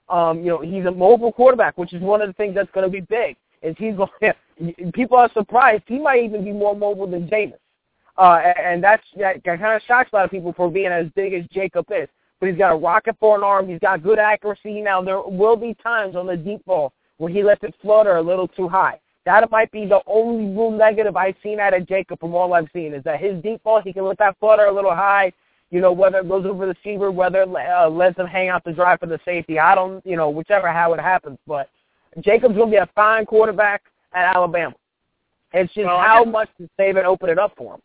Um, 0.08 0.38
you 0.38 0.46
know, 0.46 0.60
he's 0.60 0.86
a 0.86 0.90
mobile 0.90 1.32
quarterback, 1.32 1.76
which 1.76 1.92
is 1.92 2.00
one 2.00 2.22
of 2.22 2.28
the 2.28 2.32
things 2.32 2.54
that's 2.54 2.70
going 2.72 2.86
to 2.86 2.90
be 2.90 3.00
big. 3.00 3.36
Is 3.60 3.74
he's 3.78 3.94
going? 3.96 4.10
people 4.94 5.18
are 5.18 5.30
surprised 5.32 5.82
he 5.86 5.98
might 5.98 6.22
even 6.22 6.44
be 6.44 6.52
more 6.52 6.74
mobile 6.74 7.08
than 7.08 7.28
Jameis, 7.28 7.58
uh, 8.16 8.36
and 8.36 8.82
that's 8.82 9.02
that, 9.18 9.42
that 9.44 9.58
kind 9.58 9.74
of 9.74 9.82
shocks 9.82 10.10
a 10.12 10.16
lot 10.16 10.24
of 10.24 10.30
people 10.30 10.52
for 10.52 10.70
being 10.70 10.86
as 10.86 11.06
big 11.16 11.34
as 11.34 11.44
Jacob 11.52 11.86
is. 11.90 12.08
But 12.38 12.48
he's 12.48 12.58
got 12.58 12.72
a 12.72 12.76
rocket 12.76 13.16
for 13.18 13.36
an 13.36 13.42
arm. 13.42 13.68
He's 13.68 13.80
got 13.80 14.02
good 14.02 14.20
accuracy. 14.20 14.80
Now 14.80 15.02
there 15.02 15.20
will 15.20 15.56
be 15.56 15.74
times 15.74 16.14
on 16.14 16.26
the 16.26 16.36
deep 16.36 16.64
ball 16.64 16.92
where 17.18 17.30
he 17.30 17.42
lets 17.42 17.62
it 17.62 17.74
flutter 17.82 18.16
a 18.16 18.22
little 18.22 18.48
too 18.48 18.68
high. 18.68 18.98
That 19.24 19.50
might 19.50 19.70
be 19.70 19.84
the 19.84 20.00
only 20.06 20.46
real 20.56 20.70
negative 20.70 21.16
I've 21.16 21.34
seen 21.42 21.60
out 21.60 21.74
of 21.74 21.86
Jacob 21.86 22.18
from 22.18 22.34
all 22.34 22.54
I've 22.54 22.68
seen 22.72 22.94
is 22.94 23.04
that 23.04 23.20
his 23.20 23.42
deep 23.42 23.62
ball, 23.62 23.82
he 23.82 23.92
can 23.92 24.04
let 24.04 24.18
that 24.18 24.38
flutter 24.40 24.64
a 24.64 24.72
little 24.72 24.94
high, 24.94 25.32
you 25.70 25.80
know, 25.80 25.92
whether 25.92 26.18
it 26.18 26.28
goes 26.28 26.46
over 26.46 26.66
the 26.66 26.74
receiver, 26.74 27.10
whether 27.10 27.42
it 27.42 27.48
uh, 27.48 27.90
lets 27.90 28.18
him 28.18 28.26
hang 28.26 28.48
out 28.48 28.64
the 28.64 28.72
drive 28.72 29.00
for 29.00 29.06
the 29.06 29.20
safety. 29.24 29.58
I 29.58 29.74
don't, 29.74 30.04
you 30.06 30.16
know, 30.16 30.30
whichever 30.30 30.72
how 30.72 30.94
it 30.94 31.00
happens. 31.00 31.38
But 31.46 31.68
Jacob's 32.20 32.56
going 32.56 32.70
to 32.70 32.76
be 32.76 32.78
a 32.78 32.88
fine 32.94 33.26
quarterback 33.26 33.82
at 34.14 34.34
Alabama. 34.34 34.74
It's 35.52 35.72
just 35.74 35.86
well, 35.86 35.98
how 35.98 36.24
much 36.24 36.48
does 36.58 36.68
Saban 36.78 37.04
open 37.04 37.28
it 37.28 37.38
up 37.38 37.52
for 37.56 37.74
him? 37.74 37.80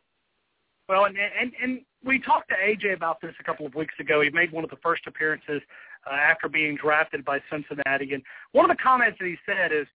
Well, 0.90 1.06
and, 1.06 1.18
and 1.18 1.52
and 1.62 1.82
we 2.04 2.20
talked 2.20 2.50
to 2.50 2.56
AJ 2.56 2.96
about 2.96 3.22
this 3.22 3.34
a 3.40 3.44
couple 3.44 3.66
of 3.66 3.74
weeks 3.76 3.94
ago. 4.00 4.22
He 4.22 4.30
made 4.30 4.52
one 4.52 4.64
of 4.64 4.70
the 4.70 4.78
first 4.78 5.08
appearances 5.08 5.62
uh, 6.10 6.14
after 6.14 6.49
being 6.49 6.76
drafted 6.76 7.24
by 7.26 7.39
Cincinnati, 7.51 8.14
and 8.14 8.24
one 8.51 8.70
of 8.70 8.76
the 8.76 8.82
comments 8.82 9.18
that 9.20 9.28
he 9.28 9.36
said 9.45 9.72
is, 9.72 9.88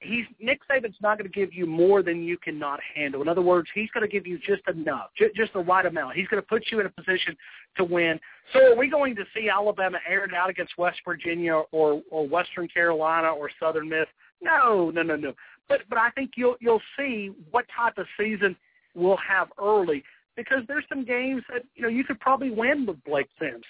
"He's 0.00 0.24
Nick 0.40 0.60
Saban's 0.70 0.96
not 1.00 1.18
going 1.18 1.30
to 1.30 1.34
give 1.34 1.52
you 1.52 1.66
more 1.66 2.02
than 2.02 2.22
you 2.22 2.38
cannot 2.38 2.80
handle. 2.94 3.22
In 3.22 3.28
other 3.28 3.42
words, 3.42 3.68
he's 3.74 3.90
going 3.90 4.02
to 4.06 4.12
give 4.12 4.26
you 4.26 4.38
just 4.38 4.62
enough, 4.68 5.10
j- 5.16 5.30
just 5.36 5.52
the 5.52 5.60
right 5.60 5.86
amount. 5.86 6.16
He's 6.16 6.28
going 6.28 6.42
to 6.42 6.46
put 6.46 6.64
you 6.70 6.80
in 6.80 6.86
a 6.86 6.90
position 6.90 7.36
to 7.76 7.84
win. 7.84 8.18
So, 8.52 8.72
are 8.72 8.76
we 8.76 8.88
going 8.88 9.14
to 9.16 9.24
see 9.34 9.48
Alabama 9.48 9.98
air 10.08 10.24
it 10.24 10.34
out 10.34 10.50
against 10.50 10.76
West 10.78 11.00
Virginia 11.04 11.62
or 11.72 12.02
or 12.10 12.26
Western 12.26 12.68
Carolina 12.68 13.28
or 13.28 13.50
Southern 13.60 13.88
Miss? 13.88 14.06
No, 14.40 14.90
no, 14.90 15.02
no, 15.02 15.16
no. 15.16 15.32
But 15.68 15.82
but 15.88 15.98
I 15.98 16.10
think 16.10 16.32
you'll 16.36 16.56
you'll 16.60 16.82
see 16.98 17.30
what 17.50 17.66
type 17.76 17.98
of 17.98 18.06
season 18.18 18.56
we'll 18.94 19.18
have 19.18 19.48
early 19.62 20.02
because 20.36 20.62
there's 20.68 20.84
some 20.88 21.04
games 21.04 21.42
that 21.52 21.62
you 21.74 21.82
know 21.82 21.88
you 21.88 22.04
could 22.04 22.18
probably 22.20 22.50
win 22.50 22.86
with 22.86 23.02
Blake 23.04 23.28
Sims. 23.38 23.64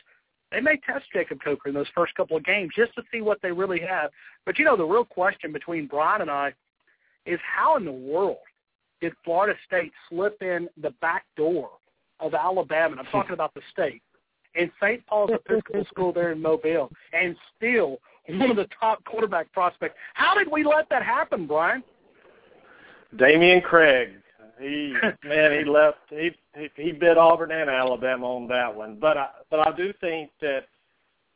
They 0.50 0.60
may 0.60 0.78
test 0.84 1.04
Jacob 1.12 1.38
Coker 1.42 1.68
in 1.68 1.74
those 1.74 1.86
first 1.94 2.14
couple 2.14 2.36
of 2.36 2.44
games 2.44 2.72
just 2.76 2.94
to 2.94 3.02
see 3.12 3.20
what 3.20 3.40
they 3.42 3.52
really 3.52 3.80
have. 3.80 4.10
But 4.44 4.58
you 4.58 4.64
know, 4.64 4.76
the 4.76 4.84
real 4.84 5.04
question 5.04 5.52
between 5.52 5.86
Brian 5.86 6.22
and 6.22 6.30
I 6.30 6.52
is 7.26 7.38
how 7.42 7.76
in 7.76 7.84
the 7.84 7.92
world 7.92 8.38
did 9.00 9.12
Florida 9.24 9.58
State 9.66 9.92
slip 10.08 10.40
in 10.42 10.68
the 10.80 10.90
back 11.00 11.24
door 11.36 11.70
of 12.18 12.34
Alabama? 12.34 12.92
And 12.92 13.00
I'm 13.00 13.06
talking 13.06 13.34
about 13.34 13.54
the 13.54 13.62
state 13.72 14.02
and 14.54 14.70
St. 14.82 15.04
Paul's 15.06 15.30
Episcopal 15.32 15.84
School 15.86 16.12
there 16.12 16.32
in 16.32 16.42
Mobile, 16.42 16.90
and 17.12 17.36
still 17.56 17.98
one 18.28 18.50
of 18.50 18.56
the 18.56 18.68
top 18.78 19.04
quarterback 19.04 19.52
prospects. 19.52 19.94
How 20.14 20.34
did 20.36 20.50
we 20.50 20.64
let 20.64 20.88
that 20.90 21.02
happen, 21.02 21.46
Brian? 21.46 21.82
Dameyune 23.16 23.62
Craig 23.62 24.10
he 24.60 24.94
man, 25.24 25.58
he 25.58 25.64
left. 25.64 25.98
He 26.08 26.30
he, 26.56 26.70
he 26.76 26.92
bit 26.92 27.18
Auburn 27.18 27.50
and 27.50 27.70
Alabama 27.70 28.36
on 28.36 28.48
that 28.48 28.74
one. 28.74 28.96
But 29.00 29.16
I 29.16 29.28
but 29.50 29.66
I 29.66 29.76
do 29.76 29.92
think 30.00 30.30
that 30.40 30.66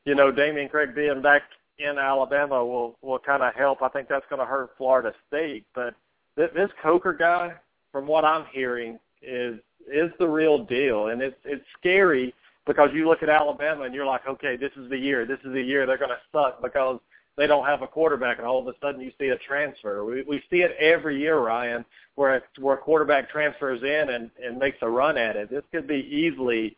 you 0.05 0.15
know 0.15 0.33
Dameyune 0.33 0.71
Craig 0.71 0.95
being 0.95 1.23
back 1.23 1.43
in 1.79 1.99
Alabama 1.99 2.65
will 2.65 2.97
will 3.03 3.19
kind 3.19 3.43
of 3.43 3.55
help. 3.55 3.83
I 3.83 3.89
think 3.89 4.09
that's 4.09 4.27
going 4.29 4.41
to 4.41 4.47
hurt 4.47 4.71
Florida 4.77 5.13
State. 5.29 5.65
But 5.75 5.95
th- 6.37 6.53
this 6.55 6.71
Coker 6.83 7.13
guy, 7.13 7.55
from 7.91 8.07
what 8.07 8.25
I'm 8.25 8.47
hearing, 8.53 8.99
is 9.23 9.59
is 9.93 10.11
the 10.19 10.29
real 10.29 10.65
deal, 10.65 11.09
and 11.09 11.23
it's 11.23 11.37
it's 11.45 11.65
scary 11.79 12.35
because 12.67 12.91
you 12.93 13.07
look 13.09 13.23
at 13.23 13.29
Alabama 13.29 13.85
and 13.85 13.95
you're 13.95 14.07
like, 14.07 14.27
okay, 14.27 14.57
this 14.57 14.73
is 14.77 14.89
the 14.89 14.97
year. 14.97 15.27
This 15.27 15.39
is 15.45 15.53
the 15.53 15.63
year 15.63 15.87
they're 15.87 15.99
going 15.99 16.11
to 16.11 16.21
suck 16.33 16.63
because 16.63 16.99
they 17.37 17.47
don't 17.47 17.67
have 17.67 17.83
a 17.83 17.87
quarterback, 17.87 18.39
and 18.39 18.47
all 18.47 18.61
of 18.61 18.69
a 18.69 18.79
sudden 18.81 19.01
you 19.01 19.13
see 19.19 19.29
a 19.29 19.39
transfer. 19.39 20.05
We 20.05 20.23
we 20.23 20.43
see 20.51 20.59
it 20.59 20.77
every 20.79 21.19
year, 21.19 21.39
Ryan, 21.39 21.85
where 22.15 22.43
where 22.59 22.77
a 22.77 22.79
quarterback 22.79 23.31
transfers 23.31 23.83
in 23.83 24.15
and 24.15 24.31
and 24.43 24.59
makes 24.59 24.79
a 24.83 24.89
run 24.89 25.19
at 25.19 25.37
it. 25.37 25.51
This 25.51 25.65
could 25.73 25.87
be 25.87 26.09
easily 26.11 26.77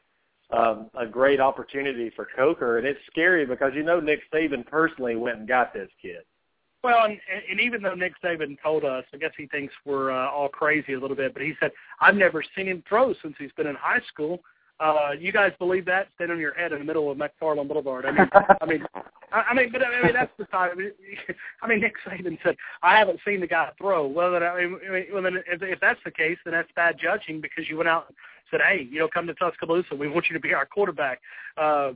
um, 0.51 0.91
a 0.99 1.07
great 1.07 1.41
opportunity 1.41 2.11
for 2.15 2.29
Coker, 2.37 2.79
and 2.79 2.87
it's 2.87 3.01
scary 3.11 3.45
because 3.45 3.73
you 3.75 3.83
know 3.83 4.01
Nick 4.01 4.21
Saban 4.33 4.67
personally 4.67 5.17
went 5.17 5.39
and 5.39 5.49
got 5.49 5.75
this 5.75 5.91
kid. 6.01 6.23
Well, 6.85 7.05
and, 7.05 7.19
and 7.51 7.61
even 7.61 7.83
though 7.83 7.95
Nick 7.95 8.13
Saban 8.23 8.57
told 8.63 8.85
us, 8.85 9.05
I 9.13 9.17
guess 9.17 9.33
he 9.37 9.47
thinks 9.47 9.75
we're 9.85 10.13
uh, 10.13 10.31
all 10.31 10.49
crazy 10.49 10.93
a 10.93 11.01
little 11.01 11.17
bit, 11.17 11.33
but 11.33 11.43
he 11.43 11.55
said 11.59 11.73
I've 12.01 12.15
never 12.15 12.45
seen 12.57 12.69
him 12.69 12.83
throw 12.89 13.13
since 13.23 13.35
he's 13.39 13.53
been 13.57 13.67
in 13.67 13.75
high 13.75 14.03
school. 14.09 14.41
Uh, 14.79 15.13
you 15.19 15.33
guys 15.33 15.53
believe 15.59 15.87
that? 15.87 16.09
Stand 16.17 16.31
on 16.31 16.39
your 16.39 16.53
head 16.53 16.73
in 16.73 16.79
the 16.81 16.85
middle 16.85 17.11
of 17.11 17.17
McFarland 17.17 17.69
Boulevard. 17.69 18.05
I 18.05 18.11
mean, 18.11 18.29
I 18.61 18.67
mean, 18.67 18.85
I 19.33 19.55
mean, 19.55 19.73
but 19.73 19.83
I 19.83 20.03
mean 20.03 20.13
that's 20.13 20.33
the 20.39 20.45
time. 20.45 20.71
I 20.73 20.75
mean, 20.75 20.93
I 21.63 21.67
mean, 21.67 21.81
Nick 21.81 21.95
Saban 22.07 22.39
said 22.45 22.57
I 22.83 22.99
haven't 22.99 23.21
seen 23.27 23.41
the 23.41 23.47
guy 23.47 23.71
throw. 23.79 24.07
Well, 24.07 24.33
then 24.33 24.43
I 24.43 24.57
mean, 24.57 24.79
well, 25.13 25.23
then 25.23 25.37
if, 25.47 25.63
if 25.63 25.81
that's 25.81 26.01
the 26.05 26.11
case, 26.11 26.37
then 26.45 26.53
that's 26.53 26.69
bad 26.77 26.97
judging 27.03 27.41
because 27.41 27.69
you 27.71 27.77
went 27.79 27.89
out 27.89 28.07
and 28.09 28.17
said, 28.51 28.61
hey, 28.61 28.87
you 28.91 28.99
know, 28.99 29.09
come 29.09 29.27
to 29.27 29.35
Tuscaloosa. 29.35 29.95
We 29.95 30.09
want 30.09 30.27
you 30.29 30.35
to 30.35 30.41
be 30.41 30.53
our 30.53 30.67
quarterback. 30.67 31.21
Uh, 31.57 31.93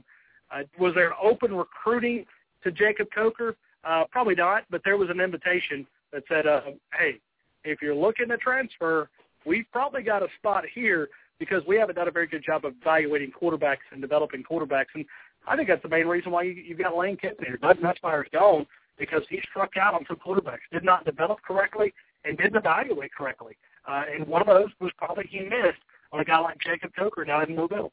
uh, 0.50 0.62
was 0.78 0.94
there 0.94 1.08
an 1.08 1.16
open 1.22 1.54
recruiting 1.54 2.24
to 2.64 2.72
Jacob 2.72 3.08
Coker? 3.14 3.56
Uh, 3.84 4.04
probably 4.10 4.34
not, 4.34 4.64
but 4.70 4.82
there 4.84 4.96
was 4.96 5.10
an 5.10 5.20
invitation 5.20 5.86
that 6.12 6.22
said, 6.28 6.46
uh, 6.46 6.60
hey, 6.98 7.18
if 7.64 7.80
you're 7.80 7.94
looking 7.94 8.28
to 8.28 8.36
transfer, 8.36 9.08
we've 9.46 9.66
probably 9.72 10.02
got 10.02 10.22
a 10.22 10.28
spot 10.38 10.64
here 10.74 11.08
because 11.40 11.62
we 11.66 11.76
haven't 11.76 11.96
done 11.96 12.06
a 12.06 12.12
very 12.12 12.28
good 12.28 12.44
job 12.44 12.64
of 12.64 12.74
evaluating 12.80 13.32
quarterbacks 13.32 13.88
and 13.90 14.00
developing 14.00 14.44
quarterbacks. 14.44 14.94
And 14.94 15.04
I 15.48 15.56
think 15.56 15.68
that's 15.68 15.82
the 15.82 15.88
main 15.88 16.06
reason 16.06 16.30
why 16.30 16.42
you, 16.44 16.52
you've 16.52 16.78
got 16.78 16.96
Lane 16.96 17.16
Kiffin 17.16 17.46
here. 17.46 17.56
Doug 17.56 17.78
Nussmeier's 17.78 18.28
gone 18.32 18.66
because 18.98 19.22
he 19.28 19.40
struck 19.50 19.76
out 19.76 19.94
on 19.94 20.04
some 20.06 20.18
quarterbacks, 20.18 20.58
did 20.70 20.84
not 20.84 21.04
develop 21.04 21.40
correctly, 21.42 21.92
and 22.24 22.36
didn't 22.36 22.56
evaluate 22.56 23.12
correctly. 23.12 23.56
Uh, 23.88 24.02
and 24.14 24.26
one 24.28 24.42
of 24.42 24.46
those 24.46 24.68
was 24.78 24.92
probably 24.98 25.26
he 25.28 25.40
missed 25.40 25.80
on 26.12 26.20
a 26.20 26.24
guy 26.24 26.38
like 26.38 26.58
Jacob 26.60 26.92
Coker 26.96 27.24
down 27.24 27.48
in 27.48 27.56
Mobile. 27.56 27.90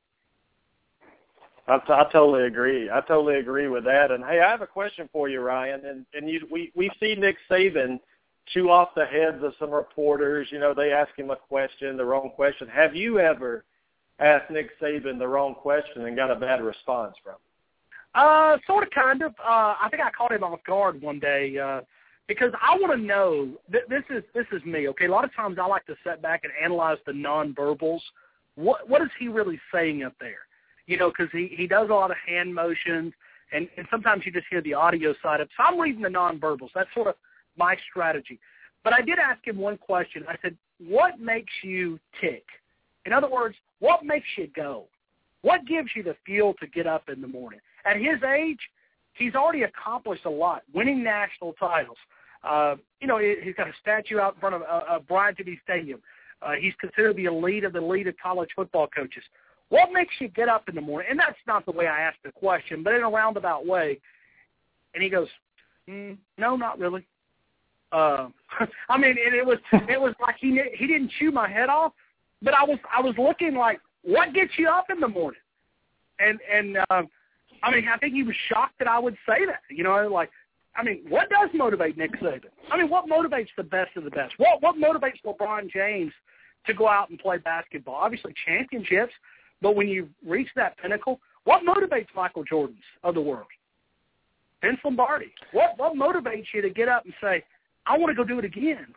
I, 1.68 1.76
I 1.76 2.06
totally 2.12 2.46
agree. 2.46 2.90
I 2.90 3.00
totally 3.02 3.40
agree 3.40 3.70
with 3.70 3.86
that. 3.86 4.12
And 4.12 4.24
hey, 4.24 4.42
I 4.42 4.50
have 4.50 4.62
a 4.62 4.68
question 4.68 5.10
for 5.12 5.30
you, 5.30 5.40
Ryan. 5.40 5.86
And 5.86 6.06
and 6.14 6.30
you, 6.30 6.46
we 6.52 6.72
we 6.76 6.92
see 7.00 7.16
Nick 7.16 7.38
Saban 7.50 8.00
chew 8.54 8.70
off 8.70 8.90
the 8.96 9.06
heads 9.06 9.44
of 9.44 9.54
some 9.60 9.72
reporters. 9.72 10.48
You 10.52 10.60
know, 10.60 10.74
they 10.74 10.92
ask 10.92 11.10
him 11.18 11.32
a 11.32 11.36
question, 11.36 11.98
the 11.98 12.06
wrong 12.06 12.32
question. 12.36 12.68
Have 12.68 12.96
you 12.96 13.20
ever 13.20 13.64
asked 14.20 14.50
Nick 14.50 14.80
Saban 14.80 15.20
the 15.20 15.28
wrong 15.28 15.56
question 15.56 16.06
and 16.06 16.16
got 16.16 16.32
a 16.32 16.36
bad 16.36 16.62
response 16.62 17.16
from 17.24 17.34
him? 17.34 17.40
Uh, 18.16 18.58
sort 18.66 18.84
of, 18.84 18.90
kind 18.92 19.22
of. 19.22 19.32
Uh, 19.34 19.76
I 19.80 19.88
think 19.92 20.02
I 20.02 20.10
caught 20.12 20.32
him 20.32 20.44
off 20.44 20.60
guard 20.66 21.02
one 21.02 21.20
day 21.20 21.58
uh, 21.58 21.82
because 22.28 22.52
I 22.62 22.76
want 22.80 23.00
to 23.00 23.06
know. 23.06 23.50
Th- 23.72 23.84
this 23.90 24.04
is 24.10 24.24
this 24.34 24.46
is 24.52 24.64
me. 24.66 24.88
Okay, 24.90 25.06
a 25.06 25.12
lot 25.12 25.24
of 25.24 25.34
times 25.36 25.58
I 25.62 25.68
like 25.68 25.86
to 25.86 25.96
sit 26.04 26.22
back 26.22 26.42
and 26.44 26.54
analyze 26.64 26.98
the 27.06 27.12
nonverbals. 27.12 28.00
What 28.56 28.90
what 28.90 29.02
is 29.02 29.10
he 29.20 29.28
really 29.28 29.60
saying 29.72 30.04
up 30.04 30.14
there? 30.20 30.48
You 30.88 30.98
know, 30.98 31.10
because 31.10 31.28
he 31.32 31.54
he 31.56 31.68
does 31.68 31.90
a 31.90 31.94
lot 31.94 32.10
of 32.10 32.18
hand 32.26 32.56
motions, 32.56 33.14
and 33.52 33.68
and 33.78 33.86
sometimes 33.92 34.26
you 34.26 34.32
just 34.32 34.48
hear 34.50 34.62
the 34.62 34.74
audio 34.74 35.14
side 35.22 35.42
of. 35.42 35.50
So 35.56 35.64
I'm 35.64 35.80
reading 35.80 36.02
the 36.02 36.10
nonverbals. 36.10 36.70
That's 36.74 36.90
sort 36.96 37.08
of 37.08 37.16
my 37.58 37.76
strategy. 37.90 38.40
But 38.84 38.94
I 38.94 39.02
did 39.02 39.20
ask 39.20 39.46
him 39.46 39.58
one 39.58 39.78
question. 39.78 40.24
I 40.28 40.36
said, 40.42 40.58
"What 40.80 41.20
makes 41.20 41.54
you 41.64 42.00
tick?" 42.22 42.46
In 43.06 43.14
other 43.14 43.30
words, 43.30 43.56
what 43.80 44.04
makes 44.04 44.28
you 44.38 44.48
go? 44.48 44.88
What 45.42 45.66
gives 45.66 45.90
you 45.96 46.04
the 46.04 46.16
feel 46.26 46.54
to 46.56 46.68
get 46.68 46.88
up 46.88 47.10
in 47.10 47.22
the 47.22 47.28
morning? 47.28 47.60
At 47.86 47.98
his 47.98 48.22
age, 48.24 48.60
he's 49.14 49.36
already 49.36 49.64
accomplished 49.64 50.26
a 50.26 50.30
lot, 50.30 50.64
winning 50.74 51.04
national 51.04 51.54
titles. 51.54 51.98
Uh, 52.44 52.76
you 53.02 53.08
know, 53.08 53.18
he's 53.18 53.56
got 53.56 53.68
a 53.68 53.74
statue 53.82 54.20
out 54.20 54.36
in 54.36 54.40
front 54.40 54.56
of 54.56 54.62
uh, 54.62 54.82
uh, 54.90 55.00
Bryant 55.00 55.38
Denny 55.38 55.60
Stadium. 55.64 56.02
Uh, 56.42 56.54
he's 56.60 56.74
considered 56.80 57.16
the 57.16 57.26
elite 57.26 57.64
of 57.64 57.74
the 57.74 57.80
elite 57.80 58.08
of 58.08 58.16
college 58.22 58.50
football 58.56 58.88
coaches. 58.88 59.24
What 59.70 59.92
makes 59.92 60.14
you 60.20 60.28
get 60.30 60.48
up 60.48 60.70
in 60.70 60.76
the 60.76 60.82
morning? 60.82 61.08
And 61.10 61.20
that's 61.20 61.38
not 61.46 61.66
the 61.66 61.72
way 61.72 61.88
I 61.88 62.02
asked 62.02 62.20
the 62.24 62.32
question, 62.32 62.84
but 62.84 62.94
in 62.94 63.02
a 63.02 63.10
roundabout 63.10 63.66
way. 63.66 64.00
And 64.94 65.04
he 65.04 65.10
goes, 65.10 65.28
mm, 65.90 66.18
"No, 66.38 66.56
not 66.56 66.80
really." 66.80 67.06
Uh, 67.92 68.30
I 68.90 68.98
mean, 68.98 69.16
it, 69.18 69.34
it 69.34 69.46
was 69.46 69.58
it 69.72 70.00
was 70.00 70.14
like 70.22 70.36
he 70.40 70.62
he 70.78 70.88
didn't 70.88 71.12
chew 71.20 71.32
my 71.32 71.50
head 71.50 71.70
off, 71.70 71.94
but 72.42 72.54
I 72.54 72.64
was 72.64 72.80
I 72.96 73.02
was 73.02 73.16
looking 73.18 73.56
like, 73.56 73.80
what 74.04 74.34
gets 74.34 74.54
you 74.58 74.70
up 74.70 74.86
in 74.90 75.00
the 75.00 75.08
morning? 75.08 75.40
And 76.20 76.40
and 76.52 76.78
uh, 76.90 77.04
I 77.64 77.72
mean, 77.72 77.88
I 77.88 77.98
think 77.98 78.14
he 78.14 78.24
was 78.24 78.36
shocked 78.50 78.80
that 78.80 78.88
I 78.88 79.00
would 79.00 79.16
say 79.28 79.46
that. 79.46 79.62
You 79.70 79.84
know, 79.84 80.08
like, 80.12 80.30
I 80.76 80.84
mean, 80.84 81.04
what 81.10 81.30
does 81.30 81.50
motivate 81.54 81.98
Nick 81.98 82.20
Saban? 82.20 82.46
I 82.72 82.78
mean, 82.78 82.90
what 82.90 83.06
motivates 83.08 83.50
the 83.56 83.64
best 83.64 83.96
of 83.96 84.04
the 84.04 84.12
best? 84.12 84.34
What 84.38 84.62
what 84.62 84.76
motivates 84.76 85.22
LeBron 85.26 85.70
James 85.72 86.12
to 86.66 86.74
go 86.74 86.88
out 86.88 87.10
and 87.10 87.20
play 87.20 87.38
basketball? 87.38 87.96
Obviously, 87.96 88.34
championships. 88.46 89.14
But 89.62 89.76
when 89.76 89.88
you 89.88 90.10
reach 90.26 90.50
that 90.56 90.78
pinnacle, 90.78 91.20
what 91.46 91.64
motivates 91.64 92.08
Michael 92.16 92.44
Jordan's 92.44 92.78
of 93.04 93.16
the 93.16 93.22
world? 93.22 93.48
Vince 94.62 94.80
Lombardi. 94.84 95.32
What 95.52 95.78
what 95.78 95.96
motivates 95.96 96.48
you 96.54 96.62
to 96.62 96.70
get 96.70 96.90
up 96.90 97.06
and 97.06 97.14
say, 97.22 97.44
I 97.88 97.98
want 97.98 98.12
to 98.12 98.16
go 98.16 98.24
do 98.28 98.40
it 98.40 98.46
again? 98.46 98.88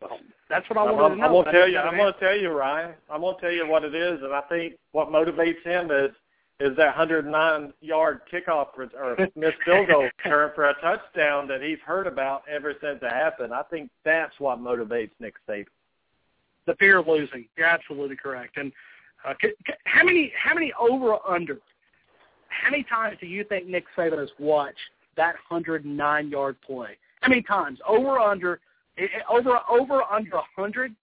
Well, 0.00 0.18
that's 0.48 0.68
what 0.70 0.78
I 0.78 0.84
wanted 0.84 1.04
I'm, 1.04 1.10
to 1.12 1.16
know. 1.16 1.24
I'm 1.24 1.32
gonna 1.32 1.52
tell 1.52 1.68
you. 1.68 1.78
I'm 1.78 1.96
gonna 1.96 2.12
tell 2.20 2.36
you, 2.36 2.50
Ryan. 2.50 2.94
I'm 3.10 3.20
gonna 3.20 3.36
tell 3.40 3.50
you 3.50 3.66
what 3.68 3.84
it 3.84 3.94
is, 3.94 4.20
and 4.22 4.32
I 4.32 4.40
think 4.42 4.74
what 4.92 5.08
motivates 5.08 5.62
him 5.64 5.90
is 5.90 6.10
is 6.60 6.76
that 6.76 6.86
109 6.86 7.72
yard 7.80 8.20
kickoff 8.32 8.68
or, 8.76 8.90
or 8.98 9.16
missed 9.36 9.58
field 9.64 9.86
goal 9.88 10.08
return 10.24 10.50
for 10.54 10.68
a 10.68 10.74
touchdown 10.80 11.46
that 11.46 11.62
he's 11.62 11.78
heard 11.84 12.06
about 12.08 12.42
ever 12.52 12.74
since 12.82 12.98
it 13.00 13.12
happened. 13.12 13.54
I 13.54 13.62
think 13.62 13.90
that's 14.04 14.34
what 14.40 14.58
motivates 14.58 15.12
Nick 15.20 15.34
Saban. 15.48 15.66
the 16.66 16.74
fear 16.74 16.98
of 16.98 17.06
losing. 17.06 17.46
You're 17.56 17.68
absolutely 17.68 18.16
correct. 18.16 18.56
And 18.56 18.72
uh, 19.24 19.34
c- 19.40 19.52
c- 19.66 19.72
how 19.84 20.04
many 20.04 20.32
how 20.36 20.54
many 20.54 20.72
over 20.78 21.14
or 21.14 21.30
under? 21.30 21.58
How 22.48 22.70
many 22.70 22.82
times 22.84 23.18
do 23.20 23.26
you 23.26 23.44
think 23.44 23.66
Nick 23.68 23.84
Saban 23.96 24.18
has 24.18 24.30
watched 24.38 24.78
that 25.16 25.34
109 25.48 26.28
yard 26.28 26.56
play? 26.66 26.96
How 27.20 27.28
many 27.28 27.42
times 27.42 27.78
over 27.86 28.18
under? 28.18 28.60
i- 28.98 29.02
i- 29.02 29.32
Over 29.34 29.60
over 29.68 30.02
under 30.10 30.36
a 30.36 30.42
100? 30.56 30.94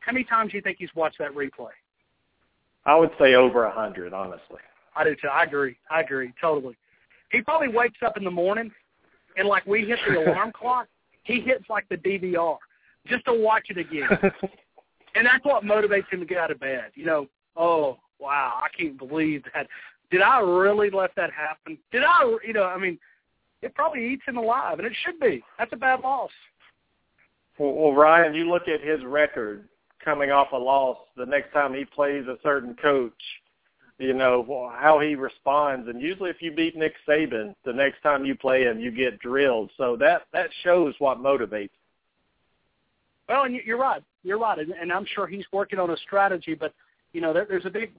How 0.00 0.12
many 0.12 0.24
times 0.24 0.52
do 0.52 0.56
you 0.56 0.62
think 0.62 0.78
he's 0.78 0.94
watched 0.94 1.18
that 1.18 1.32
replay? 1.32 1.72
I 2.84 2.94
would 2.94 3.10
say 3.18 3.34
over 3.34 3.64
a 3.64 3.70
hundred, 3.70 4.12
honestly. 4.12 4.60
I 4.94 5.04
do 5.04 5.14
too. 5.16 5.28
I 5.28 5.42
agree. 5.42 5.76
I 5.90 6.00
agree 6.00 6.32
totally. 6.40 6.76
He 7.32 7.42
probably 7.42 7.68
wakes 7.68 7.98
up 8.02 8.16
in 8.16 8.24
the 8.24 8.30
morning 8.30 8.70
and 9.36 9.48
like 9.48 9.66
we 9.66 9.84
hit 9.84 9.98
the 10.08 10.14
alarm 10.32 10.52
clock, 10.52 10.86
he 11.24 11.40
hits 11.40 11.64
like 11.68 11.88
the 11.88 11.96
DVR 11.96 12.58
just 13.06 13.24
to 13.26 13.32
watch 13.34 13.66
it 13.70 13.78
again. 13.78 14.08
and 15.14 15.26
that's 15.26 15.44
what 15.44 15.64
motivates 15.64 16.08
him 16.10 16.20
to 16.20 16.26
get 16.26 16.38
out 16.38 16.50
of 16.50 16.60
bed. 16.60 16.92
You 16.94 17.06
know, 17.06 17.26
oh 17.56 17.98
wow, 18.20 18.60
I 18.62 18.68
can't 18.76 18.96
believe 18.96 19.42
that. 19.54 19.66
Did 20.10 20.22
I 20.22 20.38
really 20.40 20.88
let 20.90 21.10
that 21.16 21.32
happen? 21.32 21.76
Did 21.90 22.04
I? 22.04 22.22
You 22.46 22.52
know, 22.52 22.64
I 22.64 22.78
mean, 22.78 22.98
it 23.62 23.74
probably 23.74 24.06
eats 24.06 24.22
him 24.26 24.36
alive, 24.36 24.78
and 24.78 24.86
it 24.86 24.92
should 25.04 25.18
be. 25.18 25.42
That's 25.58 25.72
a 25.72 25.76
bad 25.76 26.00
loss. 26.00 26.30
Well, 27.58 27.72
well, 27.72 27.92
Ryan, 27.92 28.34
you 28.34 28.48
look 28.48 28.68
at 28.68 28.80
his 28.80 29.02
record 29.04 29.68
coming 30.04 30.30
off 30.30 30.52
a 30.52 30.56
loss. 30.56 30.98
The 31.16 31.26
next 31.26 31.52
time 31.52 31.74
he 31.74 31.84
plays 31.84 32.26
a 32.26 32.36
certain 32.42 32.74
coach, 32.76 33.12
you 33.98 34.12
know 34.12 34.70
how 34.78 35.00
he 35.00 35.14
responds. 35.14 35.88
And 35.88 36.00
usually, 36.00 36.30
if 36.30 36.42
you 36.42 36.52
beat 36.52 36.76
Nick 36.76 36.94
Saban, 37.08 37.54
the 37.64 37.72
next 37.72 38.02
time 38.02 38.24
you 38.26 38.34
play 38.34 38.64
him, 38.64 38.78
you 38.78 38.90
get 38.90 39.18
drilled. 39.20 39.70
So 39.78 39.96
that 39.96 40.22
that 40.32 40.50
shows 40.62 40.94
what 40.98 41.18
motivates. 41.18 41.70
Well, 43.28 43.44
and 43.44 43.54
you- 43.54 43.62
you're 43.64 43.78
right. 43.78 44.02
You're 44.22 44.38
right, 44.38 44.58
and, 44.58 44.72
and 44.72 44.92
I'm 44.92 45.06
sure 45.06 45.26
he's 45.26 45.46
working 45.52 45.78
on 45.78 45.90
a 45.90 45.96
strategy. 45.96 46.54
But 46.54 46.74
you 47.12 47.20
know, 47.20 47.32
there, 47.32 47.46
there's 47.48 47.64
a 47.64 47.70
big 47.70 47.92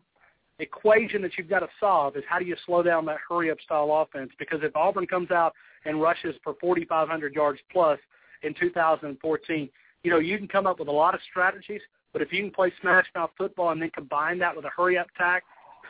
equation 0.60 1.22
that 1.22 1.32
you've 1.38 1.50
got 1.50 1.60
to 1.60 1.68
solve: 1.80 2.16
is 2.16 2.24
how 2.28 2.40
do 2.40 2.46
you 2.46 2.56
slow 2.66 2.84
down 2.84 3.06
that 3.06 3.18
hurry-up 3.28 3.60
style 3.62 3.90
offense? 3.92 4.32
Because 4.40 4.60
if 4.64 4.76
Auburn 4.76 5.08
comes 5.08 5.32
out 5.32 5.54
and 5.86 6.02
rushes 6.02 6.36
for 6.44 6.56
4,500 6.60 7.34
yards 7.34 7.60
plus 7.72 8.00
in 8.44 8.54
2014, 8.60 9.70
you 10.04 10.12
know, 10.12 10.20
you 10.20 10.38
can 10.38 10.48
come 10.48 10.68
up 10.68 10.80
with 10.80 10.88
a 10.88 10.92
lot 10.92 11.14
of 11.14 11.20
strategies. 11.30 11.82
But 12.14 12.22
if 12.22 12.32
you 12.32 12.42
can 12.42 12.52
play 12.52 12.72
smash 12.82 13.06
mouth 13.16 13.32
football 13.38 13.72
and 13.72 13.82
then 13.82 13.92
combine 13.92 14.40
that 14.40 14.56
with 14.56 14.66
a 14.66 14.70
hurry-up 14.70 15.08
tack, 15.18 15.44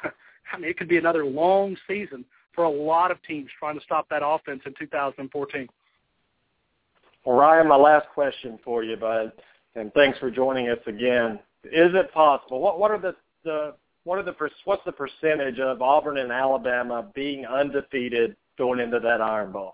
I 0.53 0.57
mean, 0.57 0.69
it 0.69 0.77
could 0.77 0.89
be 0.89 0.97
another 0.97 1.25
long 1.25 1.77
season 1.87 2.25
for 2.53 2.63
a 2.63 2.69
lot 2.69 3.11
of 3.11 3.21
teams 3.23 3.49
trying 3.59 3.77
to 3.77 3.83
stop 3.83 4.09
that 4.09 4.23
offense 4.25 4.61
in 4.65 4.73
2014. 4.77 5.67
Well, 7.23 7.37
Ryan, 7.37 7.67
my 7.67 7.75
last 7.75 8.07
question 8.13 8.57
for 8.63 8.83
you, 8.83 8.95
bud, 8.97 9.31
and 9.75 9.93
thanks 9.93 10.17
for 10.17 10.31
joining 10.31 10.69
us 10.69 10.79
again. 10.87 11.39
Is 11.65 11.91
it 11.93 12.11
possible? 12.13 12.59
What 12.61 12.79
what 12.79 12.89
are 12.89 12.99
the 12.99 13.15
the 13.43 13.73
what 14.07 14.17
are 14.17 14.23
the 14.23 14.33
what's 14.63 14.83
the 14.85 14.91
percentage 14.93 15.59
of 15.59 15.81
Auburn 15.81 16.17
and 16.17 16.31
Alabama 16.31 17.05
being 17.13 17.45
undefeated 17.45 18.37
going 18.57 18.79
into 18.79 19.01
that 19.01 19.21
Iron 19.21 19.51
Bowl? 19.51 19.73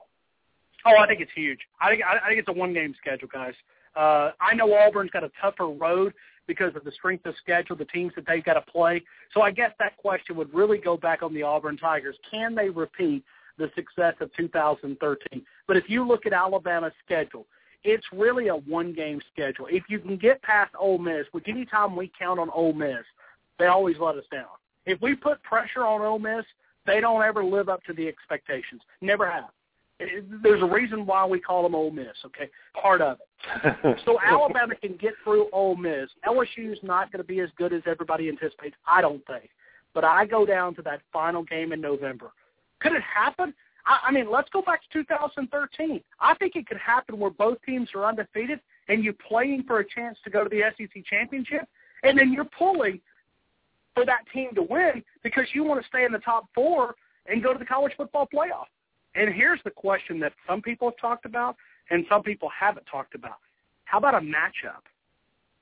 Oh, 0.88 0.97
I 0.97 1.05
think 1.05 1.21
it's 1.21 1.31
huge. 1.36 1.59
I 1.79 1.91
think 1.91 2.01
I, 2.03 2.27
think 2.27 2.39
it's 2.39 2.49
a 2.49 2.53
one-game 2.53 2.95
schedule, 2.99 3.29
guys. 3.31 3.53
Uh, 3.95 4.31
I 4.41 4.55
know 4.55 4.73
Auburn's 4.73 5.11
got 5.11 5.23
a 5.23 5.29
tougher 5.39 5.67
road 5.67 6.13
because 6.47 6.75
of 6.75 6.84
the 6.84 6.91
strength 6.91 7.27
of 7.27 7.36
schedule, 7.41 7.75
the 7.75 7.86
teams 7.86 8.11
that 8.15 8.25
they've 8.27 8.43
got 8.43 8.55
to 8.55 8.61
play. 8.61 9.03
So 9.36 9.41
I 9.41 9.51
guess 9.51 9.71
that 9.77 9.97
question 9.97 10.36
would 10.36 10.51
really 10.51 10.79
go 10.79 10.97
back 10.97 11.21
on 11.21 11.31
the 11.31 11.43
Auburn 11.43 11.77
Tigers. 11.77 12.15
Can 12.29 12.55
they 12.55 12.69
repeat 12.69 13.23
the 13.59 13.69
success 13.75 14.15
of 14.19 14.34
2013? 14.36 15.45
But 15.67 15.77
if 15.77 15.84
you 15.88 16.05
look 16.05 16.25
at 16.25 16.34
Alabama's 16.34 16.91
schedule, 17.05 17.45
it's 17.84 18.05
really 18.11 18.47
a 18.47 18.55
one-game 18.55 19.21
schedule. 19.31 19.67
If 19.69 19.84
you 19.89 19.99
can 19.99 20.17
get 20.17 20.41
past 20.41 20.73
Ole 20.77 20.97
Miss, 20.97 21.27
which 21.34 21.45
any 21.47 21.65
time 21.65 21.95
we 21.95 22.11
count 22.17 22.39
on 22.39 22.49
Ole 22.49 22.73
Miss, 22.73 23.05
they 23.64 23.68
always 23.68 23.95
let 23.97 24.16
us 24.18 24.26
down. 24.30 24.47
If 24.86 25.01
we 25.01 25.16
put 25.16 25.41
pressure 25.41 25.86
on 25.86 26.01
Ole 26.01 26.20
Miss, 26.20 26.43
they 26.86 26.99
don't 26.99 27.24
ever 27.24 27.45
live 27.45 27.70
up 27.70 27.82
to 27.86 27.93
the 27.93 28.05
expectations. 28.09 28.82
Never 28.99 29.30
have. 29.32 29.45
It- 30.01 30.26
There's 30.43 30.61
a 30.61 30.66
reason 30.66 31.05
why 31.05 31.26
we 31.26 31.39
call 31.39 31.64
them 31.64 31.74
Ole 31.74 31.89
Miss. 31.91 32.18
Okay, 32.26 32.49
part 32.80 33.01
of 33.01 33.20
it. 33.22 33.97
So 34.05 34.20
Alabama 34.22 34.76
can 34.76 34.97
get 34.97 35.14
through 35.24 35.47
Ole 35.53 35.78
Miss. 35.78 36.09
LSU's 36.28 36.80
not 36.84 37.09
going 37.09 37.22
to 37.22 37.28
be 37.28 37.39
as 37.39 37.49
good 37.57 37.72
as 37.72 37.82
everybody 37.86 38.28
anticipates, 38.28 38.76
I 38.86 38.99
don't 39.01 39.26
think. 39.28 39.49
But 39.93 40.03
I 40.03 40.26
go 40.26 40.45
down 40.45 40.76
to 40.76 40.82
that 40.82 40.99
final 41.14 41.43
game 41.43 41.72
in 41.72 41.80
November. 41.80 42.32
Could 42.82 42.91
it 42.91 43.01
happen? 43.03 43.53
I, 43.86 43.99
I 44.07 44.11
mean, 44.11 44.30
let's 44.30 44.49
go 44.49 44.61
back 44.61 44.82
to 44.91 44.99
2013. 44.99 46.01
I 46.20 46.36
think 46.36 46.57
it 46.57 46.68
could 46.68 46.80
happen 46.80 47.18
where 47.18 47.32
both 47.32 47.59
teams 47.66 47.88
are 47.95 48.05
undefeated 48.05 48.59
and 48.89 49.05
you're 49.05 49.14
playing 49.26 49.64
for 49.66 49.80
a 49.80 49.88
chance 49.88 50.18
to 50.26 50.30
go 50.30 50.43
to 50.43 50.49
the 50.49 50.64
SEC 50.78 51.05
championship, 51.05 51.66
and 52.03 52.18
then 52.20 52.34
you're 52.34 52.43
pulling 52.57 52.99
for 53.93 54.05
that 54.05 54.21
team 54.33 54.49
to 54.55 54.63
win 54.63 55.03
because 55.23 55.45
you 55.53 55.63
want 55.63 55.81
to 55.81 55.87
stay 55.87 56.05
in 56.05 56.11
the 56.11 56.19
top 56.19 56.45
four 56.53 56.95
and 57.27 57.43
go 57.43 57.53
to 57.53 57.59
the 57.59 57.65
college 57.65 57.93
football 57.95 58.27
playoff. 58.33 58.65
And 59.15 59.33
here's 59.33 59.59
the 59.63 59.71
question 59.71 60.19
that 60.21 60.33
some 60.47 60.61
people 60.61 60.89
have 60.89 60.97
talked 60.97 61.25
about 61.25 61.55
and 61.89 62.05
some 62.09 62.23
people 62.23 62.49
haven't 62.49 62.85
talked 62.91 63.15
about. 63.15 63.37
How 63.85 63.99
about 63.99 64.15
a 64.15 64.19
matchup? 64.19 64.81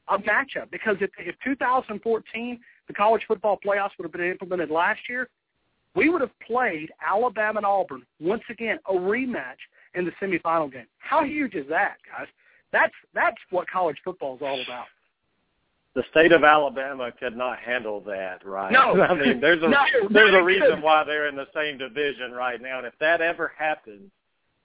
A 0.08 0.18
matchup. 0.18 0.72
Because 0.72 0.96
if, 1.02 1.10
if 1.20 1.36
2014, 1.44 2.60
the 2.88 2.94
college 2.94 3.24
football 3.28 3.60
playoffs 3.66 3.92
would 3.98 4.06
have 4.06 4.12
been 4.12 4.22
implemented 4.22 4.70
last 4.70 5.02
year, 5.10 5.30
we 5.96 6.10
would 6.10 6.22
have 6.22 6.32
played 6.40 6.92
Alabama 7.06 7.58
and 7.58 7.66
Auburn 7.66 8.04
once 8.22 8.44
again, 8.50 8.80
a 8.90 8.94
rematch 8.94 9.60
in 9.94 10.06
the 10.06 10.12
semifinal 10.22 10.72
game. 10.72 10.86
How 11.00 11.24
huge 11.24 11.56
is 11.56 11.68
that, 11.70 11.98
guys? 12.10 12.28
That's 12.72 12.94
that's 13.14 13.38
what 13.50 13.70
college 13.70 13.98
football 14.04 14.36
is 14.36 14.42
all 14.42 14.62
about. 14.62 14.86
The 15.94 16.04
state 16.12 16.32
of 16.32 16.44
Alabama 16.44 17.12
could 17.12 17.36
not 17.36 17.60
handle 17.60 18.00
that, 18.02 18.46
right? 18.46 18.72
No. 18.72 19.02
I 19.02 19.14
mean, 19.14 19.42
there's 19.42 19.62
a 19.62 19.68
No, 19.68 19.84
there's 20.10 20.34
a 20.34 20.44
reason 20.44 20.68
couldn't. 20.68 20.84
why 20.84 21.04
they're 21.04 21.28
in 21.28 21.36
the 21.36 21.48
same 21.54 21.78
division 21.78 22.32
right 22.32 22.62
now, 22.62 22.78
and 22.78 22.88
if 22.88 22.94
that 23.00 23.22
ever 23.22 23.52
happens, 23.58 24.10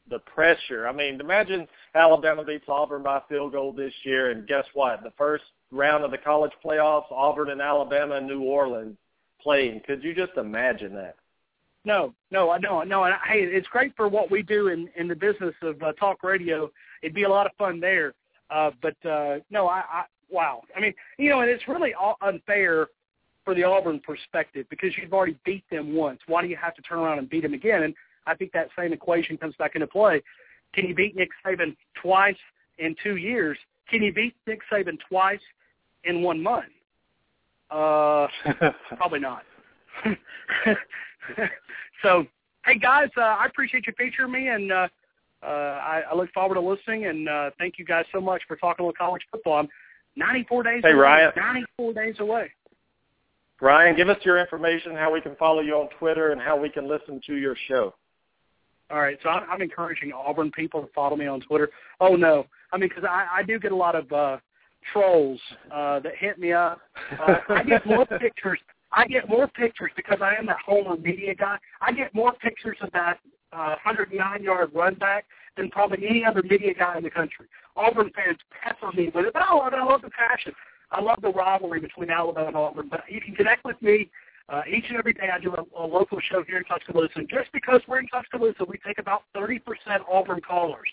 the 0.09 0.21
pressure. 0.21 0.87
I 0.87 0.93
mean, 0.93 1.21
imagine 1.21 1.67
Alabama 1.95 2.45
beats 2.45 2.67
Auburn 2.69 3.03
by 3.03 3.19
a 3.19 3.23
field 3.29 3.53
goal 3.53 3.73
this 3.73 3.93
year, 4.05 4.31
and 4.31 4.47
guess 4.47 4.65
what? 4.73 5.03
The 5.03 5.13
first 5.19 5.45
round 5.73 6.05
of 6.05 6.13
the 6.13 6.19
college 6.19 6.53
playoffs, 6.65 7.11
Auburn 7.11 7.51
and 7.51 7.61
Alabama 7.61 8.17
and 8.17 8.27
New 8.27 8.43
Orleans 8.43 8.97
playing. 9.43 9.81
Could 9.87 10.05
you 10.05 10.15
just 10.15 10.37
imagine 10.37 10.95
that? 10.95 11.17
No, 11.85 12.15
no, 12.31 12.51
I 12.51 12.59
don't. 12.59 12.89
No, 12.89 13.05
and 13.05 13.15
I, 13.15 13.19
hey, 13.29 13.41
it's 13.43 13.69
great 13.69 13.95
for 13.97 14.09
what 14.09 14.31
we 14.31 14.43
do 14.43 14.69
in 14.69 14.89
in 14.97 15.07
the 15.09 15.15
business 15.15 15.55
of 15.63 15.81
uh, 15.83 15.93
talk 15.93 16.23
radio. 16.23 16.71
It'd 17.03 17.15
be 17.15 17.25
a 17.25 17.29
lot 17.29 17.47
of 17.47 17.53
fun 17.59 17.81
there. 17.81 18.15
Uh, 18.51 18.71
but 18.81 18.95
uh, 19.09 19.39
no, 19.51 19.69
I, 19.69 19.83
I 19.89 20.05
wow. 20.31 20.63
I 20.77 20.81
mean, 20.81 20.95
you 21.19 21.31
know, 21.31 21.41
and 21.41 21.51
it's 21.51 21.67
really 21.69 21.95
unfair 22.23 22.89
for 23.45 23.55
the 23.55 23.65
Auburn 23.65 24.01
perspective 24.01 24.67
because 24.71 24.91
you've 24.97 25.13
already 25.13 25.39
beat 25.45 25.65
them 25.71 25.95
once. 25.95 26.21
Why 26.27 26.43
do 26.43 26.49
you 26.49 26.57
have 26.57 26.75
to 26.75 26.83
turn 26.83 26.99
around 26.99 27.19
and 27.19 27.31
beat 27.31 27.43
them 27.43 27.55
again? 27.55 27.85
And 27.85 27.95
I 28.27 28.35
think 28.35 28.53
that 28.53 28.69
same 28.79 28.93
equation 28.93 29.37
comes 29.37 29.55
back 29.57 29.75
into 29.75 29.87
play. 29.87 30.23
Can 30.75 30.87
you 30.87 30.95
beat 30.95 31.17
Nick 31.17 31.31
Saban 31.45 31.77
twice 32.01 32.37
in 32.79 32.97
two 33.03 33.17
years? 33.17 33.57
Can 33.89 34.03
you 34.03 34.13
beat 34.13 34.35
Nick 34.47 34.61
Saban 34.71 34.99
twice 35.09 35.41
in 36.05 36.23
one 36.23 36.43
month? 36.43 36.67
Uh, 37.71 38.27
probably 38.97 39.21
not. 39.21 39.43
so, 42.03 42.27
hey 42.65 42.79
guys, 42.79 43.09
uh, 43.17 43.21
I 43.21 43.47
appreciate 43.47 43.87
you 43.87 43.93
featuring 43.97 44.33
me, 44.33 44.49
and 44.49 44.73
uh, 44.73 44.89
uh, 45.43 45.47
I, 45.47 46.03
I 46.11 46.15
look 46.15 46.33
forward 46.33 46.55
to 46.55 46.61
listening. 46.61 47.07
And 47.07 47.29
uh, 47.29 47.51
thank 47.59 47.79
you 47.79 47.85
guys 47.85 48.05
so 48.13 48.21
much 48.21 48.43
for 48.47 48.57
talking 48.57 48.85
about 48.85 48.97
college 48.97 49.23
football. 49.31 49.61
I'm 49.61 49.69
94 50.17 50.63
days. 50.63 50.83
Hey 50.83 50.93
away, 50.93 51.01
Ryan. 51.01 51.33
94 51.37 51.93
days 51.93 52.15
away. 52.19 52.51
Ryan, 53.61 53.97
give 53.97 54.09
us 54.09 54.19
your 54.23 54.39
information, 54.39 54.95
how 54.95 55.13
we 55.13 55.21
can 55.21 55.35
follow 55.37 55.61
you 55.61 55.75
on 55.77 55.89
Twitter, 55.99 56.33
and 56.33 56.41
how 56.41 56.59
we 56.59 56.69
can 56.69 56.89
listen 56.89 57.21
to 57.27 57.37
your 57.37 57.57
show. 57.69 57.95
All 58.91 59.01
right, 59.01 59.19
so 59.23 59.31
I'm, 59.31 59.49
I'm 59.51 59.63
encouraging 59.63 60.13
Auburn 60.13 60.51
people 60.53 60.83
to 60.83 60.89
follow 60.95 61.17
me 61.17 61.27
on 61.27 61.41
Twitter. 61.41 61.71
Oh 62.01 62.15
no, 62.15 62.47
I 62.73 62.79
mean 62.79 62.89
because 62.89 63.05
I, 63.05 63.27
I 63.39 63.43
do 63.43 63.59
get 63.59 63.73
a 63.73 63.77
lot 63.77 63.95
of 63.95 64.13
uh, 64.13 64.37
trolls 64.93 65.41
uh, 65.73 66.01
that 66.01 66.13
hit 66.17 66.39
me 66.39 66.53
up. 66.53 66.81
Uh, 67.19 67.37
I 67.49 67.63
get 67.65 67.87
more 67.87 68.07
pictures. 68.21 68.61
I 68.93 69.07
get 69.07 69.29
more 69.29 69.49
pictures 69.49 69.91
because 69.97 70.19
I 70.23 70.35
am 70.35 70.47
that 70.47 70.59
Homer 70.65 70.97
media 70.97 71.35
guy. 71.35 71.57
I 71.81 71.93
get 71.93 72.15
more 72.15 72.33
pictures 72.35 72.77
of 72.81 72.93
that 72.93 73.19
uh, 73.53 73.75
109-yard 73.85 74.71
run 74.73 74.95
back 74.95 75.25
than 75.57 75.71
probably 75.71 76.07
any 76.09 76.25
other 76.25 76.43
media 76.43 76.75
guy 76.75 76.97
in 76.97 77.05
the 77.05 77.11
country. 77.11 77.47
Auburn 77.77 78.11
fans 78.15 78.39
pepper 78.63 78.93
me 78.93 79.11
with 79.15 79.27
it, 79.27 79.33
but 79.33 79.43
I 79.43 79.55
love. 79.55 79.73
I 79.75 79.85
love 79.85 80.03
the 80.03 80.11
passion. 80.11 80.53
I 80.91 81.01
love 81.01 81.21
the 81.21 81.33
rivalry 81.33 81.81
between 81.81 82.11
Alabama 82.11 82.49
and 82.49 82.57
Auburn. 82.57 82.89
But 82.91 83.03
you 83.09 83.21
can 83.21 83.35
connect 83.35 83.65
with 83.65 83.81
me 83.83 84.11
uh, 84.49 84.63
each 84.69 84.85
and 84.89 84.97
every 84.97 85.13
day. 85.13 85.29
I 85.33 85.39
do 85.41 85.55
a, 85.55 85.83
a 85.83 85.85
local 85.87 86.19
show 86.31 86.45
here 86.47 86.59
in 86.59 86.65
Tuscaloosa. 86.65 87.13
And 87.17 87.29
just 87.29 87.51
because 87.53 87.81
we're 87.89 87.99
in 87.99 88.09
Tuscaloosa, 88.09 88.65
we 88.65 88.79
take 88.87 88.99
about 88.99 89.23
30% 89.37 89.61
Auburn 90.11 90.41
callers. 90.41 90.89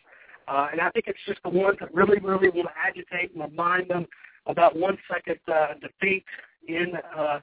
Uh, 0.47 0.67
and 0.71 0.81
I 0.81 0.89
think 0.89 1.05
it's 1.07 1.19
just 1.27 1.41
the 1.43 1.49
ones 1.49 1.77
that 1.79 1.93
really, 1.93 2.19
really 2.19 2.49
want 2.49 2.67
to 2.69 2.73
agitate 2.85 3.33
and 3.33 3.43
remind 3.43 3.89
them 3.89 4.07
about 4.45 4.75
one 4.75 4.97
second 5.11 5.39
uh, 5.47 5.75
defeat 5.79 6.25
in 6.67 6.93
uh, 7.15 7.39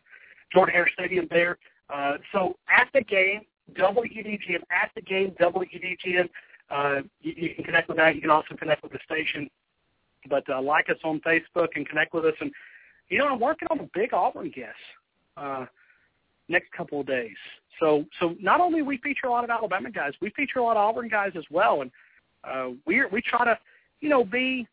Jordan 0.53 0.75
Hare 0.75 0.91
Stadium 0.93 1.27
there. 1.31 1.59
Uh, 1.89 2.15
so 2.33 2.57
at 2.69 2.89
the 2.93 3.03
game, 3.03 3.43
WDGM, 3.73 4.63
at 4.71 4.91
the 4.95 5.03
game, 5.03 5.35
WDGM, 5.41 6.29
uh, 6.71 7.01
you, 7.21 7.33
you 7.37 7.55
can 7.55 7.65
connect 7.65 7.89
with 7.89 7.97
that. 7.99 8.15
You 8.15 8.21
can 8.21 8.31
also 8.31 8.55
connect 8.57 8.83
with 8.83 8.93
the 8.93 8.99
station. 9.05 9.49
But 10.29 10.49
uh, 10.49 10.61
like 10.61 10.91
us 10.91 10.99
on 11.05 11.21
Facebook 11.21 11.69
and 11.77 11.89
connect 11.89 12.15
with 12.15 12.25
us. 12.25 12.35
And, 12.41 12.51
you 13.09 13.19
know, 13.19 13.29
I'm 13.29 13.41
working 13.41 13.69
on 13.71 13.81
a 13.81 13.89
big 13.95 14.13
Auburn 14.13 14.53
guest 14.55 14.77
uh, 15.37 15.67
next 16.49 16.71
couple 16.73 17.01
of 17.01 17.07
days. 17.07 17.37
So, 17.79 18.05
so 18.21 18.35
not 18.41 18.61
only 18.61 18.83
we 18.83 18.99
feature 18.99 19.27
a 19.27 19.31
lot 19.31 19.45
of 19.45 19.51
Alabama 19.51 19.91
guys, 19.91 20.13
we 20.21 20.31
feature 20.31 20.59
a 20.59 20.63
lot 20.63 20.77
of 20.77 20.89
Auburn 20.89 21.09
guys 21.09 21.33
as 21.37 21.45
well. 21.51 21.83
And 21.83 21.91
uh, 22.45 22.77
we 22.87 23.03
we 23.11 23.23
try 23.23 23.45
to, 23.45 23.59
you 24.01 24.09
know, 24.09 24.25
be 24.25 24.67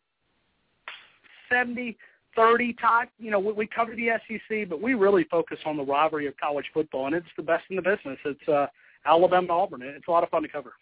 70, 1.50 1.96
30 2.36 2.72
type. 2.74 3.08
You 3.18 3.30
know, 3.30 3.38
we, 3.38 3.52
we 3.52 3.66
cover 3.66 3.94
the 3.94 4.10
SEC, 4.28 4.68
but 4.68 4.80
we 4.82 4.94
really 4.94 5.24
focus 5.24 5.58
on 5.64 5.76
the 5.76 5.84
rivalry 5.84 6.26
of 6.26 6.36
college 6.36 6.66
football, 6.74 7.06
and 7.06 7.14
it's 7.14 7.26
the 7.36 7.42
best 7.42 7.64
in 7.70 7.76
the 7.76 7.82
business. 7.82 8.18
It's 8.24 8.48
uh, 8.48 8.66
Alabama 9.06 9.52
Auburn. 9.52 9.82
It's 9.82 10.08
a 10.08 10.10
lot 10.10 10.22
of 10.22 10.28
fun 10.28 10.42
to 10.42 10.48
cover. 10.48 10.72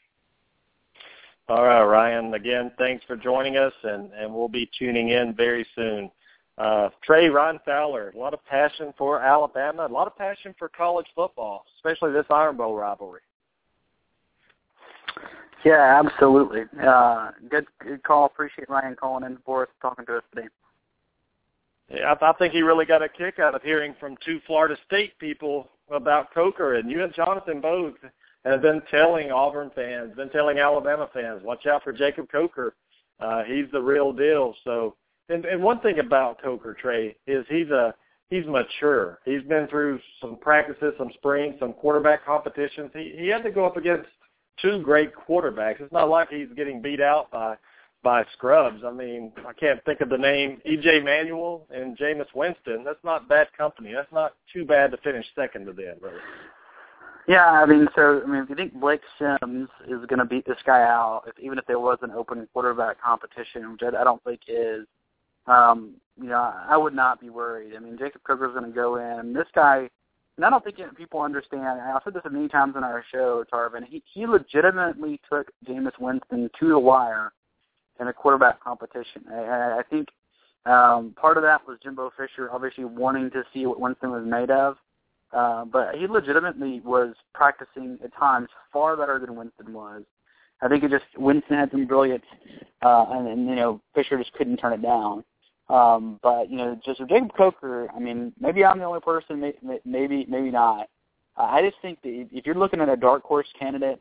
All 1.49 1.65
right, 1.65 1.85
Ryan. 1.85 2.35
Again, 2.35 2.73
thanks 2.77 3.05
for 3.07 3.17
joining 3.17 3.57
us, 3.57 3.73
and, 3.85 4.13
and 4.13 4.35
we'll 4.35 4.49
be 4.49 4.69
tuning 4.79 5.11
in 5.11 5.33
very 5.35 5.65
soon. 5.77 6.11
Uh, 6.59 6.89
Trey, 7.05 7.29
Ryan 7.29 7.61
Fowler, 7.65 8.13
a 8.15 8.19
lot 8.19 8.35
of 8.35 8.45
passion 8.47 8.93
for 8.99 9.21
Alabama, 9.21 9.87
a 9.87 9.93
lot 9.93 10.07
of 10.07 10.17
passion 10.17 10.55
for 10.59 10.69
college 10.69 11.07
football, 11.15 11.65
especially 11.77 12.13
this 12.13 12.25
Iron 12.31 12.57
Bowl 12.57 12.75
rivalry. 12.75 13.21
Yeah, 15.65 16.03
absolutely. 16.05 16.63
Uh, 16.83 17.31
good, 17.49 17.67
good 17.81 18.03
call. 18.03 18.27
Appreciate 18.27 18.69
Ryan 18.69 18.97
calling 18.97 19.25
in 19.25 19.39
for 19.45 19.63
us, 19.63 19.69
talking 19.81 20.07
to 20.07 20.17
us 20.17 20.23
today. 20.35 20.49
Yeah, 21.91 22.15
I, 22.21 22.31
I 22.31 22.33
think 22.35 22.55
he 22.55 22.63
really 22.63 22.87
got 22.87 23.03
a 23.03 23.09
kick 23.09 23.39
out 23.39 23.55
of 23.55 23.63
hearing 23.63 23.95
from 24.01 24.17
two 24.25 24.41
Florida 24.47 24.77
State 24.87 25.19
people 25.19 25.69
about 25.91 26.35
Coker, 26.35 26.75
and 26.75 26.91
you 26.91 27.05
and 27.05 27.15
Jonathan 27.15 27.61
both 27.61 27.95
have 28.53 28.63
been 28.63 28.83
telling 28.91 29.31
Auburn 29.31 29.71
fans, 29.75 30.15
been 30.17 30.31
telling 30.31 30.59
Alabama 30.59 31.09
fans, 31.13 31.43
watch 31.43 31.67
out 31.67 31.83
for 31.83 31.93
Jacob 31.93 32.31
Coker. 32.31 32.75
Uh, 33.21 33.43
he's 33.45 33.67
the 33.73 33.81
real 33.81 34.13
deal. 34.13 34.55
So, 34.65 34.95
and, 35.29 35.45
and 35.45 35.63
one 35.63 35.81
thing 35.81 35.99
about 35.99 36.41
Coker 36.43 36.77
Trey 36.81 37.17
is 37.27 37.45
he's 37.49 37.71
a 37.71 37.95
he's 38.31 38.47
mature. 38.47 39.19
He's 39.25 39.43
been 39.43 39.67
through 39.69 40.01
some 40.21 40.37
practices, 40.37 40.95
some 40.99 41.11
spring, 41.15 41.57
some 41.59 41.73
quarterback 41.73 42.25
competitions. 42.25 42.91
He 42.95 43.15
he 43.19 43.29
had 43.29 43.43
to 43.43 43.51
go 43.51 43.65
up 43.65 43.77
against 43.77 44.09
two 44.61 44.81
great 44.83 45.11
quarterbacks. 45.15 45.81
It's 45.81 45.93
not 45.93 46.09
like 46.09 46.29
he's 46.31 46.49
getting 46.57 46.83
beat 46.83 47.01
out 47.01 47.31
by 47.31 47.57
by 48.03 48.25
scrubs. 48.35 48.83
I 48.87 48.93
mean, 48.93 49.33
I 49.47 49.53
can't 49.53 49.85
think 49.85 50.01
of 50.01 50.09
the 50.09 50.19
name 50.19 50.61
EJ 50.65 51.05
Manuel 51.05 51.67
and 51.71 51.99
Jameis 51.99 52.33
Winston. 52.35 52.85
That's 52.85 53.03
not 53.03 53.29
bad 53.29 53.49
company. 53.57 53.93
That's 53.93 54.13
not 54.13 54.35
too 54.53 54.65
bad 54.65 54.93
to 54.93 54.97
finish 54.99 55.27
second 55.35 55.67
to 55.67 55.73
them, 55.73 55.97
really. 56.01 56.21
Yeah, 57.29 57.45
I 57.45 57.67
mean, 57.67 57.89
so 57.97 58.23
I 58.25 58.29
mean, 58.29 58.43
if 58.43 58.51
you 58.51 58.55
think 58.55 58.75
Blake 58.75 59.01
Sims 59.19 59.69
is 59.89 60.07
going 60.07 60.21
to 60.21 60.25
beat 60.25 60.47
this 60.47 60.59
guy 60.65 60.83
out, 60.83 61.23
if, 61.27 61.37
even 61.41 61.59
if 61.59 61.67
there 61.67 61.81
was 61.81 61.99
an 62.03 62.13
open 62.13 62.47
quarterback 62.53 63.03
competition, 63.03 63.73
which 63.73 63.83
I, 63.83 64.01
I 64.01 64.05
don't 64.05 64.23
think 64.23 64.43
is, 64.47 64.87
um, 65.49 65.95
you 66.21 66.29
know, 66.29 66.53
I 66.69 66.77
would 66.77 66.95
not 66.95 67.21
be 67.21 67.31
worried. 67.31 67.75
I 67.75 67.81
mean, 67.81 67.99
Jacob 67.99 68.23
Coker 68.25 68.47
is 68.47 68.53
going 68.53 68.71
to 68.71 68.75
go 68.75 68.97
in. 68.97 69.33
This 69.33 69.49
guy, 69.55 69.89
and 70.37 70.45
I 70.45 70.51
don't 70.51 70.63
think 70.63 70.77
people 70.97 71.21
understand. 71.21 71.81
I've 71.81 72.03
said 72.05 72.15
this 72.15 72.23
many 72.31 72.49
times 72.49 72.75
in 72.77 72.85
our 72.85 73.05
show, 73.11 73.45
Tarvin. 73.53 73.85
He, 73.85 74.05
he 74.13 74.27
legitimately 74.27 75.21
took 75.29 75.51
Jameis 75.69 75.99
Winston 75.99 76.49
to 76.61 76.69
the 76.69 76.79
wire 76.79 77.33
in 77.99 78.07
a 78.07 78.13
quarterback 78.13 78.63
competition. 78.63 79.23
I, 79.33 79.79
I 79.79 79.83
think 79.91 80.09
um, 80.65 81.15
part 81.21 81.37
of 81.37 81.43
that 81.43 81.67
was 81.67 81.79
Jimbo 81.83 82.13
Fisher 82.17 82.51
obviously 82.53 82.85
wanting 82.85 83.31
to 83.31 83.43
see 83.53 83.67
what 83.67 83.81
Winston 83.81 84.13
was 84.13 84.25
made 84.25 84.51
of. 84.51 84.77
Uh, 85.33 85.65
but 85.65 85.95
he 85.97 86.07
legitimately 86.07 86.81
was 86.81 87.15
practicing 87.35 87.99
at 88.03 88.15
times 88.17 88.49
far 88.73 88.97
better 88.97 89.19
than 89.19 89.35
Winston 89.35 89.73
was. 89.73 90.03
I 90.63 90.69
think 90.69 90.85
it 90.85 90.91
just 90.91 91.05
Winston 91.17 91.57
had 91.57 91.71
some 91.71 91.87
brilliance, 91.87 92.25
uh, 92.83 93.07
and, 93.11 93.29
and 93.29 93.49
you 93.49 93.57
know 93.57 93.81
Fisher 93.95 94.17
just 94.17 94.33
couldn't 94.33 94.57
turn 94.57 94.73
it 94.73 94.83
down. 94.83 95.25
Um, 95.69 96.21
but 96.23 96.51
you 96.51 96.57
know, 96.57 96.79
just 96.85 97.01
Jacob 97.09 97.33
Coker, 97.37 97.89
I 97.95 97.99
mean, 97.99 98.33
maybe 98.41 98.65
I'm 98.65 98.79
the 98.79 98.85
only 98.85 99.01
person, 99.01 99.41
may, 99.41 99.81
maybe 99.85 100.25
maybe 100.29 100.51
not. 100.51 100.89
Uh, 101.37 101.43
I 101.43 101.63
just 101.63 101.81
think 101.83 102.01
that 102.03 102.29
if 102.33 102.47
you're 102.47 102.55
looking 102.55 102.81
at 102.81 102.89
a 102.89 102.97
dark 102.97 103.23
horse 103.25 103.49
candidate, 103.59 104.01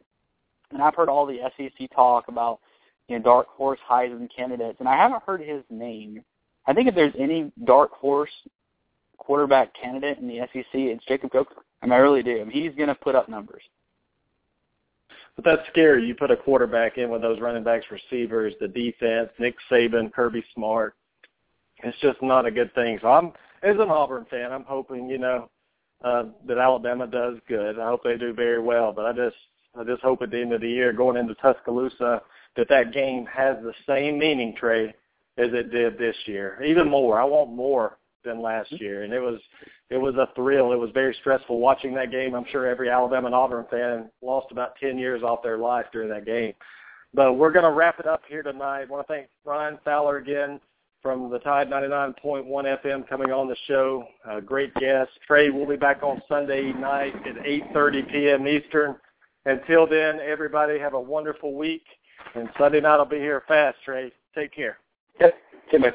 and 0.72 0.82
I've 0.82 0.96
heard 0.96 1.10
all 1.10 1.26
the 1.26 1.40
SEC 1.58 1.90
talk 1.94 2.28
about 2.28 2.60
you 3.08 3.18
know 3.18 3.24
dark 3.24 3.48
horse 3.48 3.80
Heisman 3.90 4.30
candidates, 4.34 4.78
and 4.80 4.88
I 4.88 4.96
haven't 4.96 5.24
heard 5.24 5.42
his 5.42 5.64
name. 5.70 6.24
I 6.68 6.74
think 6.74 6.88
if 6.88 6.96
there's 6.96 7.14
any 7.18 7.52
dark 7.66 7.92
horse 7.92 8.32
quarterback 9.18 9.74
candidate 9.74 10.20
in 10.20 10.28
the 10.28 10.40
SEC, 10.54 10.66
it's 10.74 11.06
Jacob 11.06 11.32
Coker. 11.32 11.64
I 11.82 11.86
mean, 11.86 11.94
I 11.94 11.98
really 11.98 12.24
do. 12.24 12.42
I 12.42 12.44
mean, 12.44 12.52
he's 12.52 12.76
going 12.76 12.90
to 12.90 12.96
put 12.96 13.16
up 13.16 13.30
numbers. 13.30 13.64
But 15.36 15.46
that's 15.46 15.68
scary. 15.70 16.06
You 16.06 16.16
put 16.16 16.32
a 16.32 16.38
quarterback 16.38 16.98
in 16.98 17.10
with 17.10 17.22
those 17.22 17.42
running 17.42 17.64
backs, 17.64 17.86
receivers, 17.92 18.54
the 18.60 18.68
defense, 18.68 19.30
Nick 19.38 19.56
Saban, 19.70 20.12
Kirby 20.14 20.44
Smart. 20.54 20.96
It's 21.84 21.98
just 22.00 22.22
not 22.22 22.46
a 22.46 22.52
good 22.52 22.74
thing. 22.74 23.00
So 23.02 23.10
I'm, 23.10 23.34
as 23.62 23.76
an 23.76 23.90
Auburn 23.90 24.26
fan, 24.30 24.52
I'm 24.52 24.64
hoping 24.64 25.10
you 25.10 25.18
know 25.18 25.50
uh, 26.04 26.24
that 26.48 26.58
Alabama 26.58 27.06
does 27.06 27.36
good. 27.48 27.78
I 27.80 27.88
hope 27.88 28.04
they 28.04 28.18
do 28.18 28.34
very 28.34 28.62
well. 28.62 28.94
But 28.94 29.06
I 29.06 29.12
just, 29.12 29.36
I 29.78 29.84
just 29.84 30.02
hope 30.02 30.22
at 30.22 30.32
the 30.32 30.40
end 30.40 30.54
of 30.54 30.62
the 30.62 30.70
year, 30.70 30.94
going 30.94 31.18
into 31.18 31.36
Tuscaloosa, 31.36 32.22
that 32.56 32.70
that 32.70 32.94
game 32.94 33.26
has 33.26 33.58
the 33.62 33.74
same 33.86 34.18
meaning, 34.18 34.56
Trey, 34.58 34.88
as 35.38 35.50
it 35.52 35.72
did 35.72 35.98
this 35.98 36.16
year. 36.26 36.64
Even 36.64 36.90
more. 36.90 37.20
I 37.20 37.26
want 37.26 37.52
more 37.52 37.98
than 38.26 38.42
last 38.42 38.72
year, 38.82 39.04
and 39.04 39.14
it 39.14 39.20
was 39.20 39.40
it 39.90 39.98
was 39.98 40.16
a 40.16 40.30
thrill. 40.36 40.74
It 40.74 40.80
was 40.80 40.90
very 40.94 41.16
stressful 41.22 41.60
watching 41.60 41.94
that 41.96 42.12
game. 42.12 42.34
I'm 42.34 42.46
sure 42.52 42.68
every 42.68 42.90
Alabama 42.90 43.28
and 43.28 43.36
Auburn 43.36 43.66
fan 43.70 44.10
lost 44.22 44.52
about 44.52 44.76
10 44.78 44.98
years 44.98 45.24
off 45.24 45.44
their 45.44 45.58
life 45.58 45.86
during 45.94 46.10
that 46.10 46.26
game. 46.26 46.54
But 47.14 47.34
we're 47.34 47.52
going 47.52 47.66
to 47.66 47.72
wrap 47.72 48.00
it 48.00 48.08
up 48.08 48.22
here 48.28 48.44
tonight. 48.44 48.82
I 48.82 48.86
want 48.86 49.08
to 49.08 49.14
thank 49.14 49.28
Ryan 49.46 49.78
Fowler 49.86 50.18
again 50.18 50.60
from 51.02 51.30
the 51.30 51.40
Tide 51.40 51.70
99.1 51.70 52.48
FM 52.50 53.08
coming 53.08 53.32
on 53.32 53.48
the 53.48 53.56
show. 53.68 54.06
Uh, 54.28 54.40
great 54.40 54.74
guest. 54.74 55.12
Trey 55.26 55.52
will 55.52 55.68
be 55.68 55.76
back 55.76 56.02
on 56.02 56.22
Sunday 56.28 56.74
night 56.74 57.14
at 57.28 57.36
8.30 57.36 58.12
p.m. 58.12 58.48
Eastern. 58.48 58.96
Until 59.46 59.86
then, 59.86 60.20
everybody 60.20 60.80
have 60.80 60.96
a 60.96 61.00
wonderful 61.00 61.54
week. 61.54 61.84
And 62.34 62.50
Sunday 62.58 62.82
night 62.82 62.96
I'll 62.96 63.06
be 63.06 63.18
here 63.18 63.44
fast, 63.48 63.78
Trey. 63.86 64.12
Take 64.34 64.52
care. 64.54 64.80
Yep. 65.22 65.36
See 65.72 65.78
you, 65.78 65.92